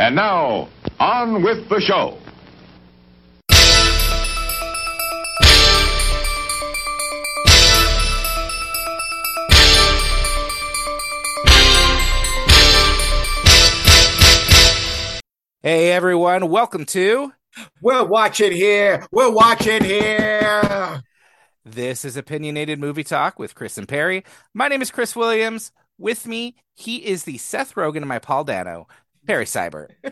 And 0.00 0.16
now, 0.16 0.70
on 0.98 1.42
with 1.42 1.68
the 1.68 1.78
show. 1.78 2.16
Hey 15.62 15.92
everyone, 15.92 16.48
welcome 16.48 16.86
to 16.86 17.34
We're 17.82 18.02
watching 18.02 18.52
here. 18.52 19.06
We're 19.12 19.30
watching 19.30 19.84
here. 19.84 21.02
This 21.66 22.06
is 22.06 22.16
Opinionated 22.16 22.80
Movie 22.80 23.04
Talk 23.04 23.38
with 23.38 23.54
Chris 23.54 23.76
and 23.76 23.86
Perry. 23.86 24.24
My 24.54 24.68
name 24.68 24.80
is 24.80 24.90
Chris 24.90 25.14
Williams. 25.14 25.72
With 25.98 26.26
me, 26.26 26.56
he 26.72 27.04
is 27.04 27.24
the 27.24 27.36
Seth 27.36 27.74
Rogen 27.74 28.00
of 28.00 28.08
my 28.08 28.18
Paul 28.18 28.44
Dano, 28.44 28.88
Perry 29.26 29.44
Cyber. 29.44 29.88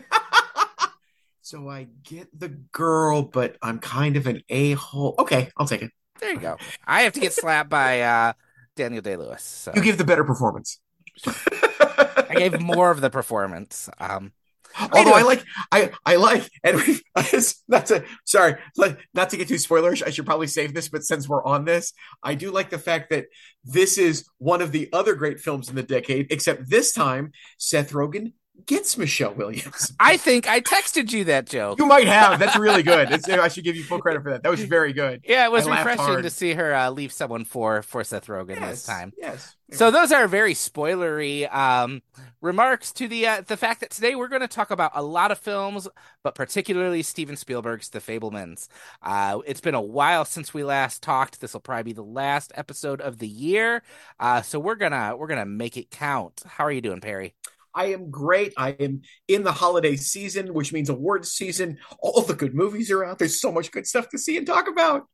So 1.49 1.67
I 1.67 1.87
get 2.03 2.27
the 2.39 2.49
girl, 2.49 3.23
but 3.23 3.57
I'm 3.59 3.79
kind 3.79 4.17
of 4.17 4.27
an 4.27 4.43
a 4.49 4.73
hole. 4.73 5.15
Okay, 5.17 5.49
I'll 5.57 5.65
take 5.65 5.81
it. 5.81 5.89
There 6.19 6.31
you 6.31 6.39
go. 6.39 6.57
I 6.85 7.01
have 7.01 7.13
to 7.13 7.19
get 7.19 7.33
slapped 7.33 7.71
by 7.71 8.01
uh, 8.01 8.33
Daniel 8.75 9.01
Day 9.01 9.15
Lewis. 9.15 9.41
So 9.41 9.71
You 9.75 9.81
give 9.81 9.97
the 9.97 10.03
better 10.03 10.23
performance. 10.23 10.79
I 11.25 12.35
gave 12.35 12.61
more 12.61 12.91
of 12.91 13.01
the 13.01 13.09
performance. 13.09 13.89
Um, 13.99 14.31
Although 14.93 15.13
I 15.13 15.23
like, 15.23 15.43
I 15.71 15.89
I 16.05 16.17
like, 16.17 16.47
and 16.63 16.77
we, 16.77 17.01
not 17.67 17.87
to 17.87 18.05
sorry, 18.25 18.57
like, 18.77 18.99
not 19.15 19.31
to 19.31 19.37
get 19.37 19.47
too 19.47 19.55
spoilerish. 19.55 20.05
I 20.05 20.11
should 20.11 20.27
probably 20.27 20.45
save 20.45 20.75
this, 20.75 20.89
but 20.89 21.03
since 21.03 21.27
we're 21.27 21.43
on 21.43 21.65
this, 21.65 21.93
I 22.21 22.35
do 22.35 22.51
like 22.51 22.69
the 22.69 22.77
fact 22.77 23.09
that 23.09 23.25
this 23.63 23.97
is 23.97 24.29
one 24.37 24.61
of 24.61 24.71
the 24.71 24.87
other 24.93 25.15
great 25.15 25.39
films 25.39 25.67
in 25.69 25.75
the 25.75 25.81
decade. 25.83 26.27
Except 26.29 26.69
this 26.69 26.93
time, 26.93 27.31
Seth 27.57 27.91
Rogen 27.91 28.33
gets 28.65 28.97
Michelle 28.97 29.33
Williams. 29.33 29.93
I 29.99 30.17
think 30.17 30.47
I 30.47 30.61
texted 30.61 31.11
you 31.11 31.25
that 31.25 31.47
joke. 31.47 31.79
You 31.79 31.85
might 31.85 32.07
have. 32.07 32.39
That's 32.39 32.57
really 32.57 32.83
good. 32.83 33.09
It's, 33.19 33.27
I 33.27 33.47
should 33.47 33.63
give 33.63 33.75
you 33.75 33.83
full 33.83 33.99
credit 33.99 34.23
for 34.23 34.31
that. 34.31 34.43
That 34.43 34.49
was 34.49 34.63
very 34.63 34.93
good. 34.93 35.21
Yeah, 35.27 35.45
it 35.45 35.51
was 35.51 35.67
I 35.67 35.77
refreshing 35.77 36.21
to 36.21 36.29
see 36.29 36.53
her 36.53 36.73
uh, 36.73 36.89
leave 36.91 37.11
someone 37.11 37.43
for 37.43 37.81
for 37.81 38.03
Seth 38.03 38.27
Rogen 38.27 38.59
this 38.59 38.85
time. 38.85 39.13
Yes. 39.17 39.55
So 39.71 39.91
those 39.91 40.11
are 40.11 40.27
very 40.27 40.53
spoilery 40.53 41.53
um, 41.53 42.01
remarks 42.41 42.91
to 42.93 43.07
the 43.07 43.27
uh, 43.27 43.41
the 43.41 43.57
fact 43.57 43.81
that 43.81 43.91
today 43.91 44.15
we're 44.15 44.27
going 44.27 44.41
to 44.41 44.47
talk 44.47 44.71
about 44.71 44.91
a 44.95 45.03
lot 45.03 45.31
of 45.31 45.37
films, 45.37 45.87
but 46.23 46.35
particularly 46.35 47.03
Steven 47.03 47.35
Spielberg's 47.35 47.89
The 47.89 47.99
Fabelmans. 47.99 48.67
Uh, 49.01 49.39
it's 49.45 49.61
been 49.61 49.75
a 49.75 49.81
while 49.81 50.25
since 50.25 50.53
we 50.53 50.63
last 50.63 51.03
talked. 51.03 51.39
This 51.39 51.53
will 51.53 51.61
probably 51.61 51.83
be 51.83 51.93
the 51.93 52.01
last 52.01 52.51
episode 52.55 53.01
of 53.01 53.19
the 53.19 53.27
year, 53.27 53.83
uh, 54.19 54.41
so 54.41 54.59
we're 54.59 54.75
gonna 54.75 55.15
we're 55.15 55.27
gonna 55.27 55.45
make 55.45 55.77
it 55.77 55.91
count. 55.91 56.41
How 56.45 56.65
are 56.65 56.71
you 56.71 56.81
doing, 56.81 57.01
Perry? 57.01 57.35
I 57.79 57.93
am 57.93 58.11
great. 58.11 58.53
I 58.57 58.71
am 58.71 59.03
in 59.29 59.43
the 59.43 59.53
holiday 59.53 59.95
season, 59.95 60.53
which 60.53 60.73
means 60.73 60.89
awards 60.89 61.31
season. 61.31 61.77
All 62.01 62.21
the 62.21 62.35
good 62.35 62.53
movies 62.53 62.91
are 62.91 63.05
out. 63.05 63.19
There's 63.19 63.39
so 63.39 63.53
much 63.53 63.71
good 63.71 63.87
stuff 63.87 64.09
to 64.09 64.17
see 64.17 64.35
and 64.35 64.45
talk 64.45 64.67
about. 64.67 65.07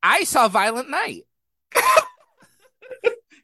I 0.00 0.22
saw 0.22 0.46
Violent 0.46 0.90
Night. 0.90 1.24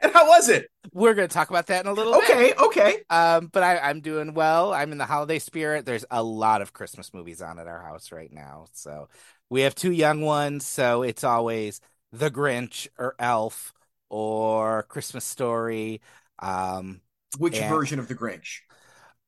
And 0.01 0.13
how 0.13 0.29
was 0.29 0.49
it? 0.49 0.71
We're 0.93 1.15
going 1.15 1.27
to 1.27 1.35
talk 1.35 1.51
about 1.51 1.67
that 1.67 1.85
in 1.85 1.91
a 1.91 1.93
little 1.93 2.13
bit. 2.13 2.31
Okay, 2.31 2.55
okay. 2.55 2.99
Um, 3.11 3.49
but 3.53 3.65
I, 3.65 3.79
I'm 3.79 4.01
doing 4.01 4.33
well. 4.33 4.73
I'm 4.73 4.93
in 4.93 4.99
the 4.99 5.07
holiday 5.07 5.41
spirit. 5.41 5.85
There's 5.85 6.05
a 6.09 6.23
lot 6.23 6.63
of 6.63 6.73
Christmas 6.73 7.13
movies 7.13 7.43
on 7.43 7.59
at 7.59 7.67
our 7.67 7.83
house 7.83 8.13
right 8.13 8.33
now. 8.33 8.67
So 8.75 9.09
we 9.51 9.63
have 9.63 9.75
two 9.75 9.91
young 9.91 10.21
ones. 10.21 10.65
So 10.65 11.03
it's 11.03 11.25
always 11.25 11.81
The 12.13 12.31
Grinch 12.31 12.87
or 12.97 13.17
Elf 13.19 13.73
or 14.09 14.85
Christmas 14.85 15.25
Story. 15.25 16.01
Um, 16.39 17.01
Which 17.37 17.57
Yeah. 17.59 17.69
version 17.69 17.99
of 17.99 18.09
the 18.09 18.15
Grinch? 18.15 18.61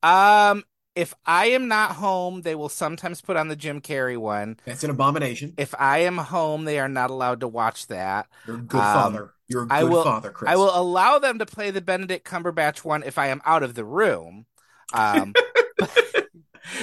um, 0.03 0.65
if 0.97 1.15
I 1.25 1.47
am 1.51 1.69
not 1.69 1.93
home, 1.93 2.43
they 2.43 2.55
will 2.57 2.69
sometimes 2.69 3.21
put 3.21 3.37
on 3.37 3.49
the 3.49 3.55
Jim 3.57 3.81
Carrey 3.81 4.17
one. 4.19 4.59
That's 4.65 4.83
an 4.83 4.91
abomination. 4.91 5.55
If 5.57 5.73
I 5.79 5.99
am 5.99 6.19
home, 6.19 6.65
they 6.65 6.81
are 6.81 6.89
not 6.89 7.11
allowed 7.11 7.41
to 7.41 7.49
watch 7.49 7.87
that. 7.87 8.27
You're 8.47 8.57
a 8.57 8.61
good 8.61 8.81
Um, 8.81 8.95
father. 8.95 9.35
You're 9.47 9.63
a 9.63 9.67
good 9.67 9.73
I 9.75 9.85
will- 9.85 10.03
father, 10.05 10.31
Chris. 10.31 10.51
I 10.51 10.57
will 10.57 10.77
allow 10.77 11.19
them 11.21 11.39
to 11.39 11.47
play 11.47 11.71
the 11.71 11.81
Benedict 11.81 12.27
Cumberbatch 12.27 12.85
one 12.85 13.03
if 13.05 13.19
I 13.19 13.29
am 13.29 13.41
out 13.45 13.63
of 13.63 13.75
the 13.75 13.85
room. 13.85 14.47
Um, 14.93 15.33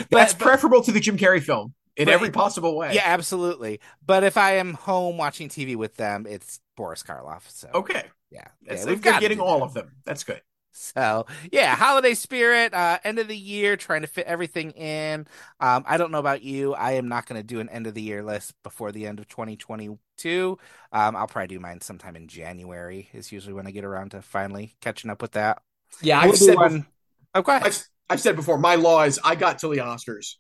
That's 0.10 0.34
but- 0.34 0.40
preferable 0.40 0.84
to 0.84 0.92
the 0.92 1.00
Jim 1.00 1.18
Carrey 1.18 1.42
film 1.42 1.74
in 1.96 2.06
But- 2.06 2.14
every 2.14 2.32
possible 2.32 2.78
way. 2.78 2.94
Yeah, 2.94 3.04
absolutely. 3.06 3.80
But 4.06 4.24
if 4.24 4.38
I 4.38 4.54
am 4.54 4.74
home 4.76 5.18
watching 5.18 5.50
TV 5.50 5.76
with 5.76 5.96
them, 5.98 6.26
it's 6.28 6.60
Boris 6.76 7.04
Karloff. 7.04 7.42
So 7.50 7.70
Okay. 7.74 8.06
yeah, 8.32 8.48
yeah, 8.62 8.84
they're 8.86 8.96
gotta 8.96 9.20
getting 9.20 9.40
all 9.40 9.64
of 9.64 9.74
them. 9.74 9.98
That's 10.06 10.24
good. 10.24 10.42
So 10.80 11.26
yeah, 11.52 11.76
holiday 11.76 12.14
spirit, 12.14 12.74
uh, 12.74 13.00
end 13.04 13.18
of 13.20 13.28
the 13.28 13.36
year, 13.38 13.76
trying 13.78 14.02
to 14.02 14.08
fit 14.08 14.28
everything 14.28 14.72
in. 14.72 15.28
Um, 15.60 15.84
I 15.88 15.98
don't 15.98 16.12
know 16.12 16.20
about 16.20 16.44
you. 16.44 16.74
I 16.76 16.92
am 16.94 17.08
not 17.08 17.26
going 17.26 17.40
to 17.42 17.46
do 17.46 17.60
an 17.60 17.68
end 17.70 17.88
of 17.88 17.94
the 17.96 18.02
year 18.02 18.24
list 18.24 18.54
before 18.64 18.92
the 18.92 19.08
end 19.08 19.20
of 19.20 19.28
2022. 19.28 20.58
Um, 20.92 21.16
I'll 21.16 21.28
probably 21.28 21.48
do 21.48 21.60
mine 21.60 21.82
sometime 21.82 22.16
in 22.16 22.28
January. 22.28 23.10
Is 23.14 23.32
usually 23.32 23.54
when 23.54 23.66
I 23.68 23.72
get 23.72 23.86
around 23.86 24.12
to 24.12 24.22
finally 24.22 24.76
catching 24.82 25.10
up 25.10 25.22
with 25.22 25.32
that. 25.32 25.62
Yeah, 26.02 26.20
I've 26.20 26.38
said, 26.38 26.56
one- 26.56 26.86
Oh, 27.34 27.42
go 27.42 27.52
ahead. 27.52 27.68
I've, 27.68 27.84
I've 28.10 28.22
said 28.22 28.36
before, 28.36 28.58
my 28.58 28.76
law 28.76 29.04
is 29.04 29.20
I 29.24 29.36
got 29.36 29.60
till 29.60 29.70
the 29.72 29.78
Oscars. 29.80 30.36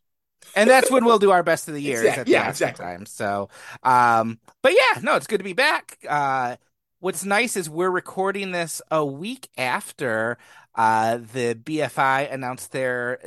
and 0.55 0.69
that's 0.69 0.89
when 0.91 1.03
we'll 1.03 1.19
do 1.19 1.31
our 1.31 1.43
best 1.43 1.67
of 1.67 1.73
the 1.73 1.81
year. 1.89 1.95
is 1.95 2.01
Exact- 2.01 2.19
at 2.19 2.25
the 2.27 2.31
yeah, 2.33 2.39
Oscar 2.41 2.49
exactly. 2.51 2.85
Time. 2.85 3.05
So, 3.05 3.49
um, 3.83 4.39
but 4.61 4.73
yeah, 4.73 5.01
no, 5.01 5.15
it's 5.15 5.27
good 5.27 5.39
to 5.39 5.43
be 5.43 5.53
back. 5.53 5.97
Uh, 6.07 6.57
what's 6.99 7.23
nice 7.23 7.55
is 7.55 7.69
we're 7.69 7.89
recording 7.89 8.51
this 8.51 8.81
a 8.89 9.05
week 9.05 9.49
after 9.57 10.37
uh, 10.75 11.17
the 11.17 11.55
BFI 11.55 12.31
announced 12.31 12.71
their 12.71 13.19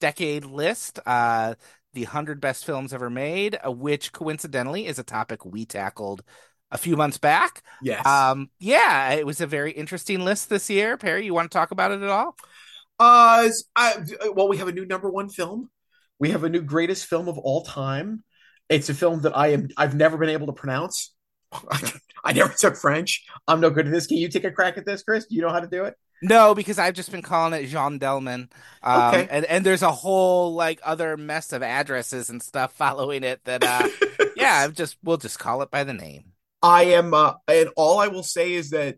decade 0.00 0.44
list, 0.44 0.98
uh, 1.06 1.54
the 1.92 2.04
hundred 2.04 2.40
best 2.40 2.64
films 2.64 2.92
ever 2.92 3.10
made, 3.10 3.58
uh, 3.64 3.70
which 3.70 4.12
coincidentally 4.12 4.86
is 4.86 4.98
a 4.98 5.04
topic 5.04 5.44
we 5.44 5.64
tackled 5.64 6.22
a 6.70 6.78
few 6.78 6.96
months 6.96 7.18
back. 7.18 7.62
Yes. 7.82 8.04
Um, 8.06 8.50
yeah, 8.58 9.12
it 9.12 9.26
was 9.26 9.40
a 9.40 9.46
very 9.46 9.72
interesting 9.72 10.24
list 10.24 10.48
this 10.48 10.68
year. 10.68 10.96
Perry, 10.96 11.24
you 11.24 11.34
want 11.34 11.50
to 11.50 11.56
talk 11.56 11.70
about 11.70 11.92
it 11.92 12.02
at 12.02 12.08
all? 12.08 12.36
Uh, 12.98 13.48
I, 13.76 13.94
well, 14.34 14.48
we 14.48 14.58
have 14.58 14.68
a 14.68 14.72
new 14.72 14.84
number 14.84 15.08
one 15.08 15.28
film. 15.28 15.70
We 16.18 16.30
have 16.30 16.44
a 16.44 16.48
new 16.48 16.60
greatest 16.60 17.06
film 17.06 17.28
of 17.28 17.38
all 17.38 17.62
time. 17.64 18.24
It's 18.68 18.88
a 18.88 18.94
film 18.94 19.22
that 19.22 19.36
I 19.36 19.48
am 19.48 19.68
I've 19.76 19.94
never 19.94 20.18
been 20.18 20.28
able 20.28 20.46
to 20.48 20.52
pronounce. 20.52 21.14
I 22.24 22.32
never 22.32 22.52
took 22.52 22.76
French. 22.76 23.24
I'm 23.46 23.60
no 23.60 23.70
good 23.70 23.86
at 23.86 23.92
this. 23.92 24.06
Can 24.06 24.18
you 24.18 24.28
take 24.28 24.44
a 24.44 24.50
crack 24.50 24.76
at 24.78 24.86
this, 24.86 25.02
Chris? 25.02 25.26
Do 25.26 25.34
you 25.34 25.42
know 25.42 25.50
how 25.50 25.60
to 25.60 25.66
do 25.66 25.84
it? 25.84 25.94
No, 26.20 26.54
because 26.54 26.78
I've 26.78 26.94
just 26.94 27.12
been 27.12 27.22
calling 27.22 27.52
it 27.52 27.66
Jeanne 27.68 28.00
Dielman. 28.00 28.50
Um, 28.82 29.04
Okay. 29.08 29.28
and, 29.30 29.44
and 29.44 29.64
there's 29.64 29.82
a 29.82 29.92
whole 29.92 30.52
like 30.54 30.80
other 30.82 31.16
mess 31.16 31.52
of 31.52 31.62
addresses 31.62 32.28
and 32.28 32.42
stuff 32.42 32.72
following 32.72 33.22
it 33.22 33.40
that 33.44 33.62
uh 33.62 33.88
yeah, 34.34 34.64
I'm 34.64 34.72
just 34.74 34.96
we'll 35.02 35.16
just 35.16 35.38
call 35.38 35.62
it 35.62 35.70
by 35.70 35.84
the 35.84 35.94
name. 35.94 36.32
I 36.62 36.84
am, 36.86 37.14
uh, 37.14 37.34
and 37.46 37.68
all 37.76 38.00
I 38.00 38.08
will 38.08 38.22
say 38.24 38.52
is 38.54 38.70
that 38.70 38.96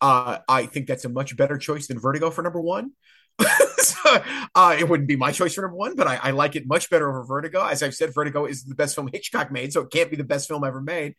uh, 0.00 0.38
I 0.48 0.66
think 0.66 0.86
that's 0.86 1.04
a 1.04 1.08
much 1.08 1.36
better 1.36 1.58
choice 1.58 1.88
than 1.88 1.98
Vertigo 1.98 2.30
for 2.30 2.42
number 2.42 2.60
one. 2.60 2.92
uh, 4.54 4.76
it 4.78 4.88
wouldn't 4.88 5.08
be 5.08 5.16
my 5.16 5.32
choice 5.32 5.54
for 5.54 5.62
number 5.62 5.76
one, 5.76 5.94
but 5.96 6.06
I, 6.06 6.16
I 6.16 6.30
like 6.30 6.56
it 6.56 6.66
much 6.66 6.90
better 6.90 7.08
over 7.08 7.24
Vertigo. 7.24 7.64
As 7.64 7.82
I've 7.82 7.94
said, 7.94 8.14
Vertigo 8.14 8.46
is 8.46 8.64
the 8.64 8.74
best 8.74 8.94
film 8.94 9.08
Hitchcock 9.12 9.50
made, 9.50 9.72
so 9.72 9.82
it 9.82 9.90
can't 9.90 10.10
be 10.10 10.16
the 10.16 10.24
best 10.24 10.48
film 10.48 10.64
ever 10.64 10.80
made. 10.80 11.14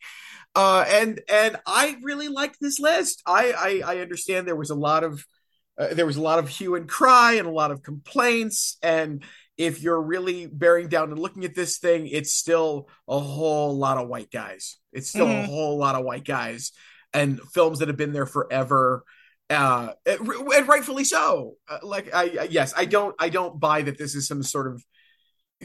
Uh, 0.56 0.84
and 0.88 1.22
and 1.30 1.58
I 1.66 1.98
really 2.04 2.28
like 2.28 2.58
this 2.60 2.80
list. 2.80 3.22
I, 3.26 3.82
I 3.86 3.96
I 3.96 4.00
understand 4.00 4.48
there 4.48 4.56
was 4.56 4.70
a 4.70 4.76
lot 4.76 5.04
of 5.04 5.26
uh, 5.78 5.94
there 5.94 6.06
was 6.06 6.18
a 6.18 6.22
lot 6.22 6.40
of 6.40 6.50
hue 6.50 6.76
and 6.76 6.88
cry 6.90 7.34
and 7.34 7.48
a 7.48 7.52
lot 7.52 7.72
of 7.72 7.84
complaints 7.84 8.78
and 8.84 9.24
if 9.58 9.82
you're 9.84 10.02
really 10.02 10.48
bearing 10.48 10.88
down 10.88 11.10
and 11.12 11.20
looking 11.20 11.46
at 11.46 11.54
this 11.54 11.78
thing, 11.78 12.08
it's 12.08 12.34
still 12.34 12.90
a 13.08 13.20
whole 13.20 13.78
lot 13.78 13.98
of 14.00 14.08
white 14.08 14.32
guys. 14.32 14.78
It's 14.92 15.10
still 15.10 15.28
a 15.28 15.30
Mhm. 15.30 15.46
whole 15.46 15.78
lot 15.78 15.94
of 15.94 16.04
white 16.04 16.24
guys 16.26 16.72
and 17.14 17.40
films 17.54 17.80
that 17.80 17.88
have 17.88 17.98
been 17.98 18.14
there 18.14 18.26
forever. 18.26 19.04
Uh, 19.52 19.94
and 20.06 20.28
rightfully 20.68 21.04
so. 21.04 21.56
Uh, 21.70 21.80
like 21.84 22.14
I, 22.14 22.24
I, 22.42 22.44
yes, 22.50 22.74
I 22.76 22.86
don't, 22.86 23.16
I 23.20 23.30
don't 23.30 23.60
buy 23.60 23.82
that 23.84 23.98
this 23.98 24.16
is 24.16 24.28
some 24.28 24.44
sort 24.44 24.68
of 24.68 24.84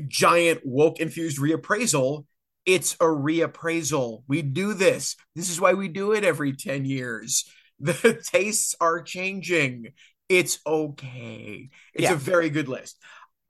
giant 0.09 0.61
woke 0.65 1.01
infused 1.01 1.39
reappraisal. 1.39 2.27
It's 2.65 2.95
a 2.95 3.05
reappraisal. 3.05 4.23
We 4.29 4.43
do 4.43 4.75
this. 4.75 5.17
This 5.35 5.51
is 5.51 5.61
why 5.61 5.75
we 5.75 5.89
do 5.89 6.13
it 6.13 6.25
every 6.25 6.53
10 6.53 6.85
years. 6.85 7.45
The 7.79 8.19
tastes 8.33 8.75
are 8.81 9.03
changing. 9.03 9.89
It's 10.31 10.61
okay. 10.67 11.69
It's 11.93 12.05
Yeah. 12.05 12.15
a 12.15 12.17
very 12.17 12.49
good 12.49 12.69
list. 12.69 12.97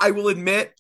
I 0.01 0.11
will 0.11 0.27
admit, 0.27 0.75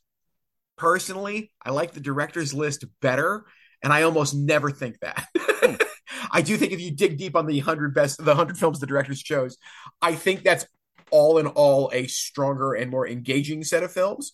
personally, 0.77 1.53
I 1.65 1.71
like 1.71 1.93
the 1.93 2.01
director's 2.01 2.53
list 2.53 2.85
better, 3.01 3.45
and 3.85 3.93
I 3.93 4.03
almost 4.03 4.35
never 4.35 4.73
think 4.73 4.99
that. 5.01 5.29
I 6.31 6.43
do 6.43 6.57
think 6.57 6.73
if 6.73 6.81
you 6.81 6.91
dig 6.91 7.19
deep 7.19 7.37
on 7.37 7.47
the 7.47 7.59
hundred 7.61 7.95
best, 7.95 8.25
the 8.25 8.35
hundred 8.35 8.59
films 8.59 8.81
the 8.81 8.87
directors 8.87 9.23
chose, 9.23 9.59
I 10.03 10.15
think 10.15 10.43
that's 10.43 10.67
all 11.11 11.39
in 11.39 11.47
all 11.47 11.91
a 11.93 12.07
stronger 12.07 12.75
and 12.75 12.91
more 12.91 13.07
engaging 13.07 13.63
set 13.65 13.83
of 13.83 13.93
films. 13.93 14.33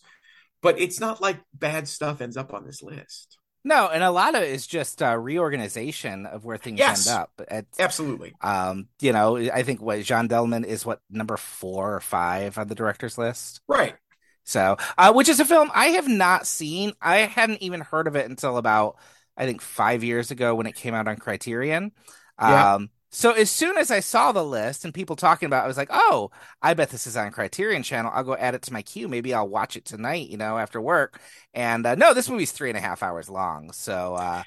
But 0.61 0.79
it's 0.79 0.99
not 0.99 1.21
like 1.21 1.39
bad 1.53 1.87
stuff 1.87 2.21
ends 2.21 2.37
up 2.37 2.53
on 2.53 2.65
this 2.65 2.81
list. 2.81 3.37
No, 3.65 3.87
and 3.87 4.03
a 4.03 4.11
lot 4.11 4.35
of 4.35 4.41
it 4.43 4.49
is 4.49 4.67
just 4.67 5.01
uh, 5.01 5.17
reorganization 5.17 6.25
of 6.25 6.43
where 6.43 6.57
things 6.57 6.79
Yes. 6.79 7.07
end 7.07 7.17
up. 7.17 7.31
It's, 7.49 7.79
Absolutely. 7.79 8.33
um, 8.41 8.87
you 8.99 9.13
know, 9.13 9.37
I 9.37 9.63
think 9.63 9.81
what 9.81 10.01
Jeanne 10.03 10.27
Dielman 10.27 10.65
is 10.65 10.85
what 10.85 10.99
number 11.09 11.37
four 11.37 11.95
or 11.95 11.99
five 12.01 12.57
on 12.57 12.67
the 12.67 12.75
director's 12.75 13.17
list. 13.17 13.61
Right. 13.67 13.95
So, 14.43 14.75
uh, 14.97 15.13
which 15.13 15.29
is 15.29 15.39
a 15.39 15.45
film 15.45 15.71
I 15.73 15.87
have 15.91 16.09
not 16.09 16.45
seen. 16.45 16.91
I 17.01 17.19
hadn't 17.19 17.61
even 17.61 17.79
heard 17.79 18.07
of 18.07 18.17
it 18.17 18.29
until 18.29 18.57
about, 18.57 18.97
I 19.37 19.45
think, 19.45 19.61
five 19.61 20.03
years 20.03 20.31
ago 20.31 20.55
when 20.55 20.67
it 20.67 20.75
came 20.75 20.93
out 20.93 21.07
on 21.07 21.17
Criterion. 21.17 21.91
Yeah. 22.39 22.73
Um, 22.75 22.89
so 23.09 23.31
as 23.31 23.51
soon 23.51 23.77
as 23.77 23.91
I 23.91 23.99
saw 23.99 24.31
the 24.31 24.43
list 24.43 24.85
and 24.85 24.93
people 24.93 25.15
talking 25.15 25.45
about 25.45 25.61
it, 25.61 25.65
I 25.65 25.67
was 25.67 25.77
like, 25.77 25.89
oh, 25.91 26.31
I 26.63 26.73
bet 26.73 26.89
this 26.89 27.05
is 27.05 27.15
on 27.15 27.31
Criterion 27.31 27.83
Channel. 27.83 28.11
I'll 28.13 28.23
go 28.23 28.35
add 28.35 28.55
it 28.55 28.63
to 28.63 28.73
my 28.73 28.81
queue. 28.81 29.07
Maybe 29.07 29.35
I'll 29.35 29.47
watch 29.47 29.77
it 29.77 29.85
tonight, 29.85 30.29
you 30.29 30.37
know, 30.37 30.57
after 30.57 30.81
work. 30.81 31.21
And 31.53 31.85
uh, 31.85 31.93
no, 31.95 32.15
this 32.15 32.27
movie's 32.27 32.51
three 32.51 32.69
and 32.69 32.77
a 32.77 32.81
half 32.81 33.03
hours 33.03 33.29
long. 33.29 33.71
So, 33.71 34.15
uh, 34.15 34.41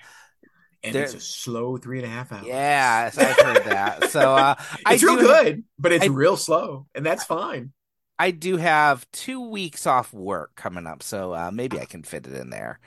and 0.82 0.94
There- 0.94 1.04
it's 1.04 1.14
a 1.14 1.20
slow 1.20 1.76
three 1.76 1.98
and 1.98 2.06
a 2.06 2.10
half 2.10 2.32
hours. 2.32 2.44
yeah, 2.46 3.10
so 3.10 3.22
I've 3.22 3.36
heard 3.38 3.64
that. 3.66 4.10
So, 4.10 4.34
uh, 4.34 4.54
I 4.84 4.94
it's 4.94 5.02
real 5.04 5.16
do- 5.16 5.22
good, 5.22 5.64
but 5.78 5.92
it's 5.92 6.04
I- 6.04 6.08
real 6.08 6.36
slow, 6.36 6.86
and 6.94 7.06
that's 7.06 7.24
fine. 7.24 7.72
I 8.18 8.30
do 8.32 8.56
have 8.56 9.06
two 9.12 9.48
weeks 9.50 9.86
off 9.86 10.12
work 10.12 10.54
coming 10.56 10.86
up, 10.86 11.02
so 11.02 11.34
uh, 11.34 11.50
maybe 11.52 11.78
I 11.78 11.84
can 11.84 12.02
fit 12.02 12.26
it 12.26 12.32
in 12.34 12.50
there. 12.50 12.80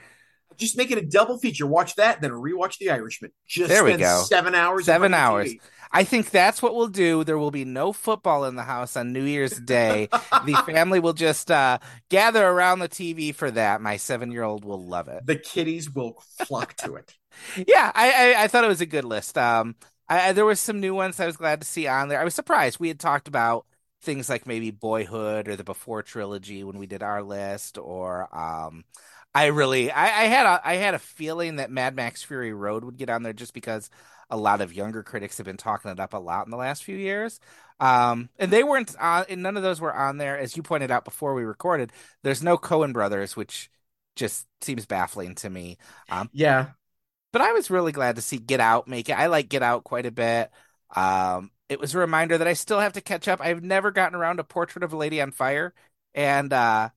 Just 0.60 0.76
make 0.76 0.90
it 0.90 0.98
a 0.98 1.02
double 1.02 1.38
feature. 1.38 1.66
Watch 1.66 1.96
that, 1.96 2.20
then 2.20 2.30
rewatch 2.30 2.78
The 2.78 2.90
Irishman. 2.90 3.32
Just 3.46 3.68
There 3.68 3.84
we 3.84 3.90
spend 3.90 4.00
go. 4.00 4.22
seven 4.26 4.54
hours. 4.54 4.84
Seven 4.86 5.10
front 5.10 5.14
of 5.14 5.18
the 5.18 5.24
hours. 5.24 5.54
TV. 5.54 5.60
I 5.92 6.04
think 6.04 6.30
that's 6.30 6.62
what 6.62 6.74
we'll 6.76 6.86
do. 6.88 7.24
There 7.24 7.38
will 7.38 7.50
be 7.50 7.64
no 7.64 7.92
football 7.92 8.44
in 8.44 8.54
the 8.54 8.62
house 8.62 8.96
on 8.96 9.12
New 9.12 9.24
Year's 9.24 9.58
Day. 9.58 10.08
the 10.12 10.62
family 10.66 11.00
will 11.00 11.12
just 11.14 11.50
uh, 11.50 11.78
gather 12.10 12.46
around 12.46 12.78
the 12.78 12.88
TV 12.88 13.34
for 13.34 13.50
that. 13.50 13.80
My 13.80 13.96
seven 13.96 14.30
year 14.30 14.44
old 14.44 14.64
will 14.64 14.84
love 14.86 15.08
it. 15.08 15.26
the 15.26 15.36
kiddies 15.36 15.90
will 15.90 16.22
flock 16.46 16.74
to 16.78 16.94
it. 16.94 17.14
Yeah, 17.66 17.90
I, 17.94 18.34
I, 18.34 18.42
I 18.44 18.48
thought 18.48 18.64
it 18.64 18.68
was 18.68 18.80
a 18.80 18.86
good 18.86 19.04
list. 19.04 19.38
Um, 19.38 19.76
I, 20.08 20.28
I, 20.28 20.32
there 20.32 20.44
was 20.44 20.58
some 20.60 20.80
new 20.80 20.94
ones 20.94 21.20
I 21.20 21.26
was 21.26 21.36
glad 21.36 21.60
to 21.60 21.66
see 21.66 21.86
on 21.86 22.08
there. 22.08 22.20
I 22.20 22.24
was 22.24 22.34
surprised. 22.34 22.80
We 22.80 22.88
had 22.88 22.98
talked 23.00 23.28
about 23.28 23.66
things 24.02 24.28
like 24.28 24.46
maybe 24.48 24.70
Boyhood 24.72 25.46
or 25.48 25.54
the 25.56 25.64
Before 25.64 26.02
trilogy 26.02 26.64
when 26.64 26.76
we 26.78 26.86
did 26.86 27.02
our 27.04 27.22
list, 27.22 27.78
or 27.78 28.28
um, 28.36 28.84
I 29.34 29.46
really 29.46 29.90
I, 29.90 30.22
I 30.22 30.24
had 30.24 30.46
a 30.46 30.60
I 30.64 30.74
had 30.76 30.94
a 30.94 30.98
feeling 30.98 31.56
that 31.56 31.70
Mad 31.70 31.94
Max 31.94 32.22
Fury 32.22 32.52
Road 32.52 32.84
would 32.84 32.96
get 32.96 33.10
on 33.10 33.22
there 33.22 33.32
just 33.32 33.54
because 33.54 33.88
a 34.28 34.36
lot 34.36 34.60
of 34.60 34.72
younger 34.72 35.02
critics 35.02 35.36
have 35.38 35.46
been 35.46 35.56
talking 35.56 35.90
it 35.90 36.00
up 36.00 36.14
a 36.14 36.18
lot 36.18 36.46
in 36.46 36.50
the 36.50 36.56
last 36.56 36.84
few 36.84 36.96
years. 36.96 37.40
Um, 37.80 38.28
and 38.38 38.50
they 38.52 38.62
weren't 38.62 38.94
on, 39.00 39.24
and 39.28 39.42
none 39.42 39.56
of 39.56 39.62
those 39.62 39.80
were 39.80 39.94
on 39.94 40.18
there, 40.18 40.38
as 40.38 40.56
you 40.56 40.62
pointed 40.62 40.90
out 40.90 41.04
before 41.04 41.34
we 41.34 41.42
recorded. 41.44 41.92
There's 42.22 42.42
no 42.42 42.58
Coen 42.58 42.92
brothers, 42.92 43.36
which 43.36 43.70
just 44.16 44.46
seems 44.60 44.84
baffling 44.86 45.34
to 45.36 45.50
me. 45.50 45.78
Um, 46.10 46.30
Yeah, 46.32 46.72
but 47.32 47.42
I 47.42 47.52
was 47.52 47.70
really 47.70 47.92
glad 47.92 48.16
to 48.16 48.22
see 48.22 48.38
Get 48.38 48.60
Out 48.60 48.88
make 48.88 49.08
it. 49.08 49.12
I 49.18 49.26
like 49.26 49.48
Get 49.48 49.62
Out 49.62 49.84
quite 49.84 50.06
a 50.06 50.10
bit. 50.10 50.50
Um, 50.94 51.50
it 51.68 51.78
was 51.80 51.94
a 51.94 51.98
reminder 51.98 52.36
that 52.38 52.48
I 52.48 52.54
still 52.54 52.80
have 52.80 52.94
to 52.94 53.00
catch 53.00 53.28
up. 53.28 53.40
I've 53.40 53.62
never 53.62 53.90
gotten 53.92 54.18
around 54.18 54.38
to 54.38 54.44
Portrait 54.44 54.82
of 54.82 54.92
a 54.92 54.96
Lady 54.96 55.20
on 55.20 55.30
Fire, 55.30 55.72
and 56.14 56.52
uh, 56.52 56.90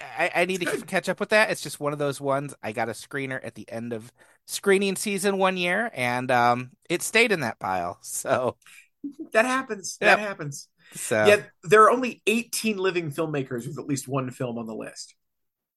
I, 0.00 0.30
I 0.34 0.44
need 0.44 0.60
to 0.60 0.80
catch 0.86 1.08
up 1.08 1.20
with 1.20 1.30
that. 1.30 1.50
It's 1.50 1.60
just 1.60 1.80
one 1.80 1.92
of 1.92 1.98
those 1.98 2.20
ones. 2.20 2.54
I 2.62 2.72
got 2.72 2.88
a 2.88 2.92
screener 2.92 3.44
at 3.44 3.54
the 3.54 3.70
end 3.70 3.92
of 3.92 4.12
screening 4.46 4.96
season 4.96 5.38
one 5.38 5.56
year, 5.56 5.90
and 5.94 6.30
um, 6.30 6.70
it 6.88 7.02
stayed 7.02 7.32
in 7.32 7.40
that 7.40 7.58
pile. 7.58 7.98
So, 8.02 8.56
that 9.32 9.44
happens. 9.44 9.98
Yep. 10.00 10.16
That 10.16 10.26
happens. 10.26 10.68
so 10.94 11.26
Yet 11.26 11.50
there 11.62 11.82
are 11.82 11.90
only 11.90 12.22
18 12.26 12.78
living 12.78 13.10
filmmakers 13.10 13.66
with 13.66 13.78
at 13.78 13.86
least 13.86 14.08
one 14.08 14.30
film 14.30 14.56
on 14.56 14.66
the 14.66 14.74
list, 14.74 15.14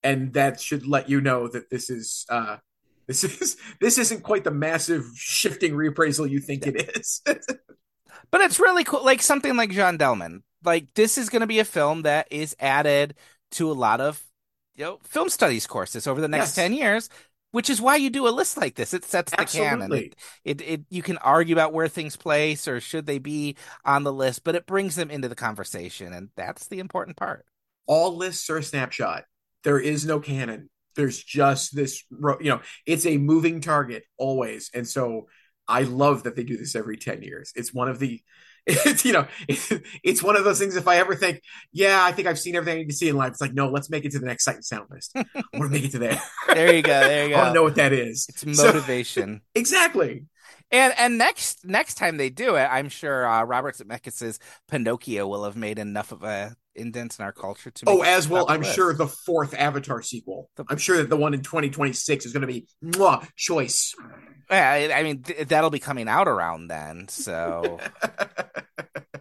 and 0.03 0.33
that 0.33 0.61
should 0.61 0.87
let 0.87 1.09
you 1.09 1.19
know 1.19 1.49
that 1.49 1.69
this 1.69 1.89
is 1.89 2.25
uh, 2.29 2.57
this 3.07 3.23
is 3.41 3.57
this 3.81 3.97
isn't 3.97 4.23
quite 4.23 4.43
the 4.43 4.51
massive 4.51 5.05
shifting 5.15 5.73
reappraisal 5.73 6.29
you 6.29 6.39
think 6.39 6.67
it 6.67 6.97
is. 6.97 7.21
But 8.29 8.41
it's 8.41 8.59
really 8.59 8.83
cool. 8.83 9.05
Like 9.05 9.21
something 9.21 9.55
like 9.55 9.71
John 9.71 9.95
Delman. 9.95 10.43
Like 10.63 10.93
this 10.95 11.17
is 11.17 11.29
going 11.29 11.41
to 11.41 11.47
be 11.47 11.59
a 11.59 11.65
film 11.65 12.01
that 12.01 12.27
is 12.29 12.55
added 12.59 13.15
to 13.51 13.71
a 13.71 13.73
lot 13.73 14.01
of 14.01 14.23
you 14.75 14.83
know 14.85 14.99
film 15.03 15.29
studies 15.29 15.67
courses 15.67 16.07
over 16.07 16.21
the 16.21 16.27
next 16.27 16.49
Yes. 16.49 16.55
10 16.55 16.73
years, 16.73 17.09
which 17.51 17.69
is 17.69 17.81
why 17.81 17.95
you 17.95 18.09
do 18.09 18.27
a 18.27 18.29
list 18.29 18.57
like 18.57 18.75
this. 18.75 18.93
It 18.93 19.03
sets 19.05 19.31
the 19.31 19.45
canon. 19.45 19.93
It, 19.93 20.15
it 20.43 20.61
it 20.61 20.81
you 20.89 21.01
can 21.01 21.17
argue 21.17 21.55
about 21.55 21.73
where 21.73 21.87
things 21.87 22.15
place 22.15 22.67
or 22.67 22.79
should 22.79 23.05
they 23.05 23.19
be 23.19 23.55
on 23.85 24.03
the 24.03 24.13
list, 24.13 24.43
but 24.43 24.55
it 24.55 24.65
brings 24.65 24.95
them 24.95 25.09
into 25.09 25.27
the 25.29 25.35
conversation 25.35 26.13
and 26.13 26.29
that's 26.35 26.67
the 26.67 26.79
important 26.79 27.17
part. 27.17 27.45
All 27.85 28.15
lists 28.15 28.49
are 28.49 28.57
a 28.57 28.63
snapshot. 28.63 29.23
There 29.63 29.79
is 29.79 30.05
no 30.05 30.19
canon. 30.19 30.69
There's 30.95 31.23
just 31.23 31.75
this, 31.75 32.03
you 32.11 32.49
know, 32.49 32.61
it's 32.85 33.05
a 33.05 33.17
moving 33.17 33.61
target 33.61 34.03
always, 34.17 34.69
and 34.73 34.87
so 34.87 35.27
I 35.67 35.83
love 35.83 36.23
that 36.23 36.35
they 36.35 36.43
do 36.43 36.57
this 36.57 36.75
every 36.75 36.97
10 36.97 37.21
years. 37.21 37.51
It's 37.55 37.73
one 37.73 37.87
of 37.89 37.99
the 37.99 38.21
it's 38.67 39.03
you 39.05 39.13
know 39.13 39.25
it's 40.03 40.21
one 40.21 40.35
of 40.35 40.43
those 40.43 40.59
things 40.59 40.75
if 40.75 40.87
i 40.87 40.97
ever 40.97 41.15
think 41.15 41.41
yeah 41.71 42.03
i 42.03 42.11
think 42.11 42.27
i've 42.27 42.37
seen 42.39 42.55
everything 42.55 42.75
i 42.75 42.81
need 42.81 42.89
to 42.89 42.95
see 42.95 43.09
in 43.09 43.15
life 43.15 43.31
it's 43.31 43.41
like 43.41 43.53
no 43.53 43.69
let's 43.69 43.89
make 43.89 44.05
it 44.05 44.11
to 44.11 44.19
the 44.19 44.25
next 44.25 44.43
sight 44.43 44.55
and 44.55 44.65
sound 44.65 44.85
list 44.91 45.11
i 45.15 45.23
want 45.53 45.63
to 45.65 45.69
make 45.69 45.83
it 45.85 45.91
to 45.91 45.99
there 45.99 46.21
There 46.47 46.75
you 46.75 46.81
go. 46.81 46.99
There 46.99 47.27
you 47.27 47.35
go 47.35 47.41
i 47.41 47.47
to 47.47 47.53
know 47.53 47.63
what 47.63 47.75
that 47.75 47.93
is 47.93 48.25
It's 48.29 48.57
So- 48.57 48.65
motivation. 48.67 49.41
exactly 49.55 50.25
And 50.69 50.93
and 50.97 51.17
next 51.17 51.65
next 51.65 51.95
time 51.95 52.17
they 52.17 52.29
do 52.29 52.55
it, 52.55 52.67
I'm 52.69 52.89
sure 52.89 53.25
uh, 53.25 53.43
Robert 53.43 53.77
Zemeckis' 53.77 54.37
Pinocchio 54.67 55.25
will 55.25 55.45
have 55.45 55.55
made 55.55 55.79
enough 55.79 56.11
of 56.11 56.23
a 56.23 56.55
indent 56.75 57.17
in 57.17 57.23
our 57.25 57.31
culture 57.31 57.71
to. 57.71 57.85
oh 57.87 58.01
as 58.01 58.27
well 58.29 58.45
i'm 58.49 58.61
list. 58.61 58.75
sure 58.75 58.93
the 58.93 59.07
fourth 59.07 59.55
avatar 59.55 60.01
sequel 60.03 60.49
The- 60.57 60.65
i'm 60.69 60.77
sure 60.77 60.97
that 60.97 61.09
the 61.09 61.17
one 61.17 61.33
in 61.33 61.41
2026 61.41 62.25
is 62.25 62.33
going 62.33 62.41
to 62.41 62.47
be 62.47 62.67
mwah, 62.83 63.25
choice 63.35 63.95
Yeah, 64.49 64.71
I, 64.71 64.99
I 64.99 65.03
mean 65.03 65.23
th- 65.23 65.47
that'll 65.49 65.69
be 65.69 65.79
coming 65.79 66.07
out 66.07 66.27
around 66.27 66.67
then. 66.67 67.07
So, 67.09 67.79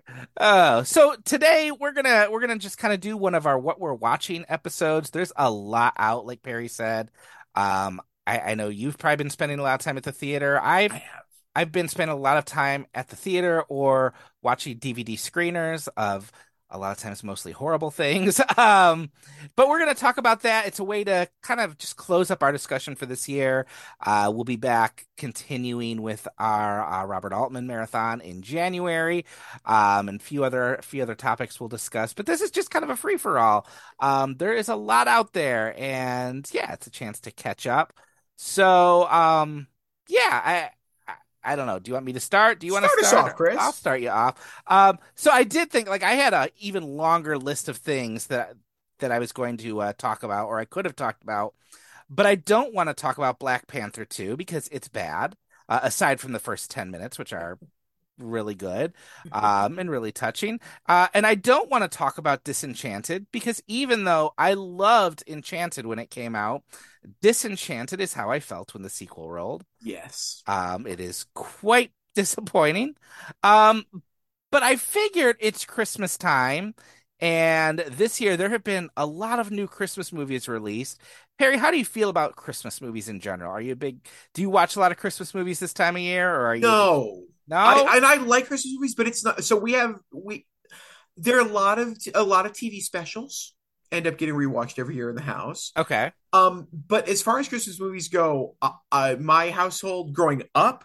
oh, 0.40 0.82
so 0.82 1.16
today 1.24 1.70
we're 1.72 1.92
gonna 1.92 2.28
we're 2.30 2.40
gonna 2.40 2.58
just 2.58 2.78
kind 2.78 2.94
of 2.94 3.00
do 3.00 3.16
one 3.16 3.34
of 3.34 3.46
our 3.46 3.58
what 3.58 3.80
we're 3.80 3.94
watching 3.94 4.44
episodes. 4.48 5.10
There's 5.10 5.32
a 5.36 5.50
lot 5.50 5.94
out, 5.98 6.26
like 6.26 6.42
Perry 6.42 6.68
said. 6.68 7.10
Um, 7.54 8.00
I, 8.26 8.38
I 8.40 8.54
know 8.54 8.68
you've 8.68 8.98
probably 8.98 9.16
been 9.16 9.30
spending 9.30 9.58
a 9.58 9.62
lot 9.62 9.74
of 9.80 9.84
time 9.84 9.96
at 9.96 10.04
the 10.04 10.12
theater. 10.12 10.60
I've 10.62 10.92
i 10.92 10.96
have 10.96 11.22
I've 11.54 11.72
been 11.72 11.88
spending 11.88 12.16
a 12.16 12.20
lot 12.20 12.36
of 12.36 12.44
time 12.44 12.86
at 12.94 13.08
the 13.08 13.16
theater 13.16 13.62
or 13.62 14.12
watching 14.42 14.78
DVD 14.78 15.14
screeners 15.14 15.88
of 15.96 16.30
a 16.70 16.78
lot 16.78 16.92
of 16.92 16.98
times 16.98 17.22
mostly 17.22 17.52
horrible 17.52 17.90
things. 17.90 18.40
Um, 18.58 19.10
but 19.54 19.68
we're 19.68 19.78
going 19.78 19.94
to 19.94 20.00
talk 20.00 20.16
about 20.16 20.42
that. 20.42 20.66
It's 20.66 20.78
a 20.78 20.84
way 20.84 21.04
to 21.04 21.28
kind 21.42 21.60
of 21.60 21.76
just 21.76 21.96
close 21.96 22.30
up 22.30 22.42
our 22.42 22.52
discussion 22.52 22.94
for 22.94 23.04
this 23.04 23.28
year. 23.28 23.66
Uh, 24.04 24.30
we'll 24.34 24.44
be 24.44 24.56
back 24.56 25.06
continuing 25.18 26.00
with 26.00 26.26
our 26.38 26.82
uh, 26.82 27.04
Robert 27.04 27.32
Altman 27.34 27.66
marathon 27.66 28.20
in 28.22 28.40
January, 28.42 29.24
um, 29.66 30.08
and 30.08 30.20
a 30.20 30.24
few 30.24 30.42
other 30.44 30.78
few 30.82 31.02
other 31.02 31.14
topics 31.14 31.60
we'll 31.60 31.68
discuss. 31.68 32.14
But 32.14 32.26
this 32.26 32.40
is 32.40 32.50
just 32.50 32.70
kind 32.70 32.82
of 32.84 32.90
a 32.90 32.96
free 32.96 33.16
for 33.18 33.38
all. 33.38 33.66
Um, 34.00 34.36
there 34.36 34.54
is 34.54 34.68
a 34.68 34.76
lot 34.76 35.06
out 35.08 35.32
there, 35.32 35.74
and 35.78 36.48
yeah, 36.52 36.72
it's 36.72 36.86
a 36.86 36.90
chance 36.90 37.20
to 37.20 37.30
catch 37.30 37.66
up. 37.66 37.92
So, 38.36 39.06
um, 39.10 39.66
yeah, 40.08 40.40
I. 40.44 40.70
I- 41.52 41.56
don't 41.56 41.66
know. 41.66 41.78
Do 41.78 41.90
you 41.90 41.94
want 41.94 42.06
me 42.06 42.12
to 42.12 42.20
start? 42.20 42.60
Do 42.60 42.66
you 42.66 42.72
want 42.72 42.84
to 42.84 43.04
Start 43.04 43.30
off, 43.30 43.36
Chris. 43.36 43.56
I'll 43.58 43.72
start 43.72 44.00
you 44.00 44.10
off. 44.10 44.34
Um, 44.66 44.98
so 45.14 45.30
I 45.30 45.44
did 45.44 45.70
think 45.70 45.88
like 45.88 46.02
I 46.02 46.12
had 46.12 46.34
a 46.34 46.50
even 46.58 46.82
longer 46.96 47.38
list 47.38 47.68
of 47.68 47.76
things 47.76 48.26
that 48.26 48.54
that 48.98 49.12
I 49.12 49.18
was 49.18 49.32
going 49.32 49.58
to 49.58 49.80
uh, 49.80 49.92
talk 49.96 50.22
about, 50.22 50.48
or 50.48 50.58
I 50.58 50.64
could 50.64 50.84
have 50.84 50.96
talked 50.96 51.22
about, 51.22 51.54
but 52.08 52.26
I 52.26 52.34
don't 52.34 52.74
want 52.74 52.88
to 52.88 52.94
talk 52.94 53.18
about 53.18 53.38
Black 53.38 53.66
Panther 53.66 54.04
2 54.04 54.36
because 54.36 54.68
it's 54.72 54.88
bad. 54.88 55.36
Uh, 55.68 55.80
aside 55.82 56.20
from 56.20 56.30
the 56.30 56.38
first 56.38 56.70
10 56.70 56.92
minutes, 56.92 57.18
which 57.18 57.32
are 57.32 57.58
really 58.18 58.54
good 58.54 58.92
um, 59.32 59.78
and 59.78 59.90
really 59.90 60.12
touching. 60.12 60.60
Uh, 60.88 61.08
and 61.14 61.26
I 61.26 61.34
don't 61.34 61.70
want 61.70 61.82
to 61.82 61.88
talk 61.88 62.18
about 62.18 62.44
Disenchanted 62.44 63.26
because 63.32 63.62
even 63.66 64.04
though 64.04 64.32
I 64.38 64.54
loved 64.54 65.22
Enchanted 65.26 65.86
when 65.86 65.98
it 65.98 66.10
came 66.10 66.34
out, 66.34 66.62
Disenchanted 67.20 68.00
is 68.00 68.14
how 68.14 68.30
I 68.30 68.40
felt 68.40 68.74
when 68.74 68.82
the 68.82 68.90
sequel 68.90 69.30
rolled. 69.30 69.64
yes 69.80 70.44
Um, 70.46 70.86
it 70.86 71.00
is 71.00 71.26
quite 71.34 71.92
disappointing. 72.14 72.96
Um, 73.42 73.84
but 74.50 74.62
I 74.62 74.76
figured 74.76 75.36
it's 75.40 75.64
Christmas 75.64 76.16
time, 76.16 76.74
and 77.20 77.80
this 77.80 78.20
year 78.20 78.36
there 78.36 78.50
have 78.50 78.64
been 78.64 78.90
a 78.96 79.06
lot 79.06 79.38
of 79.38 79.50
new 79.50 79.66
Christmas 79.66 80.12
movies 80.12 80.48
released. 80.48 81.00
Perry, 81.38 81.58
how 81.58 81.70
do 81.70 81.78
you 81.78 81.84
feel 81.84 82.08
about 82.08 82.36
Christmas 82.36 82.80
movies 82.80 83.08
in 83.08 83.20
general? 83.20 83.50
Are 83.52 83.60
you 83.60 83.72
a 83.72 83.76
big? 83.76 84.06
Do 84.34 84.42
you 84.42 84.50
watch 84.50 84.76
a 84.76 84.80
lot 84.80 84.92
of 84.92 84.98
Christmas 84.98 85.34
movies 85.34 85.58
this 85.58 85.74
time 85.74 85.96
of 85.96 86.02
year, 86.02 86.32
or 86.32 86.46
are 86.46 86.56
you? 86.56 86.62
no 86.62 87.24
no. 87.48 87.56
I, 87.56 87.96
and 87.96 88.06
I 88.06 88.16
like 88.16 88.46
Christmas 88.46 88.72
movies, 88.74 88.94
but 88.94 89.06
it's 89.06 89.24
not. 89.24 89.44
So 89.44 89.56
we 89.56 89.72
have 89.72 89.98
we 90.12 90.46
there 91.16 91.38
are 91.38 91.46
a 91.46 91.52
lot 91.52 91.78
of 91.78 91.96
a 92.14 92.22
lot 92.22 92.46
of 92.46 92.52
TV 92.52 92.80
specials 92.80 93.54
end 93.92 94.06
up 94.06 94.18
getting 94.18 94.34
rewatched 94.34 94.78
every 94.78 94.94
year 94.96 95.08
in 95.10 95.16
the 95.16 95.22
house. 95.22 95.72
okay. 95.76 96.12
Um, 96.32 96.66
but 96.72 97.08
as 97.08 97.22
far 97.22 97.38
as 97.38 97.48
Christmas 97.48 97.80
movies 97.80 98.08
go, 98.08 98.56
uh, 98.60 98.70
uh, 98.92 99.16
my 99.18 99.50
household 99.50 100.12
growing 100.12 100.42
up, 100.54 100.84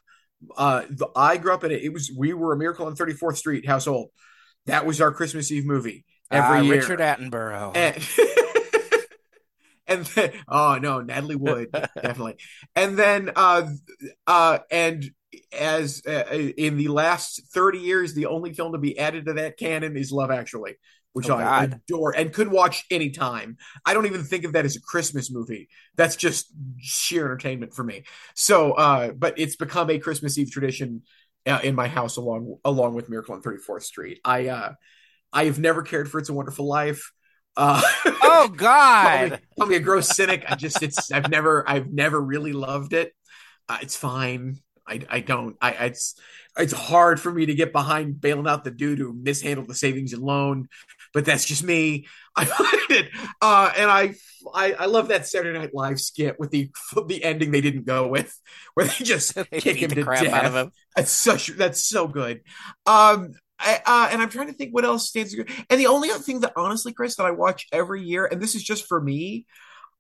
uh, 0.58 0.84
the, 0.90 1.08
I 1.16 1.38
grew 1.38 1.54
up 1.54 1.64
in 1.64 1.72
it. 1.72 1.84
It 1.84 1.94
was 1.94 2.12
we 2.18 2.34
were 2.34 2.54
a 2.54 2.58
Miracle 2.58 2.86
on 2.86 2.96
Thirty 2.96 3.14
Fourth 3.14 3.38
Street 3.38 3.66
household. 3.68 4.10
That 4.68 4.86
was 4.86 5.02
our 5.02 5.12
Christmas 5.12 5.52
Eve 5.52 5.66
movie 5.66 6.06
every 6.30 6.60
Uh, 6.60 6.62
year. 6.62 6.76
Richard 6.76 7.00
Attenborough. 7.00 7.76
And, 7.76 8.08
and 9.88 10.06
then, 10.08 10.32
oh 10.48 10.78
no, 10.82 11.02
Natalie 11.02 11.36
Wood, 11.36 11.70
definitely. 11.74 12.36
And 12.76 12.98
then, 12.98 13.32
uh, 13.36 13.68
uh, 14.28 14.60
and 14.70 15.04
as 15.58 16.02
uh, 16.08 16.24
in 16.58 16.78
the 16.78 16.88
last 16.90 17.42
30 17.54 17.80
years, 17.80 18.14
the 18.14 18.28
only 18.28 18.54
film 18.54 18.74
to 18.74 18.78
be 18.78 18.98
added 18.98 19.26
to 19.26 19.34
that 19.34 19.58
canon 19.58 19.98
is 19.98 20.12
Love 20.12 20.32
Actually. 20.32 20.76
Which 21.14 21.30
Oh, 21.30 21.36
I 21.36 21.44
God. 21.44 21.82
adore 21.88 22.16
and 22.16 22.32
could 22.34 22.48
watch 22.50 22.86
anytime. 22.90 23.58
I 23.86 23.94
don't 23.94 24.06
even 24.06 24.24
think 24.24 24.46
of 24.46 24.54
that 24.54 24.66
as 24.66 24.76
a 24.76 24.82
Christmas 24.82 25.32
movie. 25.32 25.68
That's 25.96 26.16
just 26.16 26.48
sheer 26.80 27.26
entertainment 27.26 27.74
for 27.74 27.84
me. 27.84 28.04
So, 28.36 28.74
uh, 28.74 29.12
but 29.12 29.38
it's 29.38 29.56
become 29.56 29.90
a 29.90 30.00
Christmas 30.00 30.38
Eve 30.38 30.52
tradition 30.52 31.04
uh, 31.46 31.60
in 31.64 31.76
my 31.76 31.88
house 31.88 32.18
along 32.18 32.58
along 32.64 32.94
with 32.94 33.10
Miracle 33.10 33.36
on 33.36 33.42
34th 33.42 33.84
Street. 33.84 34.20
I 34.24 34.48
uh, 34.48 34.74
I 35.34 35.46
have 35.46 35.60
never 35.60 35.84
cared 35.84 36.10
for 36.12 36.20
It's 36.20 36.30
a 36.30 36.34
Wonderful 36.34 36.68
Life. 36.68 37.12
Uh, 37.58 37.82
Oh 38.24 38.48
call 39.02 39.12
me, 39.12 39.32
God. 39.32 39.42
call 39.58 39.68
me 39.68 39.76
a 39.76 39.80
gross 39.80 40.10
cynic. 40.10 40.46
I 40.48 40.56
just 40.56 40.82
it's 40.84 41.12
I've 41.12 41.30
never 41.30 41.68
I've 41.70 41.92
never 41.92 42.20
really 42.20 42.54
loved 42.54 42.94
it. 42.94 43.14
Uh, 43.70 43.78
it's 43.82 43.96
fine. 43.98 44.58
I 44.88 45.02
I 45.10 45.20
don't 45.22 45.58
I 45.62 45.72
it's 45.88 46.16
it's 46.58 46.74
hard 46.74 47.20
for 47.20 47.32
me 47.32 47.46
to 47.48 47.56
get 47.56 47.72
behind 47.74 48.22
bailing 48.22 48.48
out 48.48 48.64
the 48.64 48.72
dude 48.72 49.00
who 49.00 49.14
mishandled 49.14 49.68
the 49.68 49.76
savings 49.76 50.14
and 50.14 50.24
loan, 50.24 50.68
but 51.14 51.26
that's 51.26 51.46
just 51.46 51.64
me. 51.64 52.08
I 52.36 52.46
find 52.46 52.92
it, 52.92 53.10
uh, 53.42 53.74
and 53.78 53.92
I, 53.92 54.16
I 54.54 54.72
I 54.74 54.86
love 54.86 55.10
that 55.10 55.28
Saturday 55.28 55.58
Night 55.58 55.74
Live 55.74 56.00
skit 56.00 56.40
with 56.40 56.52
the 56.52 56.70
the 57.08 57.24
ending 57.24 57.52
they 57.52 57.62
didn't 57.62 57.86
go 57.86 58.08
with, 58.08 58.34
where 58.74 58.86
they 58.86 59.04
just 59.04 59.36
They 59.36 59.60
kick 59.60 59.78
him 59.78 59.90
the 59.90 59.96
to 59.96 60.04
crap 60.04 60.24
death. 60.24 60.34
out 60.34 60.46
of 60.46 60.56
him. 60.56 60.72
That's 60.96 61.12
such 61.12 61.48
that's 61.48 61.84
so 61.84 62.08
good. 62.08 62.42
Um 62.86 63.34
I, 63.64 63.80
uh, 63.86 64.10
and 64.12 64.22
I'm 64.22 64.30
trying 64.30 64.48
to 64.48 64.54
think 64.54 64.74
what 64.74 64.86
else 64.86 65.08
stands 65.08 65.36
good. 65.36 65.48
And 65.70 65.80
the 65.80 65.86
only 65.86 66.10
other 66.10 66.24
thing 66.24 66.40
that 66.40 66.54
honestly, 66.56 66.94
Chris, 66.94 67.18
that 67.18 67.28
I 67.28 67.32
watch 67.32 67.68
every 67.72 68.02
year, 68.02 68.26
and 68.26 68.42
this 68.42 68.56
is 68.56 68.64
just 68.64 68.88
for 68.88 69.00
me, 69.00 69.46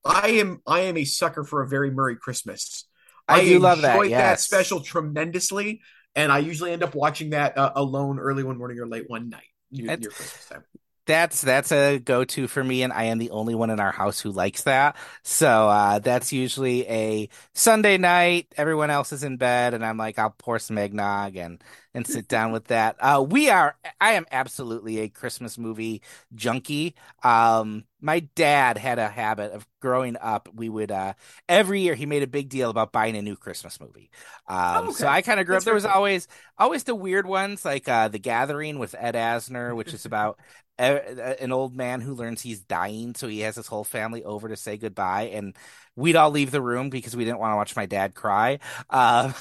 I 0.04 0.30
am 0.30 0.62
I 0.66 0.82
am 0.82 0.98
a 0.98 1.06
sucker 1.06 1.44
for 1.44 1.62
a 1.62 1.68
very 1.68 1.92
Murray 1.92 2.16
Christmas. 2.16 2.88
I 3.28 3.46
do 3.46 3.60
love 3.60 3.82
that, 3.82 3.96
enjoy 3.96 4.08
yes. 4.10 4.44
special 4.44 4.82
tremendously, 4.82 5.82
and 6.16 6.32
I 6.32 6.40
usually 6.40 6.72
end 6.72 6.84
up 6.84 6.96
watching 6.96 7.32
that 7.32 7.58
uh, 7.58 7.72
alone 7.76 8.20
early 8.20 8.44
one 8.44 8.58
morning 8.58 8.80
or 8.80 8.88
late 8.88 9.06
one 9.08 9.30
night 9.30 9.44
near, 9.72 9.86
near 9.86 10.10
Christmas 10.10 10.48
time. 10.50 10.64
That's 11.12 11.42
that's 11.42 11.72
a 11.72 12.00
go-to 12.00 12.48
for 12.48 12.64
me, 12.64 12.84
and 12.84 12.94
I 12.94 13.04
am 13.06 13.18
the 13.18 13.32
only 13.32 13.54
one 13.54 13.70
in 13.70 13.80
our 13.80 13.92
house 13.92 14.20
who 14.22 14.32
likes 14.32 14.64
that. 14.64 14.96
So 15.24 15.68
uh, 15.70 16.00
that's 16.00 16.32
usually 16.32 16.88
a 16.88 17.28
Sunday 17.54 17.98
night. 17.98 18.48
Everyone 18.56 18.90
else 18.90 19.12
is 19.12 19.24
in 19.24 19.38
bed, 19.38 19.74
and 19.74 19.86
I'm 19.86 19.98
like, 19.98 20.18
I'll 20.18 20.30
pour 20.38 20.58
some 20.60 20.78
eggnog 20.78 21.36
and 21.36 21.62
and 21.94 22.08
sit 22.08 22.28
down 22.30 22.54
with 22.54 22.66
that. 22.66 22.96
Uh, 23.00 23.26
we 23.28 23.50
are. 23.50 23.76
I 24.00 24.14
am 24.14 24.26
absolutely 24.32 25.00
a 25.00 25.10
Christmas 25.10 25.58
movie 25.58 26.02
junkie. 26.34 26.96
Um, 27.24 27.84
my 28.00 28.22
dad 28.36 28.78
had 28.78 28.98
a 28.98 29.10
habit 29.10 29.52
of 29.52 29.68
growing 29.82 30.16
up. 30.18 30.50
We 30.54 30.70
would 30.70 30.92
uh, 30.92 31.14
every 31.50 31.82
year 31.82 31.96
he 31.96 32.06
made 32.06 32.24
a 32.24 32.28
big 32.28 32.50
deal 32.50 32.70
about 32.70 32.92
buying 32.94 33.18
a 33.18 33.22
new 33.22 33.36
Christmas 33.36 33.80
movie. 33.82 34.10
Um, 34.48 34.90
Oh, 34.90 34.92
so. 34.92 35.08
I 35.08 35.22
kind 35.22 35.40
of 35.40 35.46
grew 35.46 35.56
That's 35.56 35.64
up. 35.64 35.66
There 35.66 35.74
was 35.74 35.84
cool. 35.84 35.92
always 35.94 36.28
always 36.58 36.84
the 36.84 36.96
weird 36.96 37.26
ones 37.28 37.66
like 37.66 37.88
uh, 37.88 38.08
The 38.08 38.20
Gathering 38.20 38.80
with 38.80 38.96
Ed 38.98 39.16
Asner, 39.16 39.76
which 39.76 39.94
is 39.94 40.06
about 40.06 40.40
an 40.84 41.52
old 41.52 41.76
man 41.76 42.02
who 42.02 42.14
learns 42.14 42.42
he's 42.42 42.62
dying, 42.62 43.16
so 43.16 43.28
he 43.28 43.42
has 43.42 43.56
his 43.56 43.68
whole 43.68 43.84
family 43.84 44.24
over 44.24 44.48
to 44.50 44.56
say 44.58 44.78
goodbye, 44.78 45.24
and 45.34 45.56
we'd 45.96 46.16
all 46.16 46.32
leave 46.32 46.52
the 46.52 46.62
room 46.62 46.90
because 46.90 47.16
we 47.16 47.26
didn't 47.26 47.40
want 47.40 47.52
to 47.54 47.56
watch 47.58 47.76
my 47.76 47.86
dad 47.86 48.16
cry. 48.16 48.60
Um, 48.90 49.34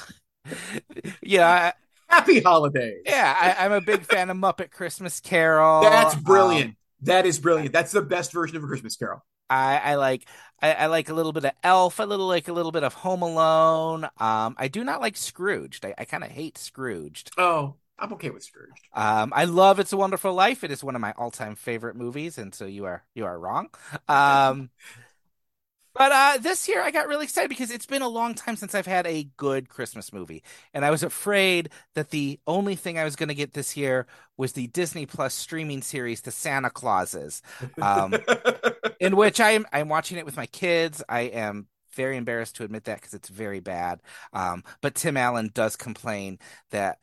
yeah, 1.22 1.72
Happy 2.08 2.40
holidays. 2.40 3.06
yeah, 3.06 3.56
I, 3.58 3.64
I'm 3.64 3.72
a 3.72 3.80
big 3.80 4.04
fan 4.04 4.30
of 4.30 4.36
Muppet 4.36 4.70
Christmas 4.70 5.20
Carol. 5.20 5.86
That's 5.90 6.14
Um, 6.24 6.24
brilliant. 6.24 6.76
that 7.02 7.26
is 7.26 7.38
brilliant. 7.38 7.72
That's 7.72 7.92
the 7.92 8.02
best 8.02 8.32
version 8.32 8.56
of 8.56 8.64
a 8.64 8.66
Christmas 8.66 8.96
Carol. 8.96 9.22
I, 9.48 9.78
I 9.78 9.94
like 9.96 10.26
I, 10.62 10.72
I 10.74 10.86
like 10.86 11.08
a 11.08 11.14
little 11.14 11.32
bit 11.32 11.44
of 11.44 11.52
Elf, 11.62 11.98
a 11.98 12.04
little 12.04 12.26
like 12.28 12.48
a 12.48 12.52
little 12.52 12.72
bit 12.72 12.84
of 12.84 12.94
Home 12.94 13.22
Alone. 13.22 14.04
Um, 14.18 14.54
I 14.58 14.68
do 14.68 14.84
not 14.84 15.00
like 15.00 15.16
Scrooged. 15.16 15.84
I, 15.84 15.94
I 15.98 16.04
kind 16.04 16.22
of 16.24 16.30
hate 16.30 16.56
Scrooged. 16.58 17.32
Oh, 17.36 17.78
I'm 18.00 18.12
okay 18.14 18.30
with 18.30 18.42
Scrooge. 18.42 18.70
Um, 18.94 19.32
I 19.34 19.44
love 19.44 19.78
It's 19.78 19.92
a 19.92 19.96
Wonderful 19.96 20.32
Life. 20.32 20.64
It 20.64 20.70
is 20.70 20.82
one 20.82 20.94
of 20.94 21.00
my 21.00 21.12
all-time 21.18 21.54
favorite 21.54 21.96
movies, 21.96 22.38
and 22.38 22.54
so 22.54 22.64
you 22.64 22.86
are 22.86 23.04
you 23.14 23.26
are 23.26 23.38
wrong. 23.38 23.68
Um, 24.08 24.70
but 25.94 26.12
uh, 26.12 26.38
this 26.40 26.66
year 26.66 26.80
I 26.82 26.90
got 26.90 27.08
really 27.08 27.24
excited 27.24 27.50
because 27.50 27.70
it's 27.70 27.84
been 27.84 28.00
a 28.00 28.08
long 28.08 28.34
time 28.34 28.56
since 28.56 28.74
I've 28.74 28.86
had 28.86 29.06
a 29.06 29.28
good 29.36 29.68
Christmas 29.68 30.12
movie, 30.12 30.42
and 30.72 30.84
I 30.84 30.90
was 30.90 31.02
afraid 31.02 31.68
that 31.94 32.10
the 32.10 32.40
only 32.46 32.74
thing 32.74 32.98
I 32.98 33.04
was 33.04 33.16
going 33.16 33.28
to 33.28 33.34
get 33.34 33.52
this 33.52 33.76
year 33.76 34.06
was 34.38 34.52
the 34.52 34.68
Disney 34.68 35.04
Plus 35.04 35.34
streaming 35.34 35.82
series, 35.82 36.22
The 36.22 36.30
Santa 36.30 36.70
Clauses, 36.70 37.42
um, 37.82 38.14
in 39.00 39.14
which 39.14 39.40
I 39.40 39.50
am 39.50 39.66
I'm 39.72 39.90
watching 39.90 40.16
it 40.16 40.24
with 40.24 40.38
my 40.38 40.46
kids. 40.46 41.02
I 41.08 41.22
am 41.22 41.66
very 41.92 42.16
embarrassed 42.16 42.56
to 42.56 42.64
admit 42.64 42.84
that 42.84 42.96
because 43.00 43.14
it's 43.14 43.28
very 43.28 43.60
bad. 43.60 44.00
Um, 44.32 44.64
but 44.80 44.94
Tim 44.94 45.16
Allen 45.16 45.50
does 45.52 45.76
complain 45.76 46.38
that 46.70 46.98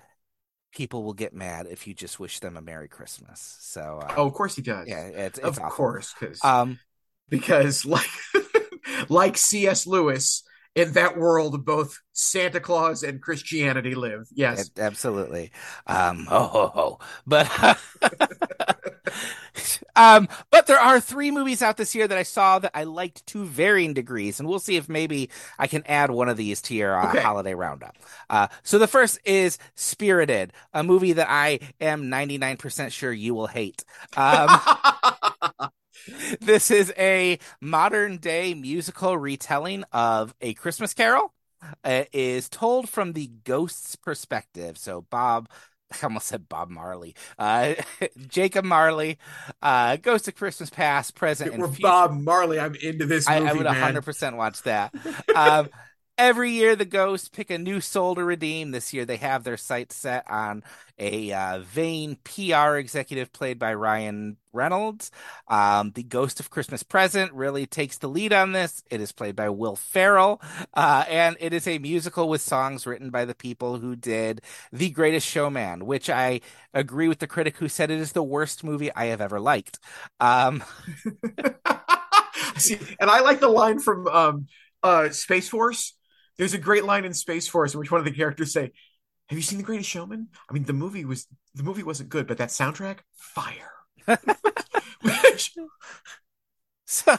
people 0.78 1.04
will 1.04 1.14
get 1.14 1.34
mad 1.34 1.68
if 1.70 1.88
you 1.88 1.94
just 1.94 2.20
wish 2.20 2.40
them 2.40 2.56
a 2.56 2.62
Merry 2.62 2.88
Christmas. 2.88 3.58
So 3.62 4.00
uh, 4.04 4.14
oh, 4.16 4.28
of 4.28 4.34
course 4.34 4.56
he 4.56 4.62
does. 4.62 4.88
yeah, 4.88 5.08
it's, 5.08 5.40
it's 5.40 5.48
of 5.48 5.58
awful. 5.58 5.70
course, 5.70 6.14
because 6.20 6.40
Um, 6.44 6.80
because 7.30 7.86
like 7.86 8.10
like 9.10 9.38
C.S. 9.38 9.88
Lewis 9.88 10.44
in 10.76 10.94
that 10.94 11.18
world, 11.18 11.66
both 11.66 11.98
Santa 12.14 12.60
Claus 12.60 13.02
and 13.02 13.22
Christianity 13.22 13.96
live. 13.96 14.28
Yes. 14.34 14.68
it- 14.68 14.80
absolutely. 14.80 15.52
Um, 15.88 16.28
oh, 16.32 16.46
ho, 16.46 16.68
ho. 16.68 17.00
but 17.26 17.50
um, 19.96 20.28
but 20.68 20.74
there 20.74 20.80
are 20.84 21.00
three 21.00 21.32
movies 21.32 21.62
out 21.62 21.78
this 21.78 21.96
year 21.96 22.08
that 22.08 22.18
I 22.18 22.24
saw 22.24 22.60
that 22.60 22.72
I 22.74 22.84
liked 22.84 23.26
to 23.28 23.46
varying 23.46 23.94
degrees, 23.94 24.40
and 24.40 24.48
we'll 24.48 24.60
see 24.60 24.76
if 24.78 24.90
maybe 24.90 25.30
I 25.58 25.68
can 25.68 25.84
add 25.86 26.12
one 26.12 26.30
of 26.30 26.38
these 26.38 26.62
to 26.64 26.76
your 26.76 26.98
uh, 27.00 27.14
Okay. 27.14 27.16
holiday 27.16 27.54
roundup. 27.54 27.98
Uh, 28.30 28.48
so 28.64 28.78
the 28.80 28.88
first 28.88 29.20
is 29.26 29.58
Spirited, 29.76 30.54
a 30.74 30.84
movie 30.84 31.14
that 31.14 31.28
I 31.30 31.60
am 31.80 32.10
99% 32.10 32.92
sure 32.92 33.14
you 33.14 33.34
will 33.34 33.48
hate. 33.48 33.84
Um, 34.16 34.62
This 36.40 36.72
is 36.72 36.94
a 36.98 37.40
modern 37.62 38.18
day 38.18 38.54
musical 38.54 39.18
retelling 39.18 39.84
of 39.92 40.34
A 40.42 40.54
Christmas 40.54 40.94
Carol. 40.94 41.34
It 41.84 42.10
is 42.14 42.50
told 42.50 42.90
from 42.90 43.14
the 43.14 43.28
ghost's 43.44 43.96
perspective. 43.96 44.78
So 44.78 45.02
Bob, 45.10 45.50
I 46.02 46.06
almost 46.06 46.28
said 46.28 46.50
Bob 46.50 46.70
Marley, 46.70 47.16
uh, 47.40 47.76
Jacob 48.28 48.66
Marley, 48.66 49.18
uh, 49.62 49.98
Ghost 49.98 50.28
of 50.28 50.36
Christmas 50.36 50.70
Past, 50.70 51.16
Present, 51.16 51.54
and 51.54 51.62
We're 51.62 51.70
Future. 51.70 51.82
Bob 51.82 52.14
Marley. 52.14 52.60
I'm 52.60 52.76
into 52.76 53.06
this 53.06 53.28
I, 53.28 53.38
I 53.38 53.54
would 53.54 53.64
man. 53.64 53.96
100% 53.96 54.36
watch 54.36 54.62
that. 54.64 54.94
Um, 55.36 55.70
every 56.18 56.52
year, 56.52 56.76
the 56.76 56.86
ghosts 56.86 57.30
pick 57.30 57.50
a 57.50 57.58
new 57.58 57.82
soul 57.82 58.16
to 58.16 58.24
redeem. 58.24 58.72
This 58.72 58.94
year, 58.94 59.06
they 59.06 59.18
have 59.18 59.44
their 59.44 59.58
sights 59.58 59.96
set 59.96 60.30
on 60.30 60.64
a 61.00 61.32
uh, 61.32 61.60
vain 61.60 62.18
PR 62.24 62.78
executive 62.78 63.32
played 63.32 63.60
by 63.60 63.74
Ryan 63.74 64.38
Reynolds. 64.54 65.12
Um, 65.48 65.92
the 65.92 66.04
Ghost 66.04 66.40
of 66.40 66.50
Christmas 66.50 66.84
Present 66.84 67.32
really 67.34 67.66
takes 67.66 67.98
the 67.98 68.10
lead 68.10 68.34
on 68.34 68.52
this. 68.52 68.84
It 68.90 69.02
is 69.02 69.12
played 69.12 69.36
by 69.36 69.50
Will 69.50 69.76
Ferrell, 69.76 70.42
uh, 70.74 71.06
and 71.08 71.38
it 71.40 71.54
is 71.54 71.68
a 71.68 71.78
musical 71.78 72.30
with 72.30 72.42
songs 72.42 72.88
written 72.88 73.10
by 73.12 73.26
the 73.26 73.36
people 73.36 73.78
who 73.80 73.96
did 73.96 74.42
The 74.72 74.90
Greatest 74.90 75.28
Showman, 75.28 75.86
which 75.86 76.10
I 76.10 76.42
agree 76.74 77.08
with 77.08 77.20
the 77.20 77.28
critic 77.28 77.58
who 77.58 77.70
said 77.70 77.92
it 77.92 78.00
is 78.00 78.14
the 78.14 78.24
worst 78.24 78.64
movie 78.64 78.94
I 78.96 79.06
have 79.06 79.22
ever 79.22 79.40
liked. 79.40 79.80
Um, 80.20 80.64
See, 82.58 82.78
and 83.00 83.10
I 83.10 83.22
like 83.22 83.40
the 83.40 83.48
line 83.50 83.80
from 83.80 84.08
um, 84.08 84.48
uh, 84.84 85.10
Space 85.10 85.50
Force. 85.50 85.97
There's 86.38 86.54
a 86.54 86.58
great 86.60 86.86
line 86.86 87.06
in 87.06 87.14
Space 87.14 87.48
Force 87.48 87.74
in 87.74 87.80
which 87.80 87.92
one 87.92 88.00
of 88.00 88.06
the 88.06 88.12
characters 88.12 88.54
say, 88.54 88.72
"Have 89.30 89.38
you 89.38 89.44
seen 89.44 89.58
The 89.60 89.64
Greatest 89.64 89.90
Showman?" 89.90 90.30
I 90.50 90.54
mean, 90.54 90.66
the 90.66 90.74
movie 90.74 91.06
was 91.06 91.28
the 91.56 91.64
movie 91.64 91.84
wasn't 91.84 92.10
good, 92.10 92.28
but 92.28 92.38
that 92.40 92.50
soundtrack, 92.50 93.00
fire. 93.16 93.72
Which- 95.02 95.56
So, 96.86 97.18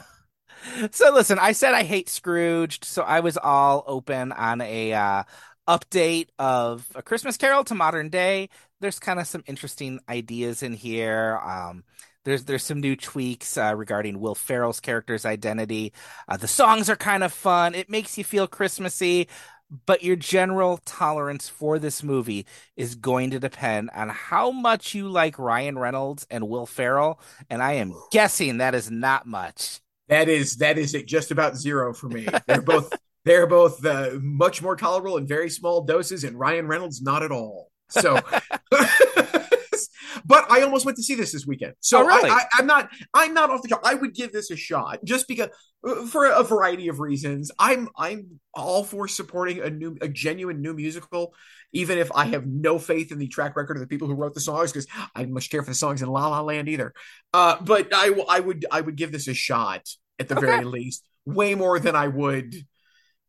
so 0.91 1.13
listen, 1.13 1.39
I 1.39 1.51
said 1.53 1.73
I 1.73 1.83
hate 1.83 2.09
Scrooged, 2.09 2.85
so 2.85 3.03
I 3.03 3.19
was 3.19 3.37
all 3.37 3.83
open 3.87 4.31
on 4.31 4.61
a 4.61 4.93
uh, 4.93 5.23
update 5.67 6.29
of 6.39 6.87
A 6.95 7.01
Christmas 7.01 7.37
Carol 7.37 7.63
to 7.65 7.75
modern 7.75 8.09
day. 8.09 8.49
There's 8.81 8.99
kind 8.99 9.19
of 9.19 9.27
some 9.27 9.43
interesting 9.47 9.99
ideas 10.09 10.63
in 10.63 10.73
here. 10.73 11.39
Um, 11.43 11.83
there's 12.25 12.45
there's 12.45 12.63
some 12.63 12.79
new 12.79 12.95
tweaks 12.95 13.57
uh, 13.57 13.73
regarding 13.75 14.19
Will 14.19 14.35
Ferrell's 14.35 14.79
character's 14.79 15.25
identity. 15.25 15.93
Uh, 16.27 16.37
the 16.37 16.47
songs 16.47 16.89
are 16.89 16.95
kind 16.95 17.23
of 17.23 17.33
fun. 17.33 17.75
It 17.75 17.89
makes 17.89 18.17
you 18.17 18.23
feel 18.23 18.47
Christmassy, 18.47 19.27
but 19.85 20.03
your 20.03 20.15
general 20.15 20.79
tolerance 20.85 21.47
for 21.47 21.79
this 21.79 22.03
movie 22.03 22.45
is 22.75 22.95
going 22.95 23.31
to 23.31 23.39
depend 23.39 23.89
on 23.95 24.09
how 24.09 24.51
much 24.51 24.93
you 24.95 25.07
like 25.09 25.37
Ryan 25.39 25.77
Reynolds 25.77 26.25
and 26.29 26.49
Will 26.49 26.65
Ferrell, 26.65 27.19
and 27.49 27.61
I 27.61 27.73
am 27.73 27.93
guessing 28.11 28.57
that 28.57 28.75
is 28.75 28.89
not 28.91 29.25
much. 29.25 29.79
that 30.07 30.27
is 30.27 30.57
that 30.57 30.77
is 30.77 30.95
at 30.95 31.05
just 31.05 31.31
about 31.31 31.55
zero 31.57 31.93
for 31.93 32.07
me. 32.09 32.27
They're 32.47 32.61
both 32.61 32.91
they're 33.25 33.47
both 33.47 33.85
uh, 33.85 34.11
much 34.21 34.61
more 34.61 34.75
tolerable 34.75 35.17
in 35.17 35.27
very 35.27 35.49
small 35.49 35.83
doses, 35.83 36.23
and 36.23 36.39
Ryan 36.39 36.67
Reynolds 36.67 37.01
not 37.01 37.23
at 37.23 37.31
all. 37.31 37.71
So, 37.89 38.19
but 40.25 40.49
I 40.51 40.61
almost 40.61 40.85
went 40.85 40.97
to 40.97 41.03
see 41.03 41.15
this 41.15 41.31
this 41.31 41.45
weekend. 41.45 41.73
So 41.79 41.99
Oh, 42.01 42.05
really? 42.05 42.29
I, 42.29 42.43
I, 42.53 42.59
am 42.59 42.67
not. 42.67 42.89
I'm 43.13 43.33
not 43.33 43.49
off 43.49 43.61
the 43.61 43.69
chart. 43.69 43.81
I 43.85 43.93
would 43.95 44.13
give 44.13 44.31
this 44.31 44.51
a 44.51 44.55
shot 44.55 44.99
just 45.03 45.27
because, 45.27 45.49
uh, 45.87 46.05
for 46.05 46.25
a 46.25 46.43
variety 46.43 46.87
of 46.87 46.99
reasons. 46.99 47.51
I'm 47.59 47.89
I'm 47.97 48.39
all 48.53 48.83
for 48.83 49.07
supporting 49.07 49.59
a 49.61 49.69
new, 49.69 49.97
a 50.01 50.07
genuine 50.07 50.61
new 50.61 50.73
musical, 50.73 51.33
even 51.73 51.97
if 51.97 52.11
I 52.13 52.25
have 52.25 52.45
no 52.47 52.79
faith 52.79 53.11
in 53.11 53.19
the 53.19 53.27
track 53.27 53.55
record 53.55 53.77
of 53.77 53.81
the 53.81 53.87
people 53.87 54.07
who 54.07 54.15
wrote 54.15 54.33
the 54.33 54.41
songs, 54.41 54.71
because 54.71 54.87
I 55.15 55.19
didn't 55.21 55.33
much 55.33 55.49
care 55.49 55.63
for 55.63 55.71
the 55.71 55.75
songs 55.75 56.01
in 56.01 56.09
La 56.09 56.27
La 56.27 56.41
Land 56.41 56.69
either. 56.69 56.93
Uh, 57.33 57.57
but 57.61 57.93
I 57.93 58.39
would 58.39 58.65
I 58.71 58.81
would 58.81 58.95
give 58.95 59.11
this 59.11 59.27
a 59.27 59.33
shot 59.33 59.87
at 60.19 60.27
the 60.27 60.35
Okay. 60.37 60.45
very 60.45 60.65
least, 60.65 61.05
way 61.25 61.55
more 61.55 61.79
than 61.79 61.95
I 61.95 62.07
would 62.07 62.55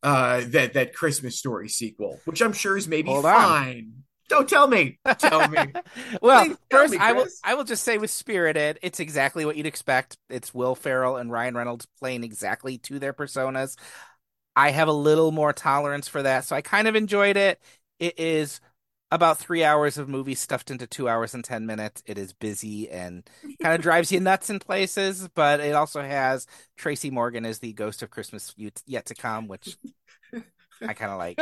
uh 0.03 0.41
that 0.49 0.73
that 0.73 0.95
Christmas 0.95 1.37
story 1.37 1.69
sequel, 1.69 2.19
which 2.25 2.41
I'm 2.41 2.55
sure 2.55 2.77
is 2.77 2.89
maybe 2.89 3.11
Hold 3.11 3.27
on. 3.27 4.00
Don't 4.31 4.49
tell 4.49 4.69
me. 4.69 4.99
Tell 5.19 5.49
me. 5.49 5.59
well, 6.23 6.45
Please 6.47 6.57
first 6.71 6.93
me, 6.93 6.99
I 6.99 7.13
will 7.13 7.27
I 7.43 7.55
will 7.55 7.65
just 7.65 7.83
say 7.83 7.99
with 7.99 8.11
Spirited, 8.11 8.79
it's 8.81 9.01
exactly 9.01 9.45
what 9.45 9.57
you'd 9.57 9.67
expect. 9.67 10.17
It's 10.31 10.55
Will 10.55 10.77
Ferrell 10.77 11.17
and 11.17 11.33
Ryan 11.33 11.57
Reynolds 11.57 11.87
playing 11.99 12.23
exactly 12.23 12.79
to 12.79 13.01
their 13.01 13.13
personas. 13.13 13.77
I 14.55 14.71
have 14.71 14.87
a 14.87 14.93
little 14.93 15.33
more 15.33 15.53
tolerance 15.53 16.07
for 16.07 16.23
that, 16.23 16.45
so 16.45 16.55
I 16.55 16.61
kind 16.61 16.87
of 16.87 16.95
enjoyed 16.95 17.37
it. 17.37 17.61
It 17.99 18.19
is 18.21 18.61
about 19.11 19.39
three 19.39 19.65
hours 19.65 19.99
of 19.99 20.09
movie 20.09 20.37
stuffed 20.37 20.71
into 20.71 20.87
two 20.87 21.09
hours 21.09 21.35
and 21.35 21.45
ten 21.45 21.67
minutes. 21.67 22.01
It 22.07 22.17
is 22.17 22.33
busy 22.33 22.89
and 22.89 23.29
kind 23.61 23.75
of 23.75 23.81
drives 23.83 24.13
you 24.13 24.21
nuts 24.21 24.49
in 24.49 24.61
places, 24.61 25.29
but 25.35 25.59
it 25.59 25.75
also 25.75 26.03
has 26.03 26.47
Tracy 26.77 27.11
Morgan 27.11 27.45
as 27.45 27.59
the 27.59 27.73
ghost 27.73 28.01
of 28.01 28.11
Christmas 28.11 28.55
yet 28.87 29.07
to 29.07 29.15
come, 29.17 29.49
which 29.49 29.77
I 30.87 30.95
kind 30.95 31.11
of 31.11 31.19
like. 31.19 31.41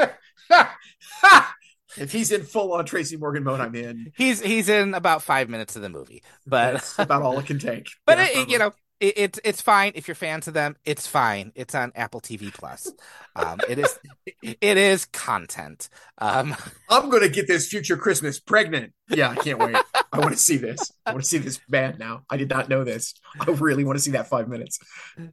if 2.00 2.12
he's 2.12 2.32
in 2.32 2.42
full 2.44 2.72
on 2.72 2.84
Tracy 2.84 3.16
Morgan 3.16 3.44
mode, 3.44 3.60
I'm 3.60 3.74
in. 3.74 4.12
He's 4.16 4.40
he's 4.40 4.68
in 4.68 4.94
about 4.94 5.22
five 5.22 5.48
minutes 5.48 5.76
of 5.76 5.82
the 5.82 5.88
movie, 5.88 6.22
but 6.46 6.74
That's 6.74 6.98
about 6.98 7.22
all 7.22 7.38
it 7.38 7.46
can 7.46 7.58
take. 7.58 7.88
But 8.06 8.18
Yeah, 8.18 8.42
it, 8.42 8.50
you 8.50 8.58
know, 8.58 8.72
it, 9.00 9.14
it's 9.16 9.40
it's 9.44 9.60
fine 9.60 9.92
if 9.94 10.08
you're 10.08 10.14
fans 10.14 10.48
of 10.48 10.54
them. 10.54 10.76
It's 10.84 11.06
fine. 11.06 11.52
It's 11.54 11.74
on 11.74 11.92
Apple 11.94 12.20
TV 12.20 12.52
Plus. 12.52 12.90
Um, 13.36 13.60
it 13.68 13.78
is 13.78 13.98
it 14.42 14.76
is 14.76 15.04
content. 15.06 15.88
Um, 16.18 16.56
I'm 16.88 17.08
gonna 17.08 17.28
get 17.28 17.46
this 17.46 17.68
future 17.68 17.96
Christmas 17.96 18.40
pregnant. 18.40 18.92
Yeah, 19.08 19.30
I 19.30 19.36
can't 19.36 19.58
wait. 19.58 19.76
I 20.12 20.18
want 20.18 20.32
to 20.32 20.38
see 20.38 20.56
this. 20.56 20.90
I 21.06 21.12
want 21.12 21.22
to 21.22 21.28
see 21.28 21.38
this 21.38 21.60
band 21.68 21.98
now. 21.98 22.22
I 22.28 22.36
did 22.36 22.50
not 22.50 22.68
know 22.68 22.82
this. 22.84 23.14
I 23.38 23.50
really 23.52 23.84
want 23.84 23.98
to 23.98 24.02
see 24.02 24.12
that 24.12 24.28
five 24.28 24.48
minutes. 24.48 24.78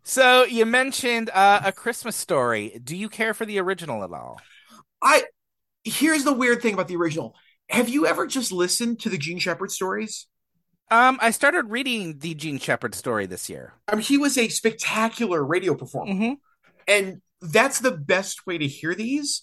so 0.04 0.44
you 0.44 0.66
mentioned 0.66 1.30
uh, 1.32 1.62
a 1.64 1.72
Christmas 1.72 2.16
story. 2.16 2.80
Do 2.84 2.96
you 2.96 3.10
care 3.10 3.34
for 3.34 3.46
the 3.46 3.60
original 3.60 4.04
at 4.04 4.12
all? 4.12 4.40
I 5.02 5.24
here's 5.86 6.24
the 6.26 6.34
weird 6.34 6.62
thing 6.62 6.74
about 6.74 6.88
the 6.90 6.98
original. 6.98 7.36
Have 7.70 7.88
you 7.90 8.06
ever 8.06 8.28
just 8.28 8.52
listened 8.52 9.00
to 9.02 9.10
the 9.10 9.18
Jean 9.18 9.40
Shepherd 9.40 9.72
stories? 9.72 10.28
Um, 10.92 11.18
I 11.22 11.32
started 11.32 11.72
reading 11.72 12.20
the 12.20 12.36
Jean 12.36 12.60
Shepherd 12.60 12.94
story 12.94 13.26
this 13.26 13.50
year. 13.50 13.74
I 13.88 13.96
mean, 13.96 14.04
he 14.04 14.18
was 14.18 14.38
a 14.38 14.50
spectacular 14.50 15.44
radio 15.44 15.74
performer. 15.76 16.14
hmm 16.14 16.34
and 16.88 17.22
that's 17.42 17.80
the 17.80 17.92
best 17.92 18.46
way 18.46 18.58
to 18.60 18.68
hear 18.68 18.94
these 18.94 19.42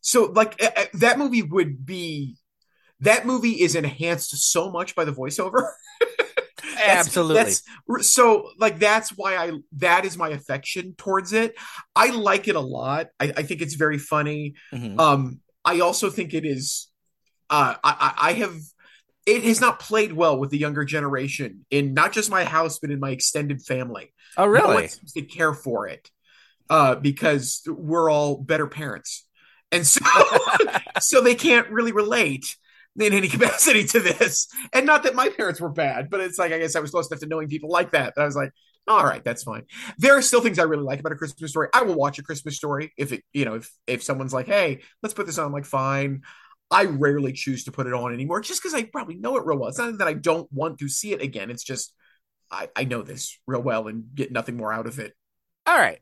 so 0.00 0.24
like 0.34 0.62
uh, 0.62 0.84
that 0.94 1.18
movie 1.18 1.42
would 1.42 1.84
be 1.84 2.36
that 3.00 3.26
movie 3.26 3.60
is 3.60 3.74
enhanced 3.74 4.30
so 4.50 4.70
much 4.70 4.94
by 4.94 5.04
the 5.04 5.12
voiceover 5.12 5.68
That's- 6.62 7.06
Absolutely. 7.06 7.34
that's- 7.34 8.08
so 8.08 8.48
like 8.58 8.78
that's 8.78 9.10
why 9.10 9.36
i 9.36 9.52
that 9.72 10.04
is 10.06 10.16
my 10.16 10.30
affection 10.30 10.94
towards 10.96 11.32
it 11.34 11.54
i 11.94 12.08
like 12.10 12.48
it 12.48 12.56
a 12.56 12.60
lot 12.60 13.08
i, 13.20 13.26
I 13.36 13.42
think 13.42 13.60
it's 13.62 13.74
very 13.74 13.98
funny 13.98 14.54
Mhm. 14.72 14.98
um 14.98 15.40
i 15.64 15.80
also 15.80 16.10
think 16.10 16.34
it 16.34 16.44
is 16.44 16.88
uh 17.50 17.74
I, 17.82 18.14
I 18.18 18.32
have 18.34 18.56
it 19.26 19.42
has 19.44 19.60
not 19.60 19.78
played 19.80 20.12
well 20.12 20.38
with 20.38 20.50
the 20.50 20.58
younger 20.58 20.84
generation 20.84 21.64
in 21.70 21.94
not 21.94 22.12
just 22.12 22.30
my 22.30 22.44
house 22.44 22.78
but 22.78 22.90
in 22.90 23.00
my 23.00 23.10
extended 23.10 23.62
family 23.62 24.12
Oh, 24.36 24.44
no 24.44 24.50
really? 24.50 24.74
one 24.74 24.88
seems 24.88 25.12
to 25.12 25.22
care 25.22 25.54
for 25.54 25.86
it 25.88 26.10
uh, 26.70 26.94
because 26.96 27.62
we're 27.66 28.10
all 28.10 28.36
better 28.38 28.66
parents, 28.66 29.26
and 29.70 29.86
so 29.86 30.00
so 31.00 31.20
they 31.20 31.34
can't 31.34 31.68
really 31.70 31.92
relate 31.92 32.56
in 32.98 33.12
any 33.12 33.28
capacity 33.36 33.84
to 33.84 34.00
this. 34.00 34.48
And 34.72 34.86
not 34.86 35.02
that 35.04 35.14
my 35.14 35.28
parents 35.28 35.60
were 35.60 35.68
bad, 35.68 36.10
but 36.10 36.20
it's 36.20 36.38
like 36.38 36.52
I 36.52 36.58
guess 36.58 36.74
I 36.76 36.80
was 36.80 36.90
close 36.90 37.08
enough 37.10 37.20
to 37.20 37.26
knowing 37.26 37.48
people 37.48 37.70
like 37.70 37.92
that 37.92 38.14
that 38.16 38.22
I 38.22 38.24
was 38.24 38.36
like, 38.36 38.50
all 38.86 39.04
right, 39.04 39.24
that's 39.24 39.42
fine. 39.44 39.64
There 39.98 40.16
are 40.16 40.22
still 40.22 40.40
things 40.42 40.58
I 40.58 40.64
really 40.64 40.82
like 40.84 41.00
about 41.00 41.12
a 41.12 41.16
Christmas 41.16 41.50
story. 41.50 41.68
I 41.72 41.82
will 41.82 41.94
watch 41.94 42.18
a 42.18 42.22
Christmas 42.22 42.56
story 42.56 42.92
if 42.98 43.12
it, 43.12 43.24
you 43.32 43.44
know, 43.44 43.54
if 43.54 43.70
if 43.86 44.02
someone's 44.02 44.34
like, 44.34 44.46
hey, 44.46 44.82
let's 45.02 45.14
put 45.14 45.26
this 45.26 45.38
on. 45.38 45.46
I'm 45.46 45.52
like, 45.52 45.64
fine. 45.64 46.22
I 46.70 46.84
rarely 46.86 47.32
choose 47.32 47.64
to 47.64 47.72
put 47.72 47.86
it 47.86 47.92
on 47.92 48.12
anymore, 48.12 48.40
just 48.40 48.60
because 48.62 48.74
I 48.74 48.82
probably 48.84 49.14
know 49.16 49.36
it 49.36 49.46
real 49.46 49.58
well. 49.58 49.68
It's 49.68 49.78
not 49.78 49.98
that 49.98 50.08
I 50.08 50.14
don't 50.14 50.50
want 50.52 50.78
to 50.78 50.88
see 50.88 51.12
it 51.12 51.22
again. 51.22 51.50
It's 51.50 51.62
just 51.64 51.94
I, 52.50 52.68
I 52.76 52.84
know 52.84 53.02
this 53.02 53.38
real 53.46 53.62
well 53.62 53.88
and 53.88 54.04
get 54.14 54.32
nothing 54.32 54.56
more 54.56 54.72
out 54.72 54.86
of 54.86 54.98
it. 54.98 55.14
All 55.66 55.76
right. 55.76 56.00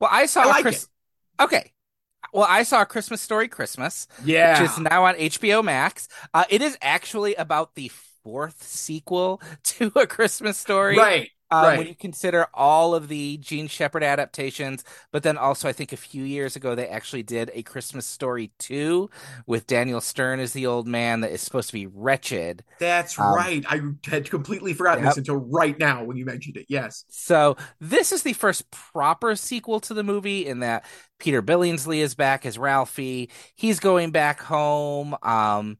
Well, 0.00 0.10
I 0.12 0.26
saw 0.26 0.42
I 0.42 0.44
a 0.44 0.48
like 0.48 0.62
Chris- 0.62 0.88
Okay. 1.40 1.72
Well, 2.32 2.46
I 2.48 2.62
saw 2.62 2.82
a 2.82 2.86
Christmas 2.86 3.20
story 3.20 3.48
Christmas. 3.48 4.06
Yeah. 4.24 4.60
which 4.62 4.70
is 4.70 4.78
now 4.78 5.04
on 5.04 5.14
HBO 5.16 5.62
Max. 5.62 6.08
Uh, 6.32 6.44
it 6.48 6.62
is 6.62 6.76
actually 6.80 7.34
about 7.34 7.74
the 7.74 7.90
fourth 8.22 8.62
sequel 8.62 9.40
to 9.64 9.92
A 9.96 10.06
Christmas 10.06 10.56
Story. 10.58 10.96
right. 10.96 11.28
Um, 11.54 11.64
right. 11.64 11.78
When 11.78 11.86
you 11.86 11.94
consider 11.94 12.46
all 12.54 12.94
of 12.94 13.08
the 13.08 13.36
Jean 13.38 13.68
Shepherd 13.68 14.02
adaptations, 14.02 14.84
but 15.12 15.22
then 15.22 15.36
also 15.38 15.68
I 15.68 15.72
think 15.72 15.92
a 15.92 15.96
few 15.96 16.24
years 16.24 16.56
ago 16.56 16.74
they 16.74 16.88
actually 16.88 17.22
did 17.22 17.50
A 17.54 17.62
Christmas 17.62 18.06
Story 18.06 18.50
2 18.58 19.08
with 19.46 19.66
Daniel 19.66 20.00
Stern 20.00 20.40
as 20.40 20.52
the 20.52 20.66
old 20.66 20.86
man 20.86 21.20
that 21.20 21.30
is 21.30 21.42
supposed 21.42 21.68
to 21.68 21.74
be 21.74 21.86
wretched. 21.86 22.64
That's 22.78 23.18
Um, 23.18 23.34
right. 23.34 23.64
I 23.68 23.80
had 24.08 24.30
completely 24.30 24.74
forgotten 24.74 25.04
Yep. 25.04 25.10
this 25.12 25.18
until 25.18 25.36
right 25.36 25.78
now 25.78 26.04
when 26.04 26.16
you 26.16 26.24
mentioned 26.24 26.56
it. 26.56 26.66
Yes. 26.68 27.04
So 27.08 27.56
this 27.80 28.12
is 28.12 28.22
the 28.22 28.32
first 28.32 28.70
proper 28.70 29.36
sequel 29.36 29.80
to 29.80 29.94
the 29.94 30.02
movie 30.02 30.46
in 30.46 30.60
that 30.60 30.84
Peter 31.18 31.40
Billingsley 31.42 31.98
is 31.98 32.14
back 32.14 32.44
as 32.44 32.58
Ralphie. 32.58 33.30
He's 33.54 33.80
going 33.80 34.10
back 34.10 34.40
home 34.42 35.16
um 35.22 35.78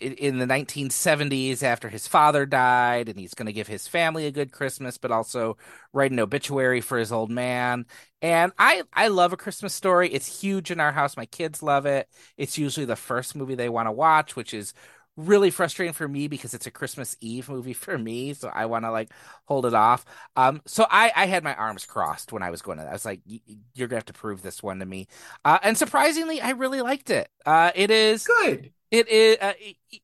in, 0.00 0.38
the 0.38 0.46
1970s 0.46 1.62
after 1.62 1.88
his 1.88 2.06
father 2.06 2.46
died 2.46 3.08
and 3.08 3.18
he's 3.18 3.34
going 3.34 3.46
to 3.46 3.52
give 3.52 3.66
his 3.68 3.88
family 3.88 4.26
a 4.26 4.30
good 4.30 4.52
Christmas 4.52 4.98
but 4.98 5.10
also 5.10 5.56
write 5.92 6.10
an 6.12 6.20
obituary 6.20 6.80
for 6.80 6.98
his 6.98 7.12
old 7.12 7.30
man. 7.30 7.86
And 8.22 8.52
I 8.58 8.82
I 8.92 9.08
love 9.08 9.32
a 9.32 9.36
Christmas 9.36 9.74
story. 9.74 10.10
It's 10.12 10.40
huge 10.40 10.70
in 10.70 10.80
our 10.80 10.92
house. 10.92 11.16
My 11.16 11.26
kids 11.26 11.62
love 11.62 11.86
it. 11.86 12.08
It's 12.36 12.58
usually 12.58 12.86
the 12.86 12.96
first 12.96 13.36
movie 13.36 13.54
they 13.54 13.68
want 13.68 13.86
to 13.86 13.92
watch, 13.92 14.36
which 14.36 14.54
is 14.54 14.74
really 15.16 15.50
frustrating 15.50 15.92
for 15.92 16.06
me 16.06 16.28
because 16.28 16.54
it's 16.54 16.66
a 16.66 16.70
Christmas 16.70 17.16
Eve 17.20 17.48
movie 17.48 17.72
for 17.72 17.98
me, 17.98 18.32
so 18.34 18.48
I 18.54 18.66
want 18.66 18.84
to 18.84 18.92
like 18.92 19.10
hold 19.46 19.66
it 19.66 19.74
off. 19.74 20.04
Um, 20.36 20.62
so 20.64 20.86
I 20.90 21.12
I 21.14 21.26
had 21.26 21.42
my 21.44 21.54
arms 21.54 21.84
crossed 21.84 22.32
when 22.32 22.42
I 22.42 22.50
was 22.50 22.62
going 22.62 22.78
to. 22.78 22.84
I 22.84 22.92
was 22.92 23.04
like, 23.04 23.20
"Y- 23.28 23.40
you're 23.74 23.88
gonna 23.88 23.98
have 23.98 24.04
to 24.06 24.12
prove 24.12 24.42
this 24.42 24.62
one 24.62 24.78
to 24.78 24.86
me. 24.86 25.08
Uh, 25.44 25.58
and 25.62 25.76
surprisingly, 25.76 26.40
I 26.40 26.50
really 26.50 26.80
liked 26.82 27.10
it. 27.10 27.28
Uh, 27.44 27.72
it 27.74 27.90
is 27.90 28.26
Good. 28.26 28.72
It 28.90 29.08
is 29.08 29.36
uh, 29.40 29.52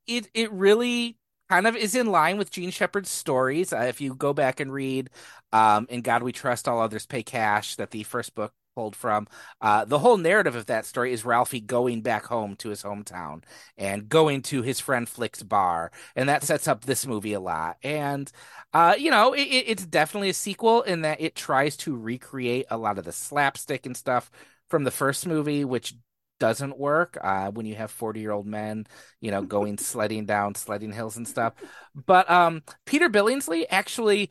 it, 0.07 0.29
it 0.35 0.53
really 0.53 1.17
kind 1.49 1.67
of 1.67 1.77
is 1.77 1.95
in 1.95 2.07
line 2.07 2.37
with 2.39 2.51
Jean 2.51 2.71
Shepherd's 2.71 3.11
stories. 3.11 3.73
Uh, 3.73 3.81
if 3.89 4.01
you 4.01 4.15
go 4.15 4.33
back 4.35 4.61
and 4.61 4.73
read 4.73 5.11
um, 5.53 5.87
"In 5.89 6.03
God 6.03 6.23
We 6.23 6.33
Trust, 6.33 6.69
All 6.69 6.81
Others 6.81 7.07
Pay 7.07 7.23
Cash," 7.23 7.77
that 7.77 7.91
the 7.91 8.03
first 8.03 8.35
book 8.35 8.53
pulled 8.77 8.97
from, 8.97 9.27
uh, 9.61 9.85
the 9.85 10.01
whole 10.01 10.17
narrative 10.17 10.57
of 10.57 10.67
that 10.67 10.85
story 10.85 11.13
is 11.13 11.25
Ralphie 11.25 11.61
going 11.61 12.03
back 12.03 12.25
home 12.27 12.57
to 12.57 12.71
his 12.71 12.83
hometown 12.83 13.45
and 13.79 14.09
going 14.09 14.43
to 14.43 14.63
his 14.63 14.81
friend 14.81 15.09
Flick's 15.09 15.45
bar, 15.45 15.93
and 16.17 16.29
that 16.29 16.43
sets 16.43 16.67
up 16.67 16.85
this 16.85 17.07
movie 17.07 17.35
a 17.35 17.41
lot. 17.41 17.77
And 17.85 18.31
uh, 18.73 18.97
you 18.99 19.11
know, 19.11 19.33
it- 19.33 19.41
it's 19.67 19.87
definitely 19.87 20.31
a 20.31 20.35
sequel 20.35 20.83
in 20.83 21.03
that 21.03 21.21
it 21.21 21.35
tries 21.37 21.77
to 21.79 21.97
recreate 21.97 22.67
a 22.71 22.77
lot 22.77 22.99
of 22.99 23.05
the 23.05 23.13
slapstick 23.13 23.87
and 23.87 23.97
stuff 23.97 24.31
from 24.69 24.85
the 24.85 24.91
first 24.91 25.27
movie, 25.27 25.65
which 25.65 25.95
doesn't 26.39 26.79
work 26.79 27.19
uh, 27.23 27.51
when 27.51 27.67
you 27.67 27.75
have 27.75 27.91
40 27.91 28.21
year 28.21 28.33
old 28.33 28.47
men, 28.47 28.87
you 29.21 29.31
know, 29.31 29.43
going 29.43 29.79
sledding 29.79 30.27
down 30.27 30.55
sledding 30.55 30.93
hills 30.93 31.17
and 31.17 31.27
stuff. 31.27 31.55
But 31.95 32.31
um, 32.31 32.63
Peter 32.87 33.09
Billingsley 33.09 33.65
actually 33.71 34.31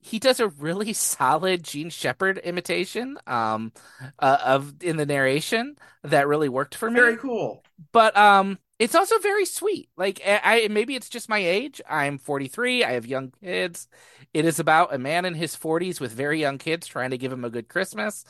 he 0.00 0.18
does 0.18 0.40
a 0.40 0.48
really 0.48 0.92
solid 0.92 1.62
Jean 1.62 1.90
Shepherd 1.90 2.38
imitation 2.38 3.16
um, 3.26 3.72
uh, 4.18 4.38
of 4.44 4.74
in 4.82 4.96
the 4.96 5.06
narration 5.06 5.76
that 6.02 6.26
really 6.26 6.48
worked 6.48 6.74
for 6.74 6.90
me. 6.90 7.00
Very 7.00 7.16
cool. 7.16 7.62
but 7.92 8.16
um 8.16 8.58
it's 8.78 8.96
also 8.96 9.18
very 9.18 9.44
sweet. 9.44 9.90
Like 9.96 10.20
I, 10.26 10.40
I 10.64 10.68
maybe 10.68 10.96
it's 10.96 11.08
just 11.08 11.28
my 11.28 11.38
age. 11.38 11.80
I'm 11.88 12.18
43 12.18 12.82
i 12.82 12.92
have 12.92 13.06
young 13.06 13.32
kids. 13.42 13.86
It 14.34 14.44
is 14.44 14.58
about 14.58 14.92
a 14.92 14.98
man 14.98 15.24
in 15.24 15.34
his 15.34 15.54
40s 15.56 16.00
with 16.00 16.10
very 16.12 16.40
young 16.40 16.58
kids 16.58 16.86
trying 16.86 17.10
to 17.10 17.18
give 17.18 17.32
him 17.32 17.44
a 17.44 17.50
good 17.50 17.68
christmas. 17.68 18.24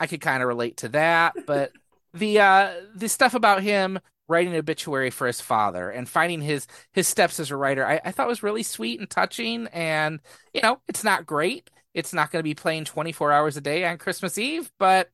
I 0.00 0.08
could 0.08 0.20
kind 0.20 0.42
of 0.42 0.48
relate 0.48 0.78
to 0.78 0.88
that 0.90 1.36
but 1.46 1.70
the 2.14 2.40
uh 2.40 2.72
the 2.94 3.08
stuff 3.08 3.34
about 3.34 3.62
him 3.62 3.98
writing 4.26 4.52
an 4.52 4.58
obituary 4.58 5.10
for 5.10 5.26
his 5.26 5.40
father 5.40 5.90
and 5.90 6.08
finding 6.08 6.40
his 6.40 6.66
his 6.92 7.06
steps 7.06 7.38
as 7.38 7.50
a 7.50 7.56
writer 7.56 7.86
i, 7.86 8.00
I 8.04 8.12
thought 8.12 8.28
was 8.28 8.42
really 8.42 8.62
sweet 8.62 9.00
and 9.00 9.10
touching 9.10 9.66
and 9.72 10.20
you 10.54 10.62
know 10.62 10.80
it's 10.88 11.04
not 11.04 11.26
great 11.26 11.68
it's 11.92 12.14
not 12.14 12.30
going 12.30 12.40
to 12.40 12.44
be 12.44 12.54
playing 12.54 12.84
24 12.84 13.32
hours 13.32 13.56
a 13.56 13.60
day 13.60 13.84
on 13.84 13.98
christmas 13.98 14.38
eve 14.38 14.70
but 14.78 15.10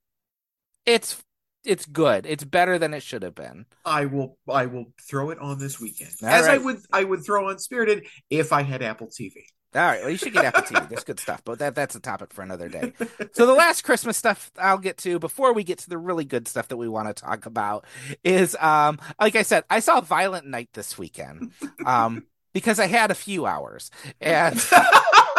it's 0.87 1.23
it's 1.65 1.87
good. 1.87 2.27
It's 2.27 2.45
better 2.45 2.79
than 2.79 2.95
it 2.95 3.03
should 3.03 3.23
have 3.23 3.35
been. 3.35 3.67
I 3.85 4.07
will 4.07 4.39
I 4.49 4.67
will 4.67 4.87
throw 5.09 5.31
it 5.31 5.39
on 5.39 5.59
this 5.59 5.81
weekend. 5.81 6.13
All 6.23 6.29
As 6.29 6.49
I 6.49 6.59
would 6.59 6.79
I 6.93 7.05
would 7.05 7.25
throw 7.25 7.49
on 7.49 7.59
Spirited 7.59 8.07
if 8.31 8.53
I 8.53 8.63
had 8.63 8.83
Apple 8.83 9.09
TV. 9.09 9.33
All 9.73 9.83
right, 9.83 10.01
well, 10.01 10.11
you 10.11 10.17
should 10.17 10.33
get 10.33 10.45
Apple 10.45 10.63
TV. 10.63 10.89
There's 10.89 11.05
good 11.05 11.21
stuff, 11.21 11.43
but 11.45 11.61
that 11.61 11.77
that's 11.77 11.95
a 11.95 12.01
topic 12.01 12.33
for 12.33 12.43
another 12.43 12.69
day. 12.69 12.93
So 13.33 13.47
the 13.47 13.55
last 13.55 13.83
Christmas 13.83 14.17
stuff 14.17 14.51
I'll 14.59 14.79
get 14.79 14.99
to 14.99 15.21
before 15.21 15.53
we 15.53 15.63
get 15.63 15.79
to 15.79 15.89
the 15.89 15.99
really 15.99 16.25
good 16.25 16.49
stuff 16.49 16.69
that 16.69 16.77
we 16.77 16.89
want 16.89 17.07
to 17.09 17.15
talk 17.15 17.47
about 17.47 17.85
is, 18.25 18.57
um, 18.59 18.99
like 19.21 19.37
I 19.37 19.43
said, 19.43 19.63
I 19.71 19.79
saw 19.79 20.01
Violent 20.01 20.47
Night 20.47 20.71
this 20.73 20.99
weekend, 20.99 21.53
um, 21.87 22.25
because 22.53 22.81
I 22.81 22.89
had 22.89 23.13
a 23.13 23.15
few 23.15 23.47
hours, 23.47 23.93
and 24.21 24.57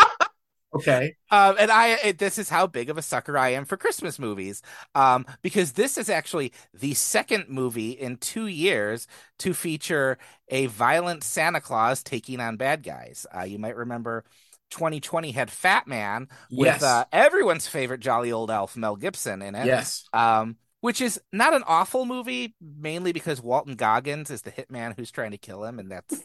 Okay. 0.73 1.15
um, 1.31 1.55
and 1.59 1.69
I 1.69 1.89
it, 2.03 2.17
this 2.17 2.37
is 2.37 2.49
how 2.49 2.65
big 2.65 2.89
of 2.89 2.97
a 2.97 3.01
sucker 3.01 3.37
I 3.37 3.49
am 3.49 3.65
for 3.65 3.77
Christmas 3.77 4.17
movies, 4.17 4.61
um, 4.95 5.25
because 5.41 5.73
this 5.73 5.97
is 5.97 6.09
actually 6.09 6.53
the 6.73 6.93
second 6.93 7.45
movie 7.49 7.91
in 7.91 8.17
two 8.17 8.47
years 8.47 9.07
to 9.39 9.53
feature 9.53 10.17
a 10.47 10.67
violent 10.67 11.23
Santa 11.23 11.59
Claus 11.61 12.03
taking 12.03 12.39
on 12.39 12.57
bad 12.57 12.83
guys. 12.83 13.25
Uh, 13.35 13.43
you 13.43 13.59
might 13.59 13.75
remember 13.75 14.23
2020 14.71 15.31
had 15.31 15.51
Fat 15.51 15.87
Man 15.87 16.27
with 16.51 16.81
uh, 16.81 17.05
everyone's 17.11 17.67
favorite 17.67 17.99
jolly 17.99 18.31
old 18.31 18.49
elf 18.49 18.77
Mel 18.77 18.95
Gibson 18.95 19.41
in 19.41 19.55
it. 19.55 19.65
yes. 19.65 20.05
Um, 20.13 20.57
which 20.79 20.99
is 20.99 21.21
not 21.31 21.53
an 21.53 21.63
awful 21.67 22.05
movie, 22.05 22.55
mainly 22.59 23.11
because 23.11 23.39
Walton 23.39 23.75
Goggins 23.75 24.31
is 24.31 24.41
the 24.41 24.51
hitman 24.51 24.95
who's 24.95 25.11
trying 25.11 25.29
to 25.31 25.37
kill 25.37 25.63
him, 25.63 25.77
and 25.77 25.91
that's 25.91 26.23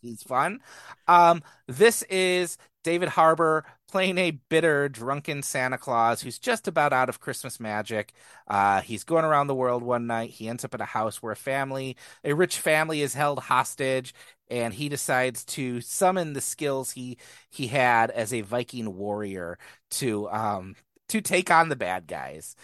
he's 0.00 0.22
fun. 0.22 0.60
Um, 1.06 1.42
this 1.66 2.02
is 2.04 2.58
David 2.84 3.10
Harbour 3.10 3.64
playing 3.90 4.18
a 4.18 4.30
bitter, 4.30 4.88
drunken 4.88 5.42
Santa 5.42 5.78
Claus 5.78 6.20
who's 6.20 6.38
just 6.38 6.68
about 6.68 6.92
out 6.92 7.08
of 7.08 7.20
Christmas 7.20 7.58
magic. 7.58 8.12
Uh, 8.46 8.80
he's 8.80 9.04
going 9.04 9.24
around 9.24 9.46
the 9.46 9.54
world 9.54 9.82
one 9.82 10.06
night. 10.06 10.30
He 10.30 10.48
ends 10.48 10.64
up 10.64 10.74
at 10.74 10.80
a 10.80 10.86
house 10.86 11.22
where 11.22 11.32
a 11.32 11.36
family, 11.36 11.96
a 12.24 12.34
rich 12.34 12.58
family, 12.58 13.02
is 13.02 13.14
held 13.14 13.40
hostage, 13.40 14.14
and 14.50 14.74
he 14.74 14.88
decides 14.88 15.44
to 15.46 15.80
summon 15.80 16.32
the 16.32 16.40
skills 16.40 16.92
he 16.92 17.18
he 17.50 17.66
had 17.68 18.10
as 18.10 18.32
a 18.32 18.42
Viking 18.42 18.96
warrior 18.96 19.58
to 19.90 20.28
um 20.30 20.76
to 21.08 21.20
take 21.20 21.50
on 21.50 21.68
the 21.68 21.76
bad 21.76 22.06
guys. 22.06 22.54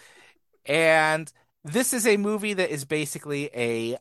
And 0.65 1.31
this 1.63 1.93
is 1.93 2.07
a 2.07 2.17
movie 2.17 2.53
that 2.53 2.69
is 2.71 2.85
basically 2.85 3.49
a 3.53 3.97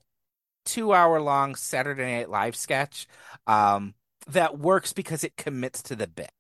two 0.65 0.93
hour 0.93 1.21
long 1.21 1.55
Saturday 1.55 2.19
Night 2.19 2.31
Live 2.31 2.57
sketch 2.57 3.07
um, 3.47 3.95
that 4.29 4.59
works 4.59 4.93
because 4.93 5.25
it 5.25 5.37
commits 5.37 5.83
to 5.85 5.97
the 5.97 6.07
bit. 6.07 6.33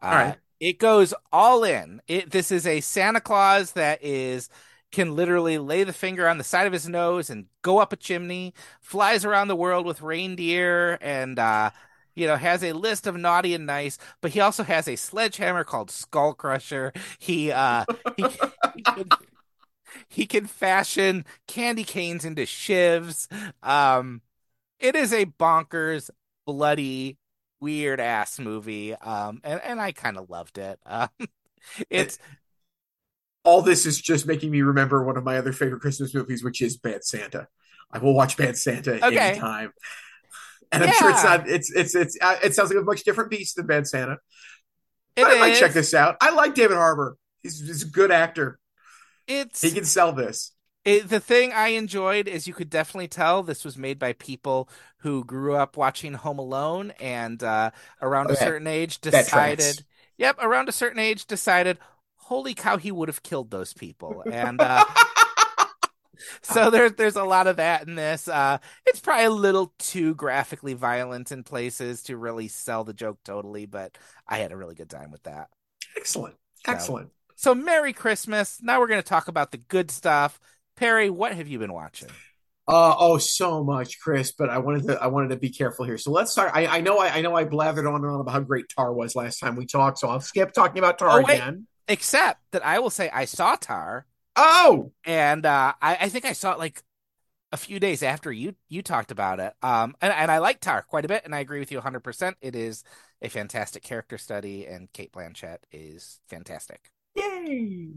Uh, 0.00 0.06
All 0.06 0.12
right. 0.12 0.36
It 0.60 0.78
goes 0.78 1.12
all 1.32 1.64
in. 1.64 2.00
It 2.06 2.30
this 2.30 2.52
is 2.52 2.66
a 2.68 2.80
Santa 2.80 3.20
Claus 3.20 3.72
that 3.72 3.98
is 4.02 4.48
can 4.92 5.16
literally 5.16 5.58
lay 5.58 5.82
the 5.84 5.92
finger 5.92 6.28
on 6.28 6.38
the 6.38 6.44
side 6.44 6.66
of 6.66 6.72
his 6.72 6.88
nose 6.88 7.30
and 7.30 7.46
go 7.62 7.78
up 7.78 7.92
a 7.92 7.96
chimney, 7.96 8.54
flies 8.80 9.24
around 9.24 9.48
the 9.48 9.56
world 9.56 9.86
with 9.86 10.02
reindeer, 10.02 10.98
and 11.00 11.38
uh, 11.38 11.70
you 12.14 12.26
know 12.26 12.36
has 12.36 12.62
a 12.62 12.74
list 12.74 13.06
of 13.06 13.16
naughty 13.16 13.54
and 13.54 13.66
nice. 13.66 13.98
But 14.20 14.32
he 14.32 14.40
also 14.40 14.62
has 14.62 14.86
a 14.86 14.96
sledgehammer 14.96 15.64
called 15.64 15.90
Skull 15.90 16.34
Crusher. 16.34 16.92
He 17.18 17.50
uh, 17.50 17.86
he, 18.16 18.38
he 18.74 18.84
he 20.12 20.26
can 20.26 20.46
fashion 20.46 21.24
candy 21.48 21.84
canes 21.84 22.24
into 22.24 22.42
shivs. 22.42 23.28
Um, 23.62 24.22
it 24.80 24.96
is 24.96 25.12
a 25.12 25.26
bonkers, 25.26 26.10
bloody, 26.46 27.18
weird 27.60 28.00
ass 28.00 28.38
movie. 28.40 28.94
Um, 28.94 29.40
and, 29.44 29.60
and 29.62 29.80
I 29.80 29.92
kind 29.92 30.18
of 30.18 30.30
loved 30.30 30.58
it. 30.58 30.80
Um, 30.86 31.08
it's 31.90 32.18
All 33.44 33.62
this 33.62 33.86
is 33.86 34.00
just 34.00 34.26
making 34.26 34.50
me 34.52 34.62
remember 34.62 35.02
one 35.04 35.16
of 35.16 35.24
my 35.24 35.36
other 35.36 35.52
favorite 35.52 35.80
Christmas 35.80 36.14
movies, 36.14 36.44
which 36.44 36.62
is 36.62 36.76
Bad 36.76 37.04
Santa. 37.04 37.48
I 37.90 37.98
will 37.98 38.14
watch 38.14 38.36
Bad 38.36 38.56
Santa 38.56 39.00
Okay. 39.02 39.34
anytime. 39.34 39.72
And 40.70 40.82
I'm 40.82 40.92
sure 40.92 41.10
it's 41.10 41.24
not. 41.24 41.48
It's 41.48 41.70
it's 41.70 41.94
it's. 41.94 42.16
Uh, 42.20 42.36
it 42.42 42.54
sounds 42.54 42.70
like 42.70 42.78
a 42.78 42.82
much 42.84 43.04
different 43.04 43.30
beast 43.30 43.56
than 43.56 43.66
Bad 43.66 43.86
Santa. 43.86 44.18
it 45.16 45.24
I 45.24 45.38
might 45.38 45.54
check 45.54 45.72
this 45.72 45.92
out. 45.94 46.16
I 46.20 46.30
like 46.30 46.54
David 46.54 46.76
Harbour. 46.76 47.16
He's, 47.42 47.60
he's 47.60 47.82
a 47.82 47.88
good 47.88 48.10
actor. 48.10 48.58
It's 49.26 49.60
He 49.62 49.70
can 49.70 49.84
sell 49.84 50.12
this. 50.12 50.52
it, 50.84 51.08
the 51.08 51.20
thing 51.20 51.52
I 51.52 51.68
enjoyed 51.68 52.26
is 52.28 52.46
you 52.46 52.54
could 52.54 52.70
definitely 52.70 53.08
tell 53.08 53.42
this 53.42 53.64
was 53.64 53.78
made 53.78 53.98
by 53.98 54.14
people 54.14 54.68
who 54.98 55.24
grew 55.24 55.54
up 55.54 55.76
watching 55.76 56.14
Home 56.14 56.38
Alone 56.38 56.92
and 57.00 57.42
uh, 57.42 57.70
around 58.00 58.30
a 58.30 58.36
certain 58.36 58.66
age 58.66 59.00
decided. 59.00 59.84
Yep, 60.18 60.38
around 60.40 60.68
a 60.68 60.72
certain 60.72 60.98
age 60.98 61.26
decided. 61.26 61.78
Holy 62.16 62.54
cow, 62.54 62.76
he 62.78 62.92
would 62.92 63.08
have 63.08 63.22
killed 63.22 63.50
those 63.50 63.72
people, 63.74 64.24
and 64.30 64.60
uh, 64.60 64.84
so 66.42 66.70
there's 66.70 66.92
there's 66.94 67.16
a 67.16 67.24
lot 67.24 67.46
of 67.46 67.56
that 67.56 67.86
in 67.86 67.94
this. 67.94 68.28
Uh, 68.28 68.58
it's 68.86 69.00
probably 69.00 69.24
a 69.24 69.30
little 69.30 69.74
too 69.78 70.14
graphically 70.14 70.74
violent 70.74 71.32
in 71.32 71.42
places 71.42 72.02
to 72.04 72.16
really 72.16 72.48
sell 72.48 72.84
the 72.84 72.94
joke 72.94 73.18
totally, 73.24 73.66
but 73.66 73.96
I 74.26 74.38
had 74.38 74.52
a 74.52 74.56
really 74.56 74.74
good 74.74 74.90
time 74.90 75.10
with 75.10 75.22
that. 75.24 75.48
Excellent. 75.96 76.36
Excellent. 76.66 77.08
So 77.08 77.12
Merry 77.54 77.92
Christmas. 77.92 78.60
Now 78.62 78.80
we're 78.80 78.88
going 78.88 79.02
to 79.02 79.08
talk 79.08 79.28
about 79.28 79.50
the 79.50 79.58
good 79.58 79.90
stuff. 79.90 80.40
Perry, 80.76 81.10
what 81.10 81.34
have 81.34 81.48
you 81.48 81.58
been 81.58 81.72
watching? 81.72 82.08
Uh, 82.68 82.94
oh, 82.96 83.18
so 83.18 83.64
much, 83.64 83.98
Chris. 84.00 84.32
But 84.32 84.48
I 84.48 84.58
wanted 84.58 84.86
to 84.86 85.02
I 85.02 85.08
wanted 85.08 85.30
to 85.30 85.36
be 85.36 85.50
careful 85.50 85.84
here. 85.84 85.98
So 85.98 86.12
let's 86.12 86.30
start. 86.30 86.52
I, 86.54 86.66
I 86.66 86.80
know 86.80 86.98
I, 86.98 87.08
I 87.08 87.20
know 87.20 87.34
I 87.34 87.44
blathered 87.44 87.88
on 87.88 87.96
and 87.96 88.06
on 88.06 88.20
about 88.20 88.32
how 88.32 88.40
great 88.40 88.66
Tar 88.68 88.92
was 88.92 89.16
last 89.16 89.40
time 89.40 89.56
we 89.56 89.66
talked. 89.66 89.98
So 89.98 90.08
I'll 90.08 90.20
skip 90.20 90.52
talking 90.52 90.78
about 90.78 90.98
Tar 90.98 91.20
Oh, 91.20 91.24
again. 91.24 91.66
Except 91.88 92.40
that 92.52 92.64
I 92.64 92.78
will 92.78 92.90
say 92.90 93.10
I 93.10 93.24
saw 93.24 93.56
Tar, 93.56 94.06
Oh, 94.36 94.92
and 95.04 95.44
uh, 95.44 95.74
I, 95.82 95.96
I 96.02 96.08
think 96.08 96.24
I 96.24 96.32
saw 96.32 96.52
it 96.52 96.58
like 96.58 96.82
a 97.50 97.56
few 97.56 97.80
days 97.80 98.02
after 98.02 98.32
you 98.32 98.54
you 98.68 98.80
talked 98.80 99.10
about 99.10 99.40
it. 99.40 99.52
Um, 99.62 99.96
and, 100.00 100.12
and 100.12 100.30
I 100.30 100.38
like 100.38 100.60
Tar 100.60 100.82
quite 100.82 101.04
a 101.04 101.08
bit, 101.08 101.22
and 101.24 101.34
I 101.34 101.40
agree 101.40 101.58
with 101.58 101.72
you 101.72 101.80
100%. 101.80 102.34
It 102.40 102.54
is 102.54 102.84
a 103.20 103.28
fantastic 103.28 103.82
character 103.82 104.16
study, 104.18 104.66
and 104.66 104.92
Cate 104.92 105.12
Blanchett 105.12 105.58
is 105.72 106.20
fantastic. 106.28 106.91
Yay! 107.14 107.88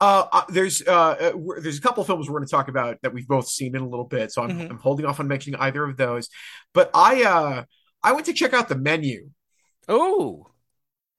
Uh, 0.00 0.26
uh, 0.32 0.42
there's 0.48 0.82
uh, 0.86 0.92
uh, 0.92 1.32
there's 1.60 1.78
a 1.78 1.80
couple 1.80 2.04
films 2.04 2.28
we're 2.28 2.38
going 2.38 2.46
to 2.46 2.50
talk 2.50 2.68
about 2.68 2.98
that 3.02 3.12
we've 3.14 3.26
both 3.28 3.48
seen 3.48 3.74
in 3.74 3.82
a 3.82 3.88
little 3.88 4.04
bit, 4.04 4.32
so 4.32 4.42
I'm, 4.42 4.50
Mhm. 4.50 4.70
I'm 4.70 4.78
holding 4.78 5.06
off 5.06 5.18
on 5.20 5.28
mentioning 5.28 5.58
either 5.60 5.82
of 5.84 5.96
those. 5.96 6.28
But 6.74 6.90
I 6.94 7.22
uh, 7.24 7.64
I 8.02 8.12
went 8.12 8.26
to 8.26 8.32
check 8.32 8.52
out 8.52 8.68
the 8.68 8.76
menu, 8.76 9.30
Oh, 9.88 10.48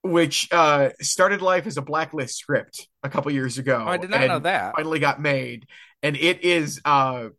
which 0.03 0.47
uh, 0.51 0.89
started 1.01 1.41
life 1.41 1.65
as 1.67 1.77
a 1.77 1.81
blacklist 1.81 2.37
script 2.37 2.87
a 3.03 3.09
couple 3.09 3.31
years 3.31 3.57
ago. 3.57 3.83
oh 3.87 3.89
I 3.91 3.97
did 3.97 4.09
not 4.11 4.19
and 4.21 4.27
know 4.29 4.39
that. 4.39 4.75
Finally 4.75 4.99
got 4.99 5.19
made, 5.21 5.65
and 6.03 6.15
it 6.15 6.43
is. 6.43 6.79
Uh, 6.85 7.29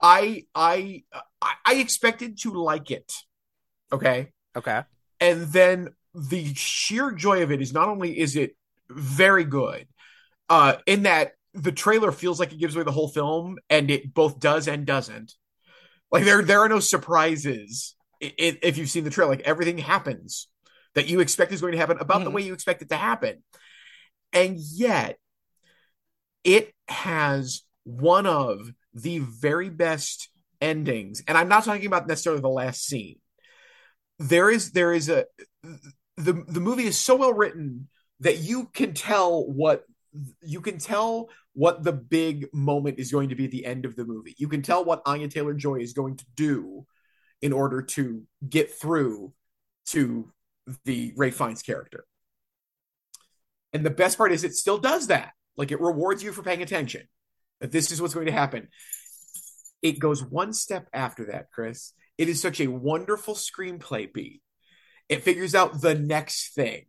I 0.00 0.44
I 0.54 1.02
I 1.42 1.74
expected 1.74 2.38
to 2.42 2.52
like 2.52 2.90
it, 2.92 3.12
okay, 3.92 4.28
Okay. 4.56 4.82
and 5.18 5.42
then 5.48 5.88
the 6.14 6.54
sheer 6.54 7.10
joy 7.12 7.42
of 7.42 7.50
it 7.52 7.60
is 7.60 7.72
not 7.72 7.88
only 7.88 8.16
is 8.18 8.36
it 8.36 8.56
very 8.90 9.44
good. 9.44 9.86
Uh 10.48 10.76
in 10.86 11.02
that 11.04 11.32
the 11.54 11.72
trailer 11.72 12.12
feels 12.12 12.38
like 12.38 12.52
it 12.52 12.58
gives 12.58 12.74
away 12.74 12.84
the 12.84 12.92
whole 12.92 13.08
film 13.08 13.58
and 13.68 13.90
it 13.90 14.12
both 14.14 14.38
does 14.40 14.68
and 14.68 14.86
doesn't. 14.86 15.34
Like 16.10 16.24
there 16.24 16.42
there 16.42 16.60
are 16.60 16.68
no 16.68 16.80
surprises 16.80 17.94
if 18.20 18.78
you've 18.78 18.90
seen 18.90 19.04
the 19.04 19.10
trailer. 19.10 19.30
Like 19.30 19.46
everything 19.46 19.78
happens 19.78 20.48
that 20.94 21.06
you 21.08 21.20
expect 21.20 21.52
is 21.52 21.60
going 21.60 21.72
to 21.72 21.78
happen 21.78 21.98
about 22.00 22.24
the 22.24 22.30
Mhm. 22.30 22.34
way 22.34 22.42
you 22.42 22.54
expect 22.54 22.82
it 22.82 22.88
to 22.88 22.96
happen. 22.96 23.42
And 24.32 24.56
yet 24.58 25.18
it 26.44 26.72
has 26.88 27.62
one 27.84 28.26
of 28.26 28.72
the 28.94 29.18
very 29.18 29.70
best 29.70 30.28
endings. 30.60 31.22
And 31.28 31.38
i'm 31.38 31.48
not 31.48 31.64
talking 31.64 31.86
about 31.86 32.08
necessarily 32.08 32.42
the 32.42 32.48
last 32.48 32.84
scene. 32.84 33.20
There 34.18 34.50
is 34.50 34.72
there 34.72 34.92
is 34.92 35.08
a 35.08 35.26
the 36.16 36.32
the 36.48 36.60
movie 36.60 36.86
is 36.86 36.98
so 36.98 37.16
well 37.16 37.32
written 37.32 37.88
that 38.20 38.38
you 38.38 38.66
can 38.72 38.94
tell 38.94 39.46
what 39.46 39.84
you 40.42 40.60
can 40.60 40.78
tell 40.78 41.28
what 41.52 41.82
the 41.82 41.92
big 41.92 42.48
moment 42.52 42.98
is 42.98 43.12
going 43.12 43.28
to 43.28 43.34
be 43.34 43.44
at 43.44 43.50
the 43.50 43.66
end 43.66 43.84
of 43.84 43.94
the 43.94 44.04
movie. 44.04 44.34
You 44.38 44.48
can 44.48 44.62
tell 44.62 44.84
what 44.84 45.02
Anya 45.06 45.28
Taylor 45.28 45.54
Joy 45.54 45.76
is 45.76 45.92
going 45.92 46.16
to 46.16 46.24
do 46.34 46.86
in 47.42 47.52
order 47.52 47.82
to 47.82 48.22
get 48.48 48.72
through 48.72 49.32
to 49.86 50.32
the 50.84 51.12
Ralph 51.16 51.34
Fiennes 51.34 51.62
character. 51.62 52.04
And 53.72 53.84
the 53.84 53.90
best 53.90 54.16
part 54.16 54.32
is 54.32 54.44
it 54.44 54.54
still 54.54 54.78
does 54.78 55.08
that. 55.08 55.32
Like 55.56 55.70
it 55.70 55.80
rewards 55.80 56.22
you 56.22 56.32
for 56.32 56.42
paying 56.42 56.62
attention. 56.62 57.02
That 57.60 57.72
this 57.72 57.90
is 57.90 58.00
what's 58.00 58.14
going 58.14 58.26
to 58.26 58.32
happen. 58.32 58.68
It 59.82 59.98
goes 59.98 60.22
one 60.22 60.52
step 60.52 60.88
after 60.92 61.26
that, 61.26 61.50
Chris. 61.52 61.92
It 62.16 62.28
is 62.28 62.40
such 62.40 62.60
a 62.60 62.66
wonderful 62.68 63.34
screenplay 63.34 64.12
beat 64.12 64.42
it 65.08 65.22
figures 65.22 65.54
out 65.54 65.80
the 65.80 65.94
next 65.94 66.54
thing 66.54 66.84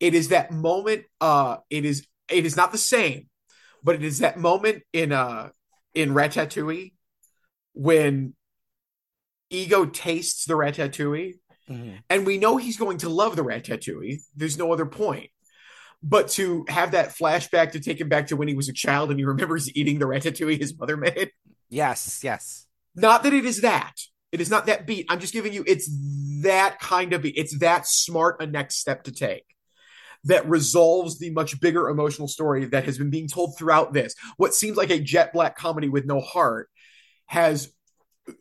it 0.00 0.14
is 0.14 0.28
that 0.28 0.50
moment 0.50 1.04
uh 1.20 1.56
it 1.70 1.84
is 1.84 2.06
it 2.28 2.44
is 2.46 2.56
not 2.56 2.72
the 2.72 2.78
same 2.78 3.28
but 3.82 3.94
it 3.94 4.02
is 4.04 4.18
that 4.20 4.38
moment 4.38 4.82
in 4.92 5.12
uh 5.12 5.48
in 5.94 6.10
ratatouille 6.14 6.92
when 7.74 8.34
ego 9.50 9.84
tastes 9.86 10.44
the 10.46 10.54
ratatouille 10.54 11.34
Mhm. 11.68 12.00
and 12.10 12.26
we 12.26 12.36
know 12.36 12.58
he's 12.58 12.76
going 12.76 12.98
to 12.98 13.08
love 13.08 13.36
the 13.36 13.42
ratatouille 13.44 14.20
there's 14.36 14.58
no 14.58 14.70
other 14.72 14.84
point 14.84 15.30
but 16.02 16.28
to 16.28 16.66
have 16.68 16.90
that 16.90 17.08
flashback 17.16 17.72
to 17.72 17.80
take 17.80 17.98
him 17.98 18.10
back 18.10 18.26
to 18.26 18.36
when 18.36 18.48
he 18.48 18.54
was 18.54 18.68
a 18.68 18.74
child 18.74 19.10
and 19.10 19.18
he 19.18 19.24
remembers 19.24 19.74
eating 19.74 19.98
the 19.98 20.04
ratatouille 20.04 20.58
his 20.60 20.78
mother 20.78 20.98
made. 20.98 21.30
Yes, 21.70 22.20
yes. 22.22 22.66
Not 22.94 23.22
that 23.22 23.32
it 23.32 23.46
is 23.46 23.62
that. 23.62 23.94
It 24.30 24.42
is 24.42 24.50
not 24.50 24.66
that 24.66 24.86
beat. 24.86 25.06
I'm 25.08 25.18
just 25.18 25.32
giving 25.32 25.54
you 25.54 25.64
it's 25.66 25.88
that 26.42 26.78
kind 26.78 27.14
of 27.14 27.22
beat. 27.22 27.38
It's 27.38 27.56
that 27.60 27.86
smart 27.86 28.42
a 28.42 28.46
next 28.46 28.76
step 28.80 29.04
to 29.04 29.12
take 29.12 29.46
that 30.24 30.48
resolves 30.48 31.18
the 31.18 31.30
much 31.30 31.60
bigger 31.60 31.88
emotional 31.88 32.28
story 32.28 32.64
that 32.66 32.84
has 32.84 32.98
been 32.98 33.10
being 33.10 33.28
told 33.28 33.56
throughout 33.56 33.92
this. 33.92 34.14
What 34.36 34.54
seems 34.54 34.76
like 34.76 34.90
a 34.90 34.98
jet 34.98 35.32
black 35.32 35.56
comedy 35.56 35.88
with 35.88 36.06
no 36.06 36.20
heart 36.20 36.68
has 37.26 37.72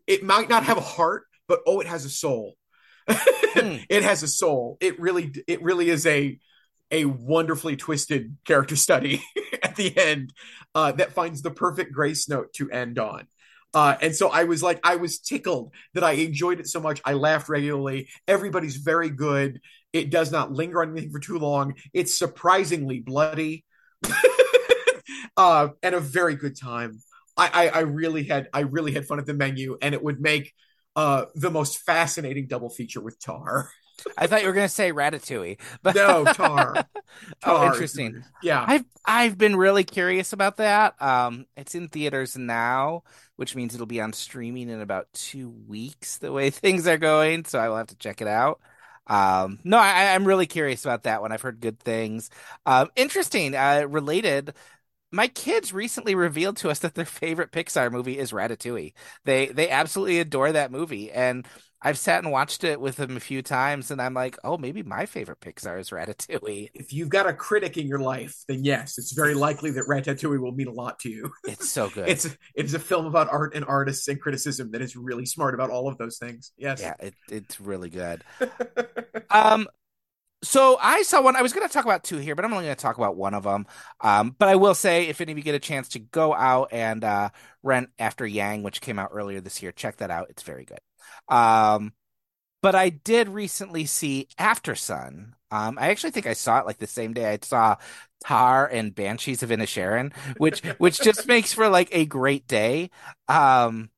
it 0.08 0.24
might 0.24 0.50
not 0.50 0.63
have 0.63 0.78
a 0.78 0.82
heart, 0.82 1.26
but 1.48 1.60
oh, 1.67 1.80
it 1.80 1.88
has 1.88 2.06
a 2.06 2.10
soul. 2.10 2.56
mm. 3.10 3.86
It 3.89 4.04
has 4.04 4.24
a 4.24 4.28
soul. 4.28 4.78
It 4.80 5.00
really 5.00 5.34
it 5.48 5.62
really 5.62 5.89
is 5.89 6.06
a 6.06 6.39
a 6.91 7.06
wonderfully 7.06 7.76
twisted 7.76 8.38
character 8.46 8.76
study 8.76 9.24
at 9.63 9.76
the 9.76 9.98
end 9.98 10.32
uh, 10.76 10.91
that 10.93 11.13
finds 11.13 11.41
the 11.41 11.52
perfect 11.52 11.91
grace 11.91 12.30
note 12.30 12.54
to 12.54 12.69
end 12.69 13.00
on. 13.00 13.28
Uh, 13.74 13.96
and 14.02 14.15
so 14.15 14.30
I 14.30 14.43
was 14.43 14.62
like, 14.62 14.80
I 14.84 14.98
was 14.98 15.19
tickled 15.19 15.74
that 15.96 16.04
I 16.04 16.12
enjoyed 16.13 16.60
it 16.60 16.67
so 16.67 16.80
much. 16.80 17.02
I 17.04 17.13
laughed 17.13 17.50
regularly. 17.50 18.10
Everybody's 18.28 18.76
very 18.76 19.10
good. 19.10 19.62
It 19.93 20.10
does 20.10 20.32
not 20.32 20.51
linger 20.51 20.82
on 20.82 20.91
anything 20.91 21.12
for 21.12 21.19
too 21.19 21.38
long. 21.38 21.75
It's 21.93 22.17
surprisingly 22.17 22.99
bloody, 22.99 23.63
uh, 25.38 25.69
and 25.82 25.95
a 25.95 25.99
very 25.99 26.36
good 26.36 26.60
time. 26.60 26.99
I, 27.38 27.49
I, 27.53 27.67
I, 27.67 27.79
really 27.82 28.23
had 28.23 28.49
I 28.53 28.62
really 28.62 28.91
had 28.91 29.06
fun 29.06 29.19
at 29.19 29.25
the 29.25 29.34
menu, 29.34 29.77
and 29.82 29.93
it 29.93 30.03
would 30.03 30.19
make 30.19 30.53
uh, 30.95 31.25
the 31.36 31.49
most 31.49 31.79
fascinating 31.79 32.47
double 32.47 32.69
feature 32.69 33.01
with 33.01 33.19
Tar. 33.19 33.69
I 34.17 34.27
thought 34.27 34.41
you 34.41 34.47
were 34.47 34.53
going 34.53 34.67
to 34.67 34.73
say 34.73 34.91
Ratatouille, 34.91 35.60
but 35.82 35.95
no 35.95 36.25
Tar. 36.25 36.34
tar. 36.73 36.86
Oh, 37.45 37.65
interesting. 37.67 38.23
Yeah, 38.41 38.63
I've 38.67 38.86
I've 39.06 39.38
been 39.38 39.56
really 39.56 39.84
curious 39.84 40.34
about 40.34 40.58
that. 40.58 40.99
Um, 41.01 41.45
it's 41.56 41.75
in 41.75 41.88
theaters 41.88 42.38
now, 42.38 43.03
which 43.36 43.56
means 43.56 43.73
it'll 43.73 43.86
be 43.86 44.01
on 44.01 44.13
streaming 44.13 44.69
in 44.69 44.82
about 44.82 45.08
two 45.13 45.49
weeks. 45.67 46.17
The 46.17 46.32
way 46.32 46.49
things 46.49 46.88
are 46.88 46.97
going, 46.97 47.45
so 47.45 47.60
I 47.60 47.69
will 47.69 47.77
have 47.77 47.88
to 47.88 47.95
check 47.95 48.21
it 48.21 48.27
out. 48.27 48.60
Um, 49.08 49.60
no, 49.63 49.78
I, 49.78 50.04
am 50.16 50.26
really 50.26 50.46
curious 50.48 50.86
about 50.86 51.04
that 51.04 51.22
one. 51.22 51.32
I've 51.32 51.42
heard 51.42 51.60
good 51.60 51.80
things. 51.80 52.30
Um, 52.66 52.89
interesting. 52.96 53.56
Uh, 53.56 53.86
related. 53.89 54.54
My 55.12 55.28
kids 55.28 55.74
recently 55.74 56.16
revealed 56.16 56.58
to 56.58 56.70
us 56.70 56.80
that 56.82 56.96
their 56.96 57.06
favorite 57.06 57.52
Pixar 57.52 57.92
movie 57.92 58.18
is 58.20 58.32
Ratatouille. 58.32 58.94
They 59.26 59.48
they 59.48 59.70
absolutely 59.70 60.20
adore 60.20 60.52
that 60.54 60.72
movie, 60.72 61.12
and 61.12 61.48
I've 61.84 61.98
sat 61.98 62.24
and 62.24 62.32
watched 62.32 62.63
it 62.63 62.80
with 62.80 62.98
him 62.98 63.17
a 63.17 63.19
few 63.19 63.41
times, 63.41 63.91
and 63.91 64.02
I'm 64.02 64.13
like, 64.13 64.38
oh, 64.43 64.58
maybe 64.58 64.84
my 64.84 65.06
favorite 65.06 65.41
Pixar 65.41 65.80
is 65.80 65.89
Ratatouille. 65.89 66.69
If 66.84 66.93
you've 66.93 67.10
got 67.10 67.28
a 67.28 67.34
critic 67.34 67.78
in 67.78 67.88
your 67.88 68.00
life, 68.00 68.36
then 68.48 68.63
yes, 68.63 68.98
it's 68.98 69.12
very 69.12 69.34
likely 69.34 69.72
that 69.72 69.86
Ratatouille 69.88 70.39
will 70.39 70.54
mean 70.54 70.67
a 70.67 70.72
lot 70.74 71.00
to 71.00 71.10
you. 71.10 71.32
It's 71.46 71.69
so 71.69 71.89
good. 71.89 72.08
it's 72.08 72.28
it's 72.56 72.74
a 72.74 72.80
film 72.80 73.06
about 73.06 73.30
art 73.30 73.54
and 73.54 73.65
artists 73.65 74.08
and 74.08 74.19
criticism 74.19 74.72
that 74.72 74.82
is 74.82 74.96
really 74.96 75.26
smart 75.26 75.54
about 75.54 75.69
all 75.69 75.88
of 75.88 75.98
those 75.98 76.17
things. 76.17 76.52
Yes, 76.58 76.82
yeah, 76.82 76.96
it, 77.00 77.13
it's 77.30 77.60
really 77.60 77.89
good. 77.89 78.24
um, 79.30 79.67
so 80.43 80.78
I 80.82 81.04
saw 81.04 81.22
one. 81.22 81.36
I 81.36 81.41
was 81.41 81.54
going 81.54 81.67
to 81.67 81.74
talk 81.74 81.86
about 81.86 82.04
two 82.04 82.17
here, 82.17 82.36
but 82.36 82.43
I'm 82.43 82.52
only 82.52 82.65
going 82.65 82.76
to 82.76 82.82
talk 82.82 82.98
about 82.98 83.15
one 83.15 83.34
of 83.34 83.43
them. 83.43 83.65
Um, 84.02 84.36
but 84.38 84.50
I 84.50 84.56
will 84.56 84.76
say, 84.76 85.08
if 85.08 85.22
any 85.22 85.32
of 85.32 85.38
you 85.38 85.43
get 85.43 85.56
a 85.56 85.60
chance 85.60 85.88
to 85.89 86.00
go 86.00 86.34
out 86.34 86.69
and 86.72 87.04
uh, 87.04 87.30
rent 87.62 87.89
After 87.98 88.28
Yang, 88.28 88.63
which 88.63 88.82
came 88.82 89.00
out 89.00 89.12
earlier 89.13 89.39
this 89.39 89.62
year, 89.62 89.72
check 89.72 89.98
that 89.98 90.12
out. 90.12 90.28
It's 90.30 90.43
very 90.43 90.65
good. 90.65 90.80
Um, 91.28 91.94
but 92.62 92.76
I 92.76 92.89
did 92.89 93.30
recently 93.30 93.86
see 93.86 94.28
Aftersun. 94.39 95.34
Um, 95.52 95.78
I 95.80 95.89
actually 95.89 96.12
think 96.12 96.28
I 96.28 96.34
saw 96.34 96.60
it 96.60 96.66
like 96.66 96.78
the 96.80 96.88
same 96.88 97.13
day 97.13 97.32
I 97.34 97.39
saw 97.42 97.78
Tar 98.26 98.68
and 98.68 98.96
Banshees 98.96 99.44
of 99.44 99.50
Inisherin, 99.50 100.13
which 100.38 100.62
which 100.78 101.02
just 101.02 101.28
makes 101.28 101.54
for 101.54 101.70
like 101.70 101.89
a 101.92 102.06
great 102.06 102.48
day. 102.48 102.89
Um, 103.28 103.89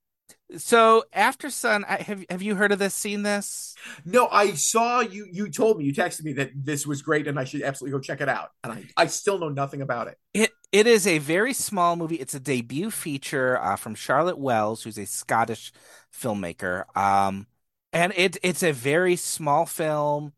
so 0.58 1.04
Aftersun, 1.16 1.86
have 1.86 2.26
have 2.30 2.42
you 2.42 2.56
heard 2.56 2.72
of 2.72 2.80
this? 2.80 2.94
Seen 2.94 3.24
this? 3.24 3.76
No, 4.06 4.28
I 4.32 4.54
saw 4.54 5.00
you. 5.00 5.28
You 5.32 5.50
told 5.50 5.78
me 5.78 5.86
you 5.86 5.94
texted 5.94 6.24
me 6.24 6.34
that 6.34 6.52
this 6.56 6.86
was 6.86 7.02
great, 7.02 7.28
and 7.28 7.40
I 7.40 7.44
should 7.44 7.62
absolutely 7.62 7.98
go 7.98 8.02
check 8.02 8.22
it 8.22 8.30
out. 8.30 8.52
And 8.64 8.74
I, 8.74 8.84
I 8.96 9.06
still 9.08 9.40
know 9.40 9.50
nothing 9.50 9.82
about 9.82 10.08
it. 10.08 10.18
It 10.34 10.52
it 10.72 10.88
is 10.88 11.08
a 11.08 11.18
very 11.18 11.54
small 11.54 11.96
movie. 11.96 12.16
It's 12.16 12.34
a 12.34 12.40
debut 12.40 12.92
feature 12.92 13.58
uh, 13.60 13.76
from 13.76 13.96
Charlotte 13.96 14.38
Wells, 14.38 14.84
who's 14.84 14.98
a 14.98 15.06
Scottish 15.06 15.72
filmmaker. 16.14 16.86
Um, 16.96 17.48
and 17.92 18.14
it 18.16 18.38
it's 18.44 18.64
a 18.64 18.72
very 18.72 19.16
small 19.16 19.66
film 19.66 20.34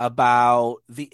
about 0.00 0.78
the 0.88 1.12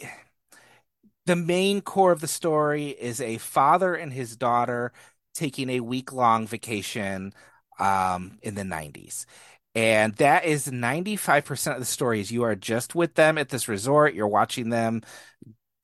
the 1.26 1.36
main 1.36 1.82
core 1.82 2.12
of 2.12 2.20
the 2.20 2.28
story 2.28 2.88
is 2.88 3.20
a 3.20 3.36
father 3.36 3.94
and 3.94 4.12
his 4.12 4.36
daughter 4.36 4.92
taking 5.34 5.68
a 5.68 5.80
week 5.80 6.10
long 6.12 6.46
vacation 6.46 7.34
um, 7.78 8.38
in 8.42 8.54
the 8.54 8.62
90s. 8.62 9.26
And 9.74 10.14
that 10.16 10.44
is 10.44 10.66
95% 10.66 11.74
of 11.74 11.78
the 11.78 11.84
stories. 11.84 12.32
You 12.32 12.42
are 12.44 12.56
just 12.56 12.94
with 12.94 13.14
them 13.14 13.38
at 13.38 13.48
this 13.50 13.68
resort. 13.68 14.14
You're 14.14 14.26
watching 14.26 14.70
them 14.70 15.02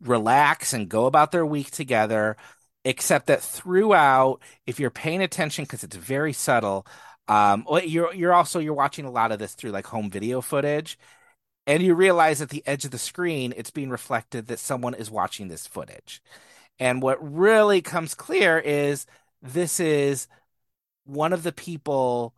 relax 0.00 0.72
and 0.72 0.88
go 0.88 1.06
about 1.06 1.32
their 1.32 1.46
week 1.46 1.70
together. 1.70 2.36
Except 2.86 3.28
that 3.28 3.40
throughout, 3.40 4.40
if 4.66 4.78
you're 4.78 4.90
paying 4.90 5.22
attention, 5.22 5.64
because 5.64 5.84
it's 5.84 5.96
very 5.96 6.34
subtle, 6.34 6.86
um, 7.28 7.66
you're 7.84 8.12
you're 8.12 8.34
also 8.34 8.58
you're 8.58 8.74
watching 8.74 9.06
a 9.06 9.10
lot 9.10 9.32
of 9.32 9.38
this 9.38 9.54
through 9.54 9.70
like 9.70 9.86
home 9.86 10.10
video 10.10 10.42
footage, 10.42 10.98
and 11.66 11.82
you 11.82 11.94
realize 11.94 12.42
at 12.42 12.50
the 12.50 12.62
edge 12.66 12.84
of 12.84 12.90
the 12.90 12.98
screen 12.98 13.54
it's 13.56 13.70
being 13.70 13.88
reflected 13.90 14.48
that 14.48 14.58
someone 14.58 14.94
is 14.94 15.10
watching 15.10 15.48
this 15.48 15.66
footage. 15.66 16.20
And 16.78 17.00
what 17.00 17.18
really 17.22 17.80
comes 17.80 18.14
clear 18.14 18.58
is 18.58 19.06
this 19.42 19.80
is 19.80 20.28
one 21.04 21.32
of 21.32 21.42
the 21.42 21.52
people 21.52 22.34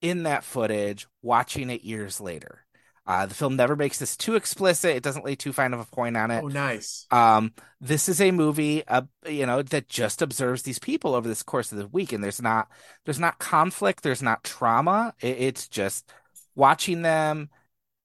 in 0.00 0.24
that 0.24 0.44
footage 0.44 1.06
watching 1.22 1.70
it 1.70 1.82
years 1.82 2.20
later. 2.20 2.64
Uh, 3.06 3.26
the 3.26 3.34
film 3.34 3.56
never 3.56 3.74
makes 3.74 3.98
this 3.98 4.16
too 4.16 4.36
explicit. 4.36 4.94
It 4.94 5.02
doesn't 5.02 5.24
lay 5.24 5.34
too 5.34 5.52
fine 5.52 5.74
of 5.74 5.80
a 5.80 5.84
point 5.84 6.16
on 6.16 6.30
it. 6.30 6.44
Oh, 6.44 6.48
nice. 6.48 7.06
Um, 7.10 7.52
this 7.80 8.08
is 8.08 8.20
a 8.20 8.30
movie, 8.30 8.86
uh, 8.86 9.02
you 9.26 9.46
know, 9.46 9.62
that 9.62 9.88
just 9.88 10.22
observes 10.22 10.62
these 10.62 10.78
people 10.78 11.14
over 11.14 11.26
this 11.26 11.42
course 11.42 11.72
of 11.72 11.78
the 11.78 11.88
week, 11.88 12.12
and 12.12 12.22
there's 12.22 12.40
not 12.40 12.68
there's 13.04 13.18
not 13.18 13.38
conflict, 13.38 14.02
there's 14.02 14.22
not 14.22 14.44
trauma. 14.44 15.14
It, 15.20 15.38
it's 15.40 15.66
just 15.66 16.08
watching 16.54 17.02
them, 17.02 17.48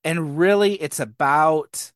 and 0.04 0.40
really, 0.40 0.74
it's 0.76 1.00
about 1.00 1.92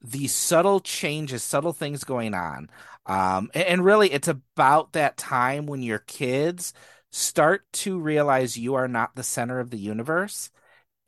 these 0.00 0.34
subtle 0.34 0.80
changes, 0.80 1.42
subtle 1.42 1.72
things 1.72 2.02
going 2.02 2.34
on. 2.34 2.70
Um, 3.06 3.50
and, 3.54 3.64
and 3.64 3.84
really, 3.84 4.10
it's 4.10 4.28
about 4.28 4.94
that 4.94 5.16
time 5.16 5.66
when 5.66 5.82
your 5.82 6.00
kids 6.00 6.72
start 7.12 7.64
to 7.72 7.98
realize 7.98 8.58
you 8.58 8.74
are 8.74 8.88
not 8.88 9.14
the 9.16 9.22
center 9.22 9.60
of 9.60 9.70
the 9.70 9.78
universe 9.78 10.50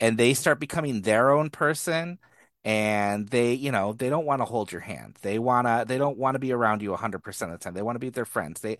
and 0.00 0.18
they 0.18 0.34
start 0.34 0.60
becoming 0.60 1.02
their 1.02 1.30
own 1.30 1.50
person 1.50 2.18
and 2.64 3.28
they 3.28 3.54
you 3.54 3.72
know 3.72 3.92
they 3.92 4.10
don't 4.10 4.26
want 4.26 4.40
to 4.40 4.44
hold 4.44 4.72
your 4.72 4.80
hand. 4.82 5.18
They 5.22 5.38
want 5.38 5.66
to 5.66 5.84
they 5.86 5.98
don't 5.98 6.18
want 6.18 6.34
to 6.34 6.38
be 6.38 6.52
around 6.52 6.82
you 6.82 6.92
100% 6.92 7.52
of 7.52 7.58
the 7.58 7.64
time. 7.64 7.74
They 7.74 7.82
want 7.82 7.96
to 7.96 8.00
be 8.00 8.10
their 8.10 8.24
friends. 8.24 8.60
They 8.60 8.78